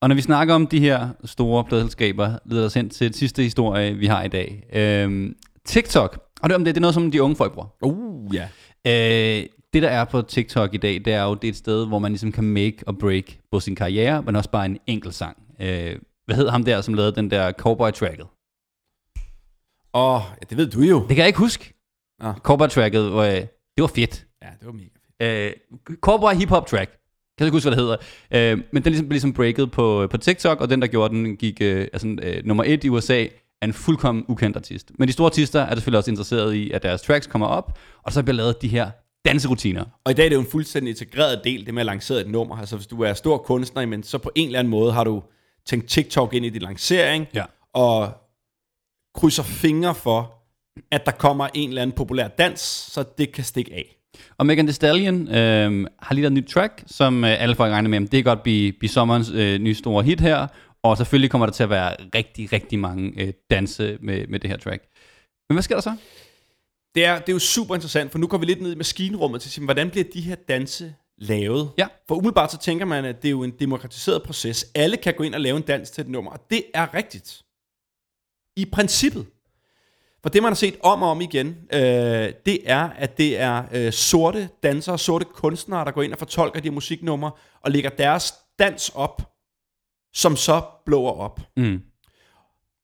Og 0.00 0.08
når 0.08 0.14
vi 0.14 0.22
snakker 0.22 0.54
om 0.54 0.66
de 0.66 0.80
her 0.80 1.08
store 1.24 1.64
pladselskaber, 1.64 2.38
leder 2.44 2.66
os 2.66 2.74
hen 2.74 2.90
til 2.90 3.06
den 3.06 3.14
sidste 3.14 3.42
historie, 3.42 3.94
vi 3.94 4.06
har 4.06 4.22
i 4.22 4.28
dag. 4.28 4.62
Øhm, 4.72 5.36
TikTok. 5.64 6.24
Og 6.42 6.48
det, 6.48 6.56
om 6.56 6.64
det, 6.64 6.74
det 6.74 6.78
er 6.78 6.80
noget, 6.80 6.94
som 6.94 7.10
de 7.10 7.22
unge 7.22 7.36
folk 7.36 7.52
bruger. 7.52 7.68
Uh, 7.82 8.34
ja. 8.34 8.48
Øh, 8.86 9.46
det, 9.72 9.82
der 9.82 9.88
er 9.88 10.04
på 10.04 10.22
TikTok 10.22 10.74
i 10.74 10.76
dag, 10.76 10.94
det 11.04 11.12
er 11.12 11.22
jo 11.22 11.34
det 11.34 11.44
er 11.44 11.52
et 11.52 11.56
sted, 11.56 11.86
hvor 11.86 11.98
man 11.98 12.12
ligesom 12.12 12.32
kan 12.32 12.44
make 12.44 12.76
og 12.86 12.98
break 12.98 13.24
på 13.52 13.60
sin 13.60 13.76
karriere, 13.76 14.22
men 14.22 14.36
også 14.36 14.50
bare 14.50 14.66
en 14.66 14.78
enkelt 14.86 15.14
sang. 15.14 15.36
Øh, 15.60 15.96
hvad 16.26 16.36
hed 16.36 16.48
ham 16.48 16.64
der, 16.64 16.80
som 16.80 16.94
lavede 16.94 17.14
den 17.14 17.30
der 17.30 17.52
Cowboy-tracket? 17.52 18.26
Åh, 19.94 20.14
oh, 20.14 20.22
ja, 20.40 20.44
det 20.50 20.56
ved 20.56 20.70
du 20.70 20.80
jo. 20.80 20.98
Det 21.00 21.08
kan 21.08 21.18
jeg 21.18 21.26
ikke 21.26 21.38
huske. 21.38 21.74
Nå. 22.20 22.32
Cowboy-tracket, 22.32 23.10
hvor, 23.10 23.22
øh, 23.22 23.34
det 23.34 23.48
var 23.78 23.86
fedt. 23.86 24.26
Ja, 24.42 24.48
det 24.60 24.66
var 24.66 24.72
mega 24.72 24.88
fedt. 25.20 25.58
Øh, 25.90 25.96
Cowboy 26.00 26.32
hip-hop 26.32 26.66
track. 26.66 26.90
Kan 27.38 27.46
ikke 27.46 27.54
huske, 27.56 27.70
hvad 27.70 27.76
det 27.76 27.84
hedder. 27.84 27.96
Øh, 28.54 28.62
men 28.72 28.84
den 28.84 28.92
ligesom, 28.92 29.06
blev 29.08 29.14
ligesom 29.14 29.32
breaket 29.32 29.70
på, 29.70 30.06
på 30.10 30.16
TikTok, 30.16 30.60
og 30.60 30.70
den, 30.70 30.80
der 30.82 30.86
gjorde 30.88 31.14
den, 31.14 31.36
gik 31.36 31.58
øh, 31.60 31.88
altså, 31.92 32.16
øh, 32.22 32.44
nummer 32.44 32.64
et 32.66 32.84
i 32.84 32.88
USA, 32.88 33.22
er 33.62 33.66
en 33.66 33.72
fuldkommen 33.72 34.24
ukendt 34.28 34.56
artist. 34.56 34.90
Men 34.98 35.08
de 35.08 35.12
store 35.12 35.26
artister 35.26 35.60
er 35.60 35.74
selvfølgelig 35.74 35.98
også 35.98 36.10
interesseret 36.10 36.54
i, 36.54 36.70
at 36.70 36.82
deres 36.82 37.02
tracks 37.02 37.26
kommer 37.26 37.46
op, 37.46 37.78
og 38.02 38.12
så 38.12 38.22
bliver 38.22 38.36
lavet 38.36 38.62
de 38.62 38.68
her 38.68 38.90
danserutiner. 39.24 39.84
Og 40.04 40.10
i 40.12 40.14
dag 40.14 40.24
er 40.24 40.28
det 40.28 40.36
jo 40.36 40.40
en 40.40 40.46
fuldstændig 40.50 40.90
integreret 40.90 41.40
del, 41.44 41.66
det 41.66 41.74
med 41.74 41.82
at 41.82 41.86
lancere 41.86 42.20
et 42.20 42.28
nummer. 42.30 42.56
Altså 42.56 42.76
hvis 42.76 42.86
du 42.86 43.02
er 43.02 43.14
stor 43.14 43.38
kunstner, 43.38 43.86
men 43.86 44.02
så 44.02 44.18
på 44.18 44.30
en 44.34 44.46
eller 44.46 44.58
anden 44.58 44.70
måde 44.70 44.92
har 44.92 45.04
du 45.04 45.22
tænkt 45.66 45.86
TikTok 45.88 46.34
ind 46.34 46.46
i 46.46 46.48
din 46.50 46.62
lancering, 46.62 47.26
Ja. 47.34 47.44
og 47.74 48.12
krydser 49.14 49.42
fingre 49.42 49.94
for, 49.94 50.34
at 50.90 51.06
der 51.06 51.12
kommer 51.12 51.48
en 51.54 51.68
eller 51.68 51.82
anden 51.82 51.96
populær 51.96 52.28
dans, 52.28 52.60
så 52.60 53.04
det 53.18 53.32
kan 53.32 53.44
stikke 53.44 53.74
af. 53.74 53.94
Og 54.38 54.46
Megan 54.46 54.66
Thee 54.66 54.72
Stallion 54.72 55.28
øh, 55.28 55.86
har 55.98 56.14
lige 56.14 56.26
et 56.26 56.32
nyt 56.32 56.46
track, 56.48 56.82
som 56.86 57.24
øh, 57.24 57.42
alle 57.42 57.54
folk 57.54 57.72
regner 57.72 57.88
med, 57.88 58.00
det 58.00 58.10
kan 58.10 58.24
godt 58.24 58.42
blive, 58.42 58.72
blive 58.72 58.90
sommerens 58.90 59.30
øh, 59.30 59.58
nye 59.58 59.74
store 59.74 60.02
hit 60.02 60.20
her. 60.20 60.46
Og 60.82 60.96
selvfølgelig 60.96 61.30
kommer 61.30 61.46
der 61.46 61.52
til 61.52 61.62
at 61.62 61.70
være 61.70 61.96
rigtig, 62.14 62.52
rigtig 62.52 62.78
mange 62.78 63.12
øh, 63.16 63.32
danse 63.50 63.98
med, 64.00 64.26
med 64.26 64.38
det 64.40 64.50
her 64.50 64.56
track. 64.56 64.82
Men 65.48 65.54
hvad 65.54 65.62
sker 65.62 65.74
der 65.74 65.82
så? 65.82 65.96
Det 66.94 67.04
er, 67.04 67.18
det 67.18 67.28
er 67.28 67.32
jo 67.32 67.38
super 67.38 67.74
interessant, 67.74 68.12
for 68.12 68.18
nu 68.18 68.26
går 68.26 68.38
vi 68.38 68.46
lidt 68.46 68.60
ned 68.60 68.72
i 68.72 68.76
maskinrummet 68.76 69.40
til 69.40 69.48
at 69.48 69.52
sige, 69.52 69.64
hvordan 69.64 69.90
bliver 69.90 70.04
de 70.14 70.20
her 70.20 70.34
danse 70.34 70.94
lavet? 71.18 71.70
Ja. 71.78 71.86
For 72.08 72.14
umiddelbart 72.14 72.52
så 72.52 72.58
tænker 72.58 72.86
man, 72.86 73.04
at 73.04 73.22
det 73.22 73.28
er 73.28 73.30
jo 73.30 73.42
en 73.42 73.52
demokratiseret 73.60 74.22
proces. 74.22 74.66
Alle 74.74 74.96
kan 74.96 75.14
gå 75.14 75.22
ind 75.22 75.34
og 75.34 75.40
lave 75.40 75.56
en 75.56 75.62
dans 75.62 75.90
til 75.90 76.02
et 76.02 76.08
nummer, 76.08 76.30
og 76.30 76.40
det 76.50 76.62
er 76.74 76.94
rigtigt. 76.94 77.42
I 78.56 78.64
princippet. 78.64 79.26
For 80.22 80.28
det, 80.28 80.42
man 80.42 80.50
har 80.50 80.54
set 80.54 80.76
om 80.82 81.02
og 81.02 81.10
om 81.10 81.20
igen, 81.20 81.56
øh, 81.72 81.80
det 82.46 82.58
er, 82.64 82.88
at 82.88 83.18
det 83.18 83.40
er 83.40 83.62
øh, 83.72 83.92
sorte 83.92 84.48
dansere, 84.62 84.98
sorte 84.98 85.24
kunstnere, 85.24 85.84
der 85.84 85.90
går 85.90 86.02
ind 86.02 86.12
og 86.12 86.18
fortolker 86.18 86.60
de 86.60 86.68
her 86.68 86.74
musiknumre, 86.74 87.30
og 87.64 87.70
lægger 87.70 87.90
deres 87.90 88.34
dans 88.58 88.88
op, 88.94 89.32
som 90.14 90.36
så 90.36 90.62
blower 90.86 91.12
op. 91.12 91.40
Mm. 91.56 91.80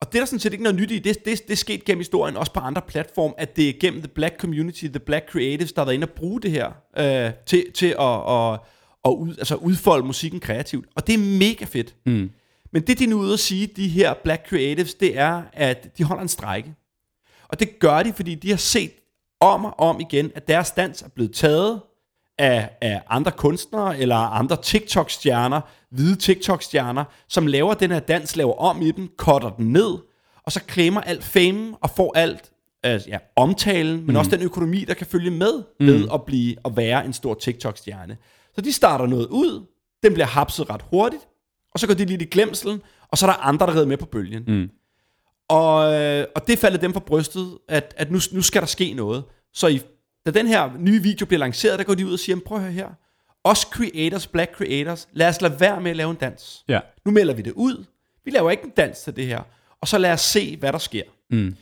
og 0.01 0.13
det 0.13 0.19
er 0.19 0.21
der 0.21 0.27
sådan 0.27 0.39
set 0.41 0.53
ikke 0.53 0.65
noget 0.65 0.81
nyt 0.81 0.91
i. 0.91 0.99
Det, 0.99 1.25
det, 1.25 1.43
det 1.43 1.53
er 1.53 1.57
sket 1.57 1.85
gennem 1.85 2.01
historien, 2.01 2.37
også 2.37 2.53
på 2.53 2.61
andre 2.61 2.83
platforme, 2.89 3.35
at 3.39 3.57
det 3.57 3.69
er 3.69 3.73
gennem 3.81 4.01
the 4.01 4.09
black 4.09 4.41
community, 4.41 4.87
the 4.87 4.99
black 4.99 5.31
creatives, 5.31 5.73
der 5.73 5.81
har 5.81 5.87
været 5.87 5.95
inde 5.95 6.05
og 6.05 6.11
bruge 6.11 6.41
det 6.41 6.51
her 6.51 6.73
øh, 6.99 7.33
til, 7.47 7.73
til 7.73 7.95
at, 8.01 8.31
at, 8.31 8.61
at 9.05 9.11
ud, 9.11 9.35
altså 9.39 9.55
udfolde 9.55 10.07
musikken 10.07 10.41
kreativt. 10.41 10.87
Og 10.97 11.07
det 11.07 11.15
er 11.15 11.39
mega 11.39 11.65
fedt. 11.65 11.95
Mm. 12.07 12.31
Men 12.73 12.83
det, 12.83 12.99
de 12.99 13.07
nu 13.07 13.19
er 13.19 13.25
ude 13.25 13.33
at 13.33 13.39
sige, 13.39 13.67
de 13.67 13.89
her 13.89 14.15
black 14.15 14.49
creatives, 14.49 14.95
det 14.95 15.19
er, 15.19 15.43
at 15.53 15.99
de 15.99 16.05
holder 16.05 16.23
en 16.23 16.29
strække. 16.29 16.75
Og 17.49 17.61
det 17.61 17.79
gør 17.79 18.03
de, 18.03 18.13
fordi 18.13 18.35
de 18.35 18.51
har 18.51 18.57
set 18.57 18.91
om 19.41 19.65
og 19.65 19.81
om 19.81 20.01
igen, 20.01 20.33
at 20.35 20.49
deres 20.49 20.71
dans 20.71 21.03
er 21.03 21.09
blevet 21.09 21.35
taget 21.35 21.81
af, 22.39 22.71
af 22.81 23.03
andre 23.09 23.33
kunstnere 23.33 23.99
eller 23.99 24.17
andre 24.17 24.57
TikTok-stjerner, 24.57 25.61
hvide 25.91 26.17
TikTok-stjerner, 26.17 27.05
som 27.29 27.47
laver 27.47 27.75
den 27.75 27.91
her 27.91 28.01
dans, 28.01 28.37
laver 28.37 28.55
om 28.55 28.83
i 28.83 28.91
den, 28.91 29.11
cutter 29.17 29.51
den 29.51 29.73
ned, 29.73 29.99
og 30.43 30.53
så 30.53 30.61
klemmer 30.67 31.01
alt 31.01 31.25
fame 31.25 31.77
og 31.81 31.91
får 31.91 32.13
alt 32.17 32.51
altså, 32.83 33.09
ja, 33.09 33.19
omtalen, 33.37 33.97
men 33.97 34.11
mm. 34.11 34.17
også 34.17 34.31
den 34.31 34.43
økonomi, 34.43 34.85
der 34.85 34.95
kan 34.95 35.07
følge 35.07 35.31
med 35.31 35.63
mm. 35.81 35.87
ved 35.87 36.09
at 36.15 36.23
blive 36.25 36.57
at 36.65 36.77
være 36.77 37.07
en 37.07 37.13
stor 37.13 37.35
TikTok-stjerne. 37.35 38.17
Så 38.55 38.61
de 38.61 38.73
starter 38.73 39.07
noget 39.07 39.27
ud, 39.27 39.67
den 40.03 40.13
bliver 40.13 40.27
hapset 40.27 40.71
ret 40.71 40.83
hurtigt, 40.91 41.23
og 41.73 41.81
så 41.81 41.87
går 41.87 41.95
de 41.95 42.05
lidt 42.05 42.23
i 42.23 42.25
glemselen, 42.25 42.83
og 43.09 43.19
så 43.19 43.27
er 43.27 43.31
der 43.31 43.39
andre, 43.39 43.67
der 43.67 43.73
redder 43.75 43.87
med 43.87 43.97
på 43.97 44.07
bølgen. 44.07 44.45
Mm. 44.47 44.71
Og, 45.49 45.95
øh, 45.95 46.27
og 46.35 46.47
det 46.49 46.59
faldt 46.59 46.83
dem 46.83 46.93
for 46.93 47.01
brystet, 47.01 47.59
at, 47.69 47.95
at 47.97 48.11
nu, 48.11 48.19
nu 48.33 48.43
skal 48.43 48.61
der 48.61 48.67
ske 48.67 48.93
noget. 48.93 49.25
Så 49.55 49.67
i, 49.67 49.81
da 50.27 50.31
den 50.31 50.47
her 50.47 50.71
nye 50.79 51.03
video 51.03 51.27
bliver 51.27 51.39
lanceret, 51.39 51.79
der 51.79 51.85
går 51.85 51.95
de 51.95 52.07
ud 52.07 52.13
og 52.13 52.19
siger, 52.19 52.39
prøv 52.47 52.57
at 52.59 52.63
høre 52.65 52.73
her, 52.73 52.89
os 53.45 53.59
creators, 53.61 54.27
black 54.27 54.55
creators, 54.57 55.09
lad 55.13 55.29
os 55.29 55.41
lade 55.41 55.61
være 55.61 55.81
med 55.81 55.91
at 55.91 55.97
lave 55.97 56.11
en 56.11 56.17
dans. 56.17 56.65
Ja. 56.69 56.81
Nu 57.05 57.13
melder 57.13 57.35
vi 57.35 57.43
det 57.43 57.53
ud. 57.53 57.85
Vi 58.25 58.31
laver 58.31 58.51
ikke 58.51 58.65
en 58.65 58.73
dans 58.77 58.99
til 59.01 59.17
det 59.17 59.27
her. 59.27 59.41
Og 59.81 59.89
så 59.89 59.99
lad 59.99 60.13
os 60.13 60.21
se, 60.21 60.57
hvad 60.57 60.73
der 60.73 60.79
sker. 60.79 61.03
Mm. 61.31 61.57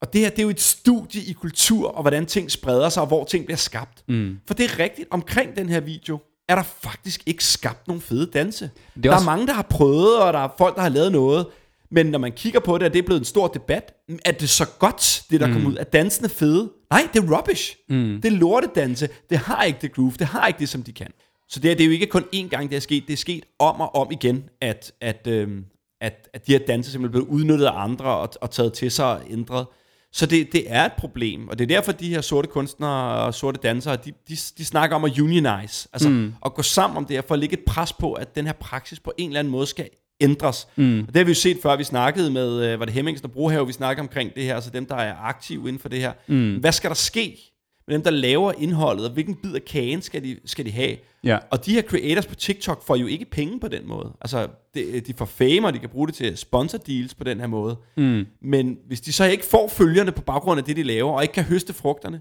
Og 0.00 0.12
det 0.12 0.20
her, 0.20 0.30
det 0.30 0.38
er 0.38 0.42
jo 0.42 0.48
et 0.50 0.60
studie 0.60 1.22
i 1.22 1.32
kultur, 1.32 1.88
og 1.88 2.02
hvordan 2.02 2.26
ting 2.26 2.50
spreder 2.50 2.88
sig, 2.88 3.00
og 3.02 3.06
hvor 3.06 3.24
ting 3.24 3.44
bliver 3.44 3.56
skabt. 3.58 4.04
Mm. 4.08 4.38
For 4.46 4.54
det 4.54 4.64
er 4.70 4.78
rigtigt, 4.78 5.08
omkring 5.10 5.56
den 5.56 5.68
her 5.68 5.80
video, 5.80 6.18
er 6.48 6.54
der 6.54 6.62
faktisk 6.62 7.22
ikke 7.26 7.44
skabt 7.44 7.88
nogle 7.88 8.02
fede 8.02 8.26
danse. 8.26 8.64
Det 8.64 8.96
er 8.96 9.00
der 9.10 9.12
også- 9.12 9.24
er 9.24 9.30
mange, 9.32 9.46
der 9.46 9.52
har 9.52 9.66
prøvet, 9.70 10.20
og 10.22 10.32
der 10.32 10.38
er 10.38 10.48
folk, 10.58 10.76
der 10.76 10.82
har 10.82 10.88
lavet 10.88 11.12
noget. 11.12 11.46
Men 11.92 12.06
når 12.06 12.18
man 12.18 12.32
kigger 12.32 12.60
på 12.60 12.78
det, 12.78 12.86
og 12.86 12.92
det 12.92 12.98
er 12.98 13.02
blevet 13.02 13.20
en 13.20 13.24
stor 13.24 13.48
debat, 13.48 13.94
er 14.24 14.32
det 14.32 14.48
så 14.48 14.66
godt, 14.78 15.22
det 15.30 15.40
der 15.40 15.46
mm. 15.46 15.52
kommer 15.52 15.70
ud? 15.70 15.76
Er 15.76 15.84
dansene 15.84 16.28
fede? 16.28 16.70
Nej, 16.90 17.08
det 17.14 17.22
er 17.22 17.36
rubbish. 17.36 17.76
Mm. 17.88 18.20
Det 18.22 18.32
er 18.32 18.36
lortedanse. 18.36 19.08
Det 19.30 19.38
har 19.38 19.62
ikke 19.62 19.78
det 19.82 19.92
groove. 19.94 20.12
Det 20.18 20.26
har 20.26 20.46
ikke 20.46 20.58
det, 20.58 20.68
som 20.68 20.82
de 20.82 20.92
kan. 20.92 21.12
Så 21.48 21.60
det, 21.60 21.70
er, 21.70 21.74
det 21.74 21.84
er 21.84 21.86
jo 21.86 21.92
ikke 21.92 22.06
kun 22.06 22.24
én 22.34 22.48
gang, 22.48 22.70
det 22.70 22.76
er 22.76 22.80
sket. 22.80 23.04
Det 23.06 23.12
er 23.12 23.16
sket 23.16 23.44
om 23.58 23.80
og 23.80 23.94
om 23.94 24.08
igen, 24.10 24.44
at, 24.60 24.92
at, 25.00 25.26
øhm, 25.26 25.64
at, 26.00 26.28
at 26.34 26.46
de 26.46 26.52
her 26.52 26.58
danse 26.66 26.90
simpelthen 26.92 27.24
blevet 27.24 27.40
udnyttet 27.40 27.66
af 27.66 27.82
andre 27.82 28.04
og, 28.04 28.28
og 28.40 28.50
taget 28.50 28.72
til 28.72 28.90
sig 28.90 29.06
og 29.06 29.20
ændret. 29.30 29.66
Så 30.12 30.26
det, 30.26 30.52
det 30.52 30.64
er 30.66 30.84
et 30.84 30.92
problem, 30.98 31.48
og 31.48 31.58
det 31.58 31.64
er 31.64 31.68
derfor, 31.68 31.92
de 31.92 32.08
her 32.08 32.20
sorte 32.20 32.48
kunstnere 32.48 33.24
og 33.26 33.34
sorte 33.34 33.60
dansere, 33.62 33.96
de, 33.96 34.12
de, 34.28 34.36
de 34.58 34.64
snakker 34.64 34.96
om 34.96 35.04
at 35.04 35.18
unionize, 35.18 35.88
altså 35.92 36.08
mm. 36.08 36.34
at 36.44 36.54
gå 36.54 36.62
sammen 36.62 36.96
om 36.96 37.04
det 37.04 37.16
her, 37.16 37.22
for 37.22 37.34
at 37.34 37.38
lægge 37.38 37.56
et 37.56 37.64
pres 37.66 37.92
på, 37.92 38.12
at 38.12 38.34
den 38.34 38.46
her 38.46 38.52
praksis 38.52 39.00
på 39.00 39.12
en 39.18 39.28
eller 39.28 39.40
anden 39.40 39.50
måde 39.50 39.66
skal 39.66 39.88
ændres. 40.22 40.68
Mm. 40.76 41.00
Og 41.00 41.06
det 41.06 41.16
har 41.16 41.24
vi 41.24 41.30
jo 41.30 41.34
set 41.34 41.58
før, 41.62 41.76
vi 41.76 41.84
snakkede 41.84 42.30
med, 42.30 42.66
øh, 42.66 42.78
var 42.78 42.84
det 42.84 42.94
Hemmingsen 42.94 43.24
og 43.24 43.32
Brohave, 43.32 43.66
vi 43.66 43.72
snakkede 43.72 44.00
omkring 44.00 44.34
det 44.34 44.44
her, 44.44 44.54
altså 44.54 44.70
dem, 44.70 44.86
der 44.86 44.96
er 44.96 45.14
aktive 45.16 45.60
inden 45.60 45.78
for 45.78 45.88
det 45.88 45.98
her. 46.00 46.12
Mm. 46.26 46.56
Hvad 46.56 46.72
skal 46.72 46.90
der 46.90 46.94
ske 46.94 47.38
med 47.86 47.94
dem, 47.94 48.02
der 48.02 48.10
laver 48.10 48.52
indholdet, 48.58 49.06
og 49.06 49.12
hvilken 49.12 49.34
bid 49.34 49.54
af 49.54 49.64
kagen 49.64 50.02
skal 50.02 50.24
de, 50.24 50.36
skal 50.44 50.64
de 50.64 50.70
have? 50.70 50.96
Ja. 51.24 51.38
Og 51.50 51.66
de 51.66 51.72
her 51.72 51.82
creators 51.82 52.26
på 52.26 52.34
TikTok 52.34 52.86
får 52.86 52.96
jo 52.96 53.06
ikke 53.06 53.24
penge 53.24 53.60
på 53.60 53.68
den 53.68 53.88
måde. 53.88 54.12
Altså, 54.20 54.48
de, 54.74 55.00
de 55.00 55.14
får 55.14 55.24
fame, 55.24 55.66
og 55.66 55.72
de 55.72 55.78
kan 55.78 55.88
bruge 55.88 56.06
det 56.06 56.14
til 56.14 56.36
sponsor 56.36 56.78
deals 56.78 57.14
på 57.14 57.24
den 57.24 57.40
her 57.40 57.46
måde. 57.46 57.76
Mm. 57.96 58.26
Men 58.40 58.78
hvis 58.86 59.00
de 59.00 59.12
så 59.12 59.24
ikke 59.24 59.44
får 59.44 59.68
følgerne 59.68 60.12
på 60.12 60.22
baggrund 60.22 60.58
af 60.58 60.64
det, 60.64 60.76
de 60.76 60.82
laver, 60.82 61.12
og 61.12 61.22
ikke 61.22 61.34
kan 61.34 61.44
høste 61.44 61.72
frugterne, 61.72 62.20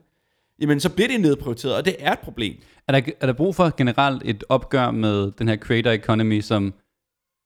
jamen 0.61 0.79
så 0.79 0.89
bliver 0.89 1.07
det 1.07 1.21
nedprioriteret, 1.21 1.75
og 1.75 1.85
det 1.85 1.95
er 1.99 2.11
et 2.11 2.19
problem. 2.19 2.55
Er 2.87 2.99
der, 2.99 3.11
er 3.21 3.25
der 3.25 3.33
brug 3.33 3.55
for 3.55 3.75
generelt 3.77 4.21
et 4.25 4.43
opgør 4.49 4.91
med 4.91 5.31
den 5.39 5.47
her 5.47 5.57
creator 5.57 5.91
economy, 5.91 6.41
som 6.41 6.73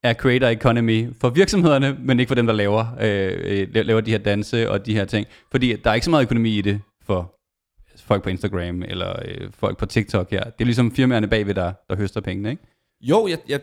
er 0.10 0.14
creator 0.14 0.48
economy 0.48 1.08
for 1.22 1.30
virksomhederne, 1.30 1.98
men 2.00 2.20
ikke 2.20 2.28
for 2.28 2.36
dem, 2.36 2.46
der 2.48 2.54
laver, 2.54 2.86
øh, 3.02 3.34
øh, 3.44 3.68
laver 3.86 4.02
de 4.02 4.12
her 4.12 4.18
danse 4.18 4.70
og 4.72 4.86
de 4.86 4.94
her 4.94 5.06
ting? 5.06 5.28
Fordi 5.52 5.76
der 5.84 5.90
er 5.90 5.94
ikke 5.94 6.06
så 6.06 6.10
meget 6.10 6.24
økonomi 6.24 6.58
i 6.58 6.62
det 6.62 6.82
for 7.06 7.32
folk 8.06 8.24
på 8.24 8.30
Instagram 8.30 8.84
eller 8.84 9.20
øh, 9.26 9.48
folk 9.60 9.78
på 9.78 9.86
TikTok 9.86 10.32
her. 10.32 10.44
Det 10.44 10.62
er 10.62 10.66
ligesom 10.66 10.92
firmaerne 10.96 11.28
bagved, 11.28 11.54
der, 11.54 11.74
der 11.90 11.96
høster 11.96 12.22
pengene, 12.22 12.50
ikke? 12.50 12.64
Jo, 13.02 13.28
jeg, 13.28 13.38
jeg, 13.50 13.60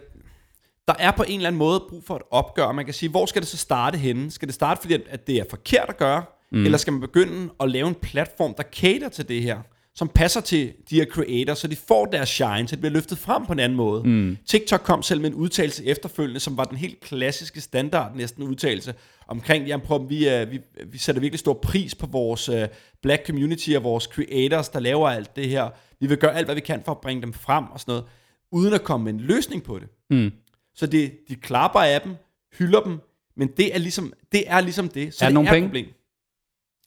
der 0.88 0.94
er 0.98 1.10
på 1.10 1.22
en 1.28 1.34
eller 1.36 1.46
anden 1.48 1.58
måde 1.58 1.82
brug 1.90 2.02
for 2.06 2.16
et 2.16 2.22
opgør, 2.30 2.72
man 2.72 2.84
kan 2.84 2.94
sige, 2.94 3.10
hvor 3.10 3.26
skal 3.26 3.42
det 3.42 3.48
så 3.48 3.56
starte 3.56 3.98
henne? 3.98 4.30
Skal 4.30 4.48
det 4.48 4.54
starte, 4.54 4.80
fordi 4.80 4.94
at- 4.94 5.00
at 5.10 5.26
det 5.26 5.36
er 5.36 5.44
forkert 5.50 5.88
at 5.88 5.96
gøre, 5.96 6.22
mm. 6.52 6.64
eller 6.64 6.78
skal 6.78 6.92
man 6.92 7.00
begynde 7.00 7.48
at 7.60 7.70
lave 7.70 7.88
en 7.88 7.94
platform, 7.94 8.54
der 8.54 8.62
cater 8.62 9.08
til 9.08 9.28
det 9.28 9.42
her, 9.42 9.58
som 9.94 10.08
passer 10.08 10.40
til 10.40 10.72
de 10.90 10.94
her 10.94 11.04
creators, 11.04 11.58
så 11.58 11.68
de 11.68 11.76
får 11.76 12.06
deres 12.06 12.28
shine, 12.28 12.68
så 12.68 12.76
det 12.76 12.78
bliver 12.80 12.92
løftet 12.92 13.18
frem 13.18 13.46
på 13.46 13.52
en 13.52 13.58
anden 13.58 13.76
måde. 13.76 14.02
Mm. 14.08 14.36
TikTok 14.46 14.80
kom 14.80 15.02
selv 15.02 15.20
med 15.20 15.30
en 15.30 15.34
udtalelse 15.36 15.84
efterfølgende, 15.86 16.40
som 16.40 16.56
var 16.56 16.64
den 16.64 16.78
helt 16.78 17.00
klassiske 17.00 17.60
standard 17.60 18.16
næsten 18.16 18.42
udtalelse, 18.42 18.94
omkring, 19.28 19.66
jamen 19.66 19.86
prøv, 19.86 20.08
vi, 20.08 20.28
vi, 20.50 20.60
vi 20.86 20.98
sætter 20.98 21.20
virkelig 21.20 21.38
stor 21.38 21.54
pris 21.54 21.94
på 21.94 22.06
vores 22.06 22.48
uh, 22.48 22.62
black 23.02 23.26
community 23.26 23.70
og 23.76 23.82
vores 23.84 24.04
creators, 24.04 24.68
der 24.68 24.80
laver 24.80 25.08
alt 25.08 25.36
det 25.36 25.48
her. 25.48 25.70
Vi 26.00 26.06
vil 26.06 26.16
gøre 26.18 26.34
alt, 26.36 26.46
hvad 26.46 26.54
vi 26.54 26.60
kan 26.60 26.82
for 26.84 26.92
at 26.92 26.98
bringe 27.00 27.22
dem 27.22 27.32
frem 27.32 27.64
og 27.64 27.80
sådan 27.80 27.92
noget, 27.92 28.04
uden 28.52 28.74
at 28.74 28.82
komme 28.84 29.04
med 29.04 29.12
en 29.12 29.20
løsning 29.20 29.62
på 29.62 29.78
det. 29.78 29.88
Mm. 30.10 30.30
Så 30.74 30.86
det, 30.86 31.12
de 31.28 31.34
klapper 31.34 31.80
af 31.80 32.00
dem, 32.00 32.14
hylder 32.58 32.80
dem, 32.80 32.98
men 33.36 33.48
det 33.56 33.74
er 33.74 33.78
ligesom 33.78 34.12
det. 34.32 34.44
Er 34.46 34.60
ligesom 34.60 34.88
det. 34.88 35.14
Så 35.14 35.24
Er 35.24 35.28
der 35.28 35.30
det 35.30 35.34
nogle 35.34 35.48
er 35.48 35.52
penge? 35.52 35.68
problem. 35.68 35.86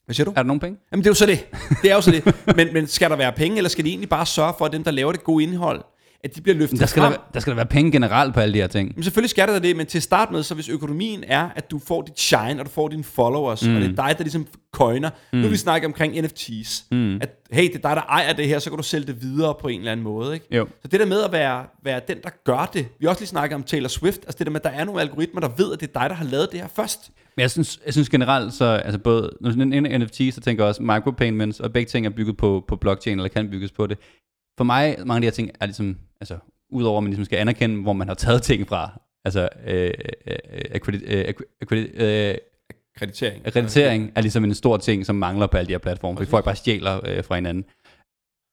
Hvad 0.06 0.16
siger 0.16 0.26
du? 0.26 0.32
Er 0.32 0.36
der 0.36 0.44
nogen 0.44 0.60
penge? 0.60 0.80
Jamen 0.92 1.04
det 1.04 1.08
er 1.08 1.12
jo 1.12 1.16
så 1.16 1.26
det. 1.26 1.46
Det 1.82 1.92
er 1.92 1.96
jo 1.96 2.02
så 2.02 2.12
det. 2.12 2.36
Men, 2.56 2.74
men 2.74 2.88
skal 2.88 3.10
der 3.10 3.16
være 3.16 3.32
penge, 3.32 3.58
eller 3.58 3.70
skal 3.70 3.86
de 3.86 3.90
egentlig 3.90 4.10
bare 4.10 4.26
sørge 4.26 4.54
for, 4.58 4.66
at 4.66 4.72
dem, 4.72 4.84
der 4.84 4.92
laver 4.92 5.12
det 5.12 5.24
gode 5.24 5.44
indhold, 5.44 5.82
at 6.24 6.36
de 6.36 6.42
bliver 6.42 6.56
løftet 6.56 6.80
Der 6.80 6.86
skal 6.86 7.02
frem? 7.02 7.14
der, 7.14 7.20
der 7.34 7.40
skal 7.40 7.52
der 7.52 7.56
være 7.56 7.66
penge 7.66 7.92
generelt 7.92 8.34
på 8.34 8.40
alle 8.40 8.54
de 8.54 8.60
her 8.60 8.68
ting. 8.68 8.92
Men 8.96 9.04
selvfølgelig 9.04 9.30
skal 9.30 9.48
der 9.48 9.60
det, 9.60 9.76
men 9.76 9.86
til 9.86 10.00
at 10.00 10.04
starte 10.04 10.34
med, 10.34 10.44
så 10.44 10.56
hvis 10.56 10.70
økonomien 10.70 11.24
er, 11.28 11.50
at 11.56 11.72
du 11.72 11.80
får 11.80 12.02
dit 12.02 12.20
shine, 12.20 12.60
og 12.60 12.66
du 12.66 12.72
får 12.72 12.88
dine 12.88 13.04
followers, 13.04 13.68
mm. 13.68 13.76
og 13.76 13.82
det 13.82 13.90
er 13.90 14.08
dig, 14.08 14.18
der 14.18 14.24
ligesom 14.24 14.48
coiner. 14.74 15.10
Mm. 15.34 15.40
Nu 15.40 15.48
vi 15.48 15.58
snakke 15.58 15.88
omkring 15.88 16.26
NFT's. 16.26 16.84
Mm. 16.92 17.16
At 17.22 17.30
hey, 17.52 17.64
det 17.64 17.76
er 17.76 17.90
dig, 17.90 17.96
der 17.96 18.02
ejer 18.02 18.34
det 18.34 18.48
her, 18.48 18.60
så 18.60 18.70
kan 18.70 18.78
du 18.78 18.84
sælge 18.84 19.08
det 19.08 19.22
videre 19.22 19.56
på 19.62 19.68
en 19.68 19.80
eller 19.80 19.92
anden 19.92 20.04
måde. 20.04 20.34
Ikke? 20.34 20.56
Jo. 20.56 20.68
Så 20.82 20.88
det 20.88 21.00
der 21.00 21.06
med 21.06 21.24
at 21.24 21.32
være, 21.32 21.66
være 21.84 22.02
den, 22.08 22.18
der 22.24 22.30
gør 22.44 22.70
det. 22.74 22.88
Vi 23.00 23.06
har 23.06 23.10
også 23.10 23.22
lige 23.22 23.28
snakket 23.28 23.56
om 23.56 23.64
Taylor 23.64 23.88
Swift. 23.88 24.20
Altså 24.26 24.38
det 24.38 24.48
der 24.48 24.52
med, 24.52 24.60
at 24.60 24.64
der 24.64 24.80
er 24.80 24.86
nogle 24.86 25.02
algoritmer, 25.02 25.42
der 25.42 25.50
ved, 25.58 25.74
at 25.74 25.80
det 25.80 25.90
er 25.96 26.00
dig, 26.00 26.10
der 26.10 26.16
har 26.16 26.26
lavet 26.26 26.52
det 26.52 26.60
her 26.60 26.68
først. 26.76 27.12
Men 27.38 27.42
jeg 27.42 27.52
synes, 27.52 27.80
jeg 27.86 27.94
synes 27.94 28.10
generelt, 28.10 28.54
så 28.54 28.66
altså 28.66 29.00
både, 29.00 29.32
når 29.42 29.66
nævner 29.66 29.98
NFT, 29.98 30.22
så 30.32 30.42
tænker 30.42 30.64
jeg 30.64 30.70
også 30.70 30.84
micropayments, 30.84 31.60
og 31.60 31.74
begge 31.74 31.90
ting 31.90 32.06
er 32.06 32.10
bygget 32.10 32.38
på, 32.38 32.64
på 32.68 32.76
blockchain, 32.76 33.20
eller 33.20 33.30
kan 33.30 33.50
bygges 33.50 33.72
på 33.72 33.88
det. 33.88 33.98
For 34.58 34.64
mig, 34.64 34.96
mange 35.06 35.16
af 35.16 35.22
de 35.22 35.26
her 35.26 35.32
ting 35.32 35.52
er 35.62 35.66
ligesom, 35.66 35.98
altså, 36.22 36.38
udover 36.70 36.98
at 36.98 37.04
man 37.04 37.10
ligesom 37.10 37.26
skal 37.26 37.38
anerkende, 37.38 37.82
hvor 37.82 37.94
man 37.94 38.08
har 38.08 38.16
taget 38.16 38.42
ting 38.42 38.68
fra, 38.68 39.02
altså, 39.26 39.50
øh, 39.68 39.92
øh, 40.28 40.36
øh, 40.54 40.62
akkredit, 40.72 41.04
øh, 41.04 41.34
akkredit, 41.62 42.02
øh, 42.02 42.36
Akkreditering. 42.96 43.48
akkreditering 43.48 44.12
er 44.16 44.22
ligesom 44.22 44.44
en 44.44 44.54
stor 44.54 44.78
ting, 44.78 45.06
som 45.06 45.16
mangler 45.16 45.48
på 45.48 45.58
alle 45.58 45.68
de 45.68 45.74
her 45.74 45.78
platforme, 45.80 46.18
fordi 46.18 46.30
folk 46.30 46.46
bare 46.46 46.56
stjæler 46.56 47.00
øh, 47.06 47.24
fra 47.24 47.36
hinanden. 47.36 47.66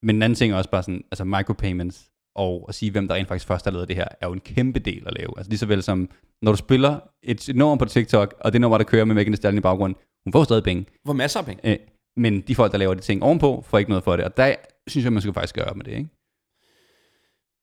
Men 0.03 0.17
en 0.17 0.23
anden 0.23 0.37
ting 0.37 0.53
er 0.53 0.57
også 0.57 0.71
bare 0.71 0.83
sådan, 0.83 1.05
altså 1.13 1.25
micropayments, 1.25 2.11
og 2.35 2.65
at 2.69 2.75
sige, 2.75 2.91
hvem 2.91 3.09
der 3.09 3.15
rent 3.15 3.29
faktisk 3.29 3.47
først 3.47 3.65
har 3.65 3.73
lavet 3.73 3.89
det 3.89 3.97
her, 3.97 4.09
er 4.21 4.27
jo 4.27 4.33
en 4.33 4.41
kæmpe 4.41 4.79
del 4.79 5.03
at 5.07 5.15
lave. 5.15 5.31
Altså 5.37 5.51
lige 5.51 5.59
så 5.59 5.67
vel 5.67 5.83
som, 5.83 6.11
når 6.43 6.53
du 6.53 6.57
spiller 6.57 7.01
et, 7.23 7.49
et 7.49 7.57
nummer 7.57 7.77
på 7.77 7.85
TikTok, 7.85 8.35
og 8.41 8.53
det 8.53 8.61
nummer, 8.61 8.79
der 8.79 8.85
kører 8.85 9.05
med 9.05 9.15
Megan 9.15 9.33
Thee 9.33 9.37
Stallion 9.37 9.59
i 9.59 9.61
baggrunden, 9.61 9.97
hun 10.25 10.33
får 10.33 10.45
stadig 10.45 10.63
penge. 10.63 10.87
Hvor 11.05 11.13
masser 11.13 11.41
af 11.41 11.47
penge. 11.47 11.71
Øh, 11.71 11.79
men 12.17 12.41
de 12.41 12.55
folk, 12.55 12.73
der 12.73 12.79
laver 12.79 12.95
de 12.95 13.01
ting 13.01 13.23
ovenpå, 13.23 13.65
får 13.67 13.79
ikke 13.79 13.91
noget 13.91 14.05
for 14.05 14.17
det. 14.17 14.25
Og 14.25 14.37
der 14.37 14.55
synes 14.87 15.05
jeg, 15.05 15.13
man 15.13 15.23
skal 15.23 15.35
faktisk 15.35 15.55
gøre 15.55 15.65
op 15.65 15.77
med 15.77 15.85
det, 15.85 15.93
ikke? 15.93 16.09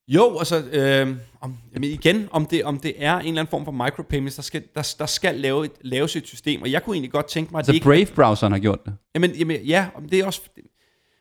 Jo, 0.08 0.38
altså, 0.38 0.64
øh, 0.72 1.16
om, 1.40 1.58
jamen 1.74 1.90
igen, 1.90 2.28
om 2.30 2.46
det, 2.46 2.64
om 2.64 2.78
det 2.78 2.94
er 2.96 3.18
en 3.18 3.26
eller 3.26 3.40
anden 3.40 3.50
form 3.50 3.64
for 3.64 3.72
micropayments, 3.72 4.36
der 4.36 4.42
skal, 4.42 4.64
der, 4.74 4.94
der 4.98 5.06
skal 5.06 5.34
lave 5.34 5.64
et, 5.64 5.72
laves 5.80 6.16
et 6.16 6.26
system, 6.26 6.62
og 6.62 6.70
jeg 6.70 6.82
kunne 6.82 6.96
egentlig 6.96 7.12
godt 7.12 7.26
tænke 7.26 7.50
mig, 7.50 7.58
at 7.58 7.66
Så 7.66 7.72
det 7.72 7.76
ikke... 7.76 7.84
Brave-browseren 7.84 8.52
har 8.52 8.58
gjort 8.58 8.84
det. 8.84 8.96
Jamen, 9.14 9.30
jamen, 9.30 9.64
ja, 9.64 9.88
det 10.10 10.20
er 10.20 10.26
også... 10.26 10.40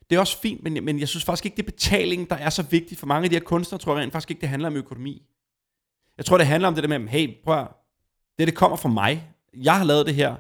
Det 0.10 0.16
er 0.16 0.20
også 0.20 0.42
fint, 0.42 0.64
men, 0.64 0.86
men 0.86 1.00
jeg 1.00 1.08
synes 1.08 1.26
faktisk 1.26 1.46
ikke, 1.46 1.58
det 1.58 1.64
er 1.64 1.72
betalingen, 1.72 2.28
der 2.30 2.36
er 2.36 2.50
så 2.50 2.64
vigtig 2.64 2.98
for 2.98 3.08
mange 3.08 3.24
af 3.24 3.30
de 3.30 3.36
her 3.36 3.44
kunstnere, 3.44 3.80
tror 3.80 3.96
jeg 3.96 4.02
rent 4.02 4.12
faktisk 4.12 4.32
ikke, 4.32 4.42
det 4.42 4.50
handler 4.50 4.68
om 4.68 4.76
økonomi. 4.76 5.22
Jeg 6.18 6.26
tror, 6.26 6.38
det 6.38 6.48
handler 6.48 6.68
om 6.68 6.76
det 6.76 6.84
der 6.84 7.00
med, 7.00 7.10
hey, 7.10 7.30
prøv 7.44 7.60
at, 7.60 7.68
det, 8.40 8.48
det 8.48 8.56
kommer 8.56 8.78
fra 8.78 8.90
mig. 8.90 9.34
Jeg 9.54 9.78
har 9.78 9.84
lavet 9.84 10.06
det 10.06 10.16
her, 10.16 10.36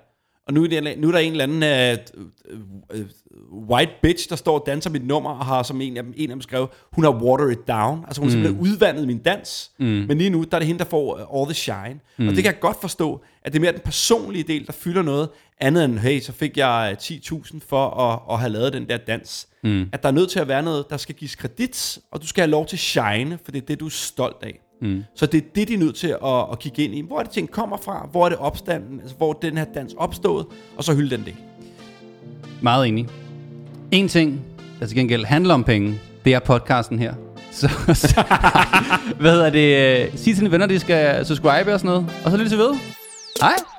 og 0.49 0.53
nu 0.53 0.63
er, 0.63 0.67
det, 0.67 0.99
nu 0.99 1.07
er 1.07 1.11
der 1.11 1.19
en 1.19 1.31
eller 1.31 1.43
anden 1.43 1.97
uh, 2.17 2.99
uh, 2.99 3.69
white 3.69 3.91
bitch, 4.01 4.29
der 4.29 4.35
står 4.35 4.59
og 4.59 4.63
danser 4.65 4.89
mit 4.89 5.07
nummer, 5.07 5.29
og 5.29 5.45
har 5.45 5.63
som 5.63 5.81
en 5.81 5.97
af 5.97 6.03
dem, 6.03 6.13
en 6.17 6.29
af 6.29 6.35
dem 6.35 6.41
skrevet, 6.41 6.69
hun 6.91 7.03
har 7.03 7.11
watered 7.11 7.51
it 7.51 7.67
down. 7.67 8.03
Altså 8.07 8.21
hun 8.21 8.29
har 8.29 8.31
simpelthen 8.31 8.61
udvandet 8.61 9.07
min 9.07 9.17
dans. 9.17 9.71
Mm. 9.79 9.85
Men 9.85 10.17
lige 10.17 10.29
nu, 10.29 10.43
der 10.43 10.57
er 10.57 10.59
det 10.59 10.67
hende, 10.67 10.79
der 10.79 10.85
får 10.85 11.13
uh, 11.13 11.41
all 11.41 11.45
the 11.45 11.53
shine. 11.53 11.99
Mm. 12.17 12.27
Og 12.27 12.35
det 12.35 12.43
kan 12.43 12.53
jeg 12.53 12.59
godt 12.59 12.81
forstå, 12.81 13.21
at 13.43 13.53
det 13.53 13.59
er 13.59 13.61
mere 13.61 13.71
den 13.71 13.81
personlige 13.85 14.43
del, 14.43 14.65
der 14.65 14.73
fylder 14.73 15.01
noget, 15.01 15.29
andet 15.61 15.85
end, 15.85 15.99
hey, 15.99 16.19
så 16.19 16.31
fik 16.31 16.57
jeg 16.57 16.97
øh, 17.11 17.17
10.000 17.17 17.59
for 17.69 17.89
at, 17.89 18.19
at 18.33 18.39
have 18.39 18.51
lavet 18.51 18.73
den 18.73 18.89
der 18.89 18.97
dans. 18.97 19.47
Mm. 19.63 19.89
At 19.91 20.03
der 20.03 20.09
er 20.09 20.13
nødt 20.13 20.29
til 20.29 20.39
at 20.39 20.47
være 20.47 20.63
noget, 20.63 20.85
der 20.89 20.97
skal 20.97 21.15
gives 21.15 21.35
kredit, 21.35 21.99
og 22.11 22.21
du 22.21 22.27
skal 22.27 22.41
have 22.41 22.51
lov 22.51 22.65
til 22.65 22.79
shine, 22.79 23.39
for 23.43 23.51
det 23.51 23.61
er 23.61 23.65
det, 23.65 23.79
du 23.79 23.85
er 23.85 23.89
stolt 23.89 24.43
af. 24.43 24.59
Mm. 24.81 25.03
Så 25.15 25.25
det 25.25 25.37
er 25.37 25.45
det, 25.55 25.67
de 25.67 25.73
er 25.73 25.77
nødt 25.77 25.95
til 25.95 26.07
at, 26.07 26.45
at 26.51 26.59
kigge 26.59 26.83
ind 26.83 26.95
i. 26.95 27.01
Hvor 27.01 27.19
er 27.19 27.23
det 27.23 27.31
ting 27.31 27.51
kommer 27.51 27.77
fra? 27.77 28.07
Hvor 28.11 28.25
er 28.25 28.29
det 28.29 28.37
opstanden? 28.37 28.99
Altså, 28.99 29.15
hvor 29.15 29.29
er 29.29 29.33
den 29.33 29.57
her 29.57 29.65
dans 29.75 29.93
opstået? 29.93 30.45
Og 30.77 30.83
så 30.83 30.93
hylde 30.93 31.17
den 31.17 31.25
det. 31.25 31.35
Meget 32.61 32.87
enig. 32.87 33.07
En 33.91 34.07
ting, 34.07 34.41
der 34.79 34.85
til 34.85 34.97
gengæld 34.97 35.25
handler 35.25 35.53
om 35.53 35.63
penge, 35.63 35.99
det 36.25 36.33
er 36.33 36.39
podcasten 36.39 36.99
her. 36.99 37.13
Så, 37.51 37.67
så 37.93 38.23
hvad 39.19 39.31
hedder 39.31 39.49
det? 39.49 40.19
Sig 40.19 40.25
til 40.25 40.37
dine 40.37 40.51
venner, 40.51 40.65
de 40.65 40.79
skal 40.79 41.25
subscribe 41.25 41.73
og 41.73 41.79
sådan 41.79 41.95
noget. 41.95 42.21
Og 42.25 42.31
så 42.31 42.37
lytte 42.37 42.49
til 42.51 42.57
ved. 42.57 42.75
Hej! 43.41 43.78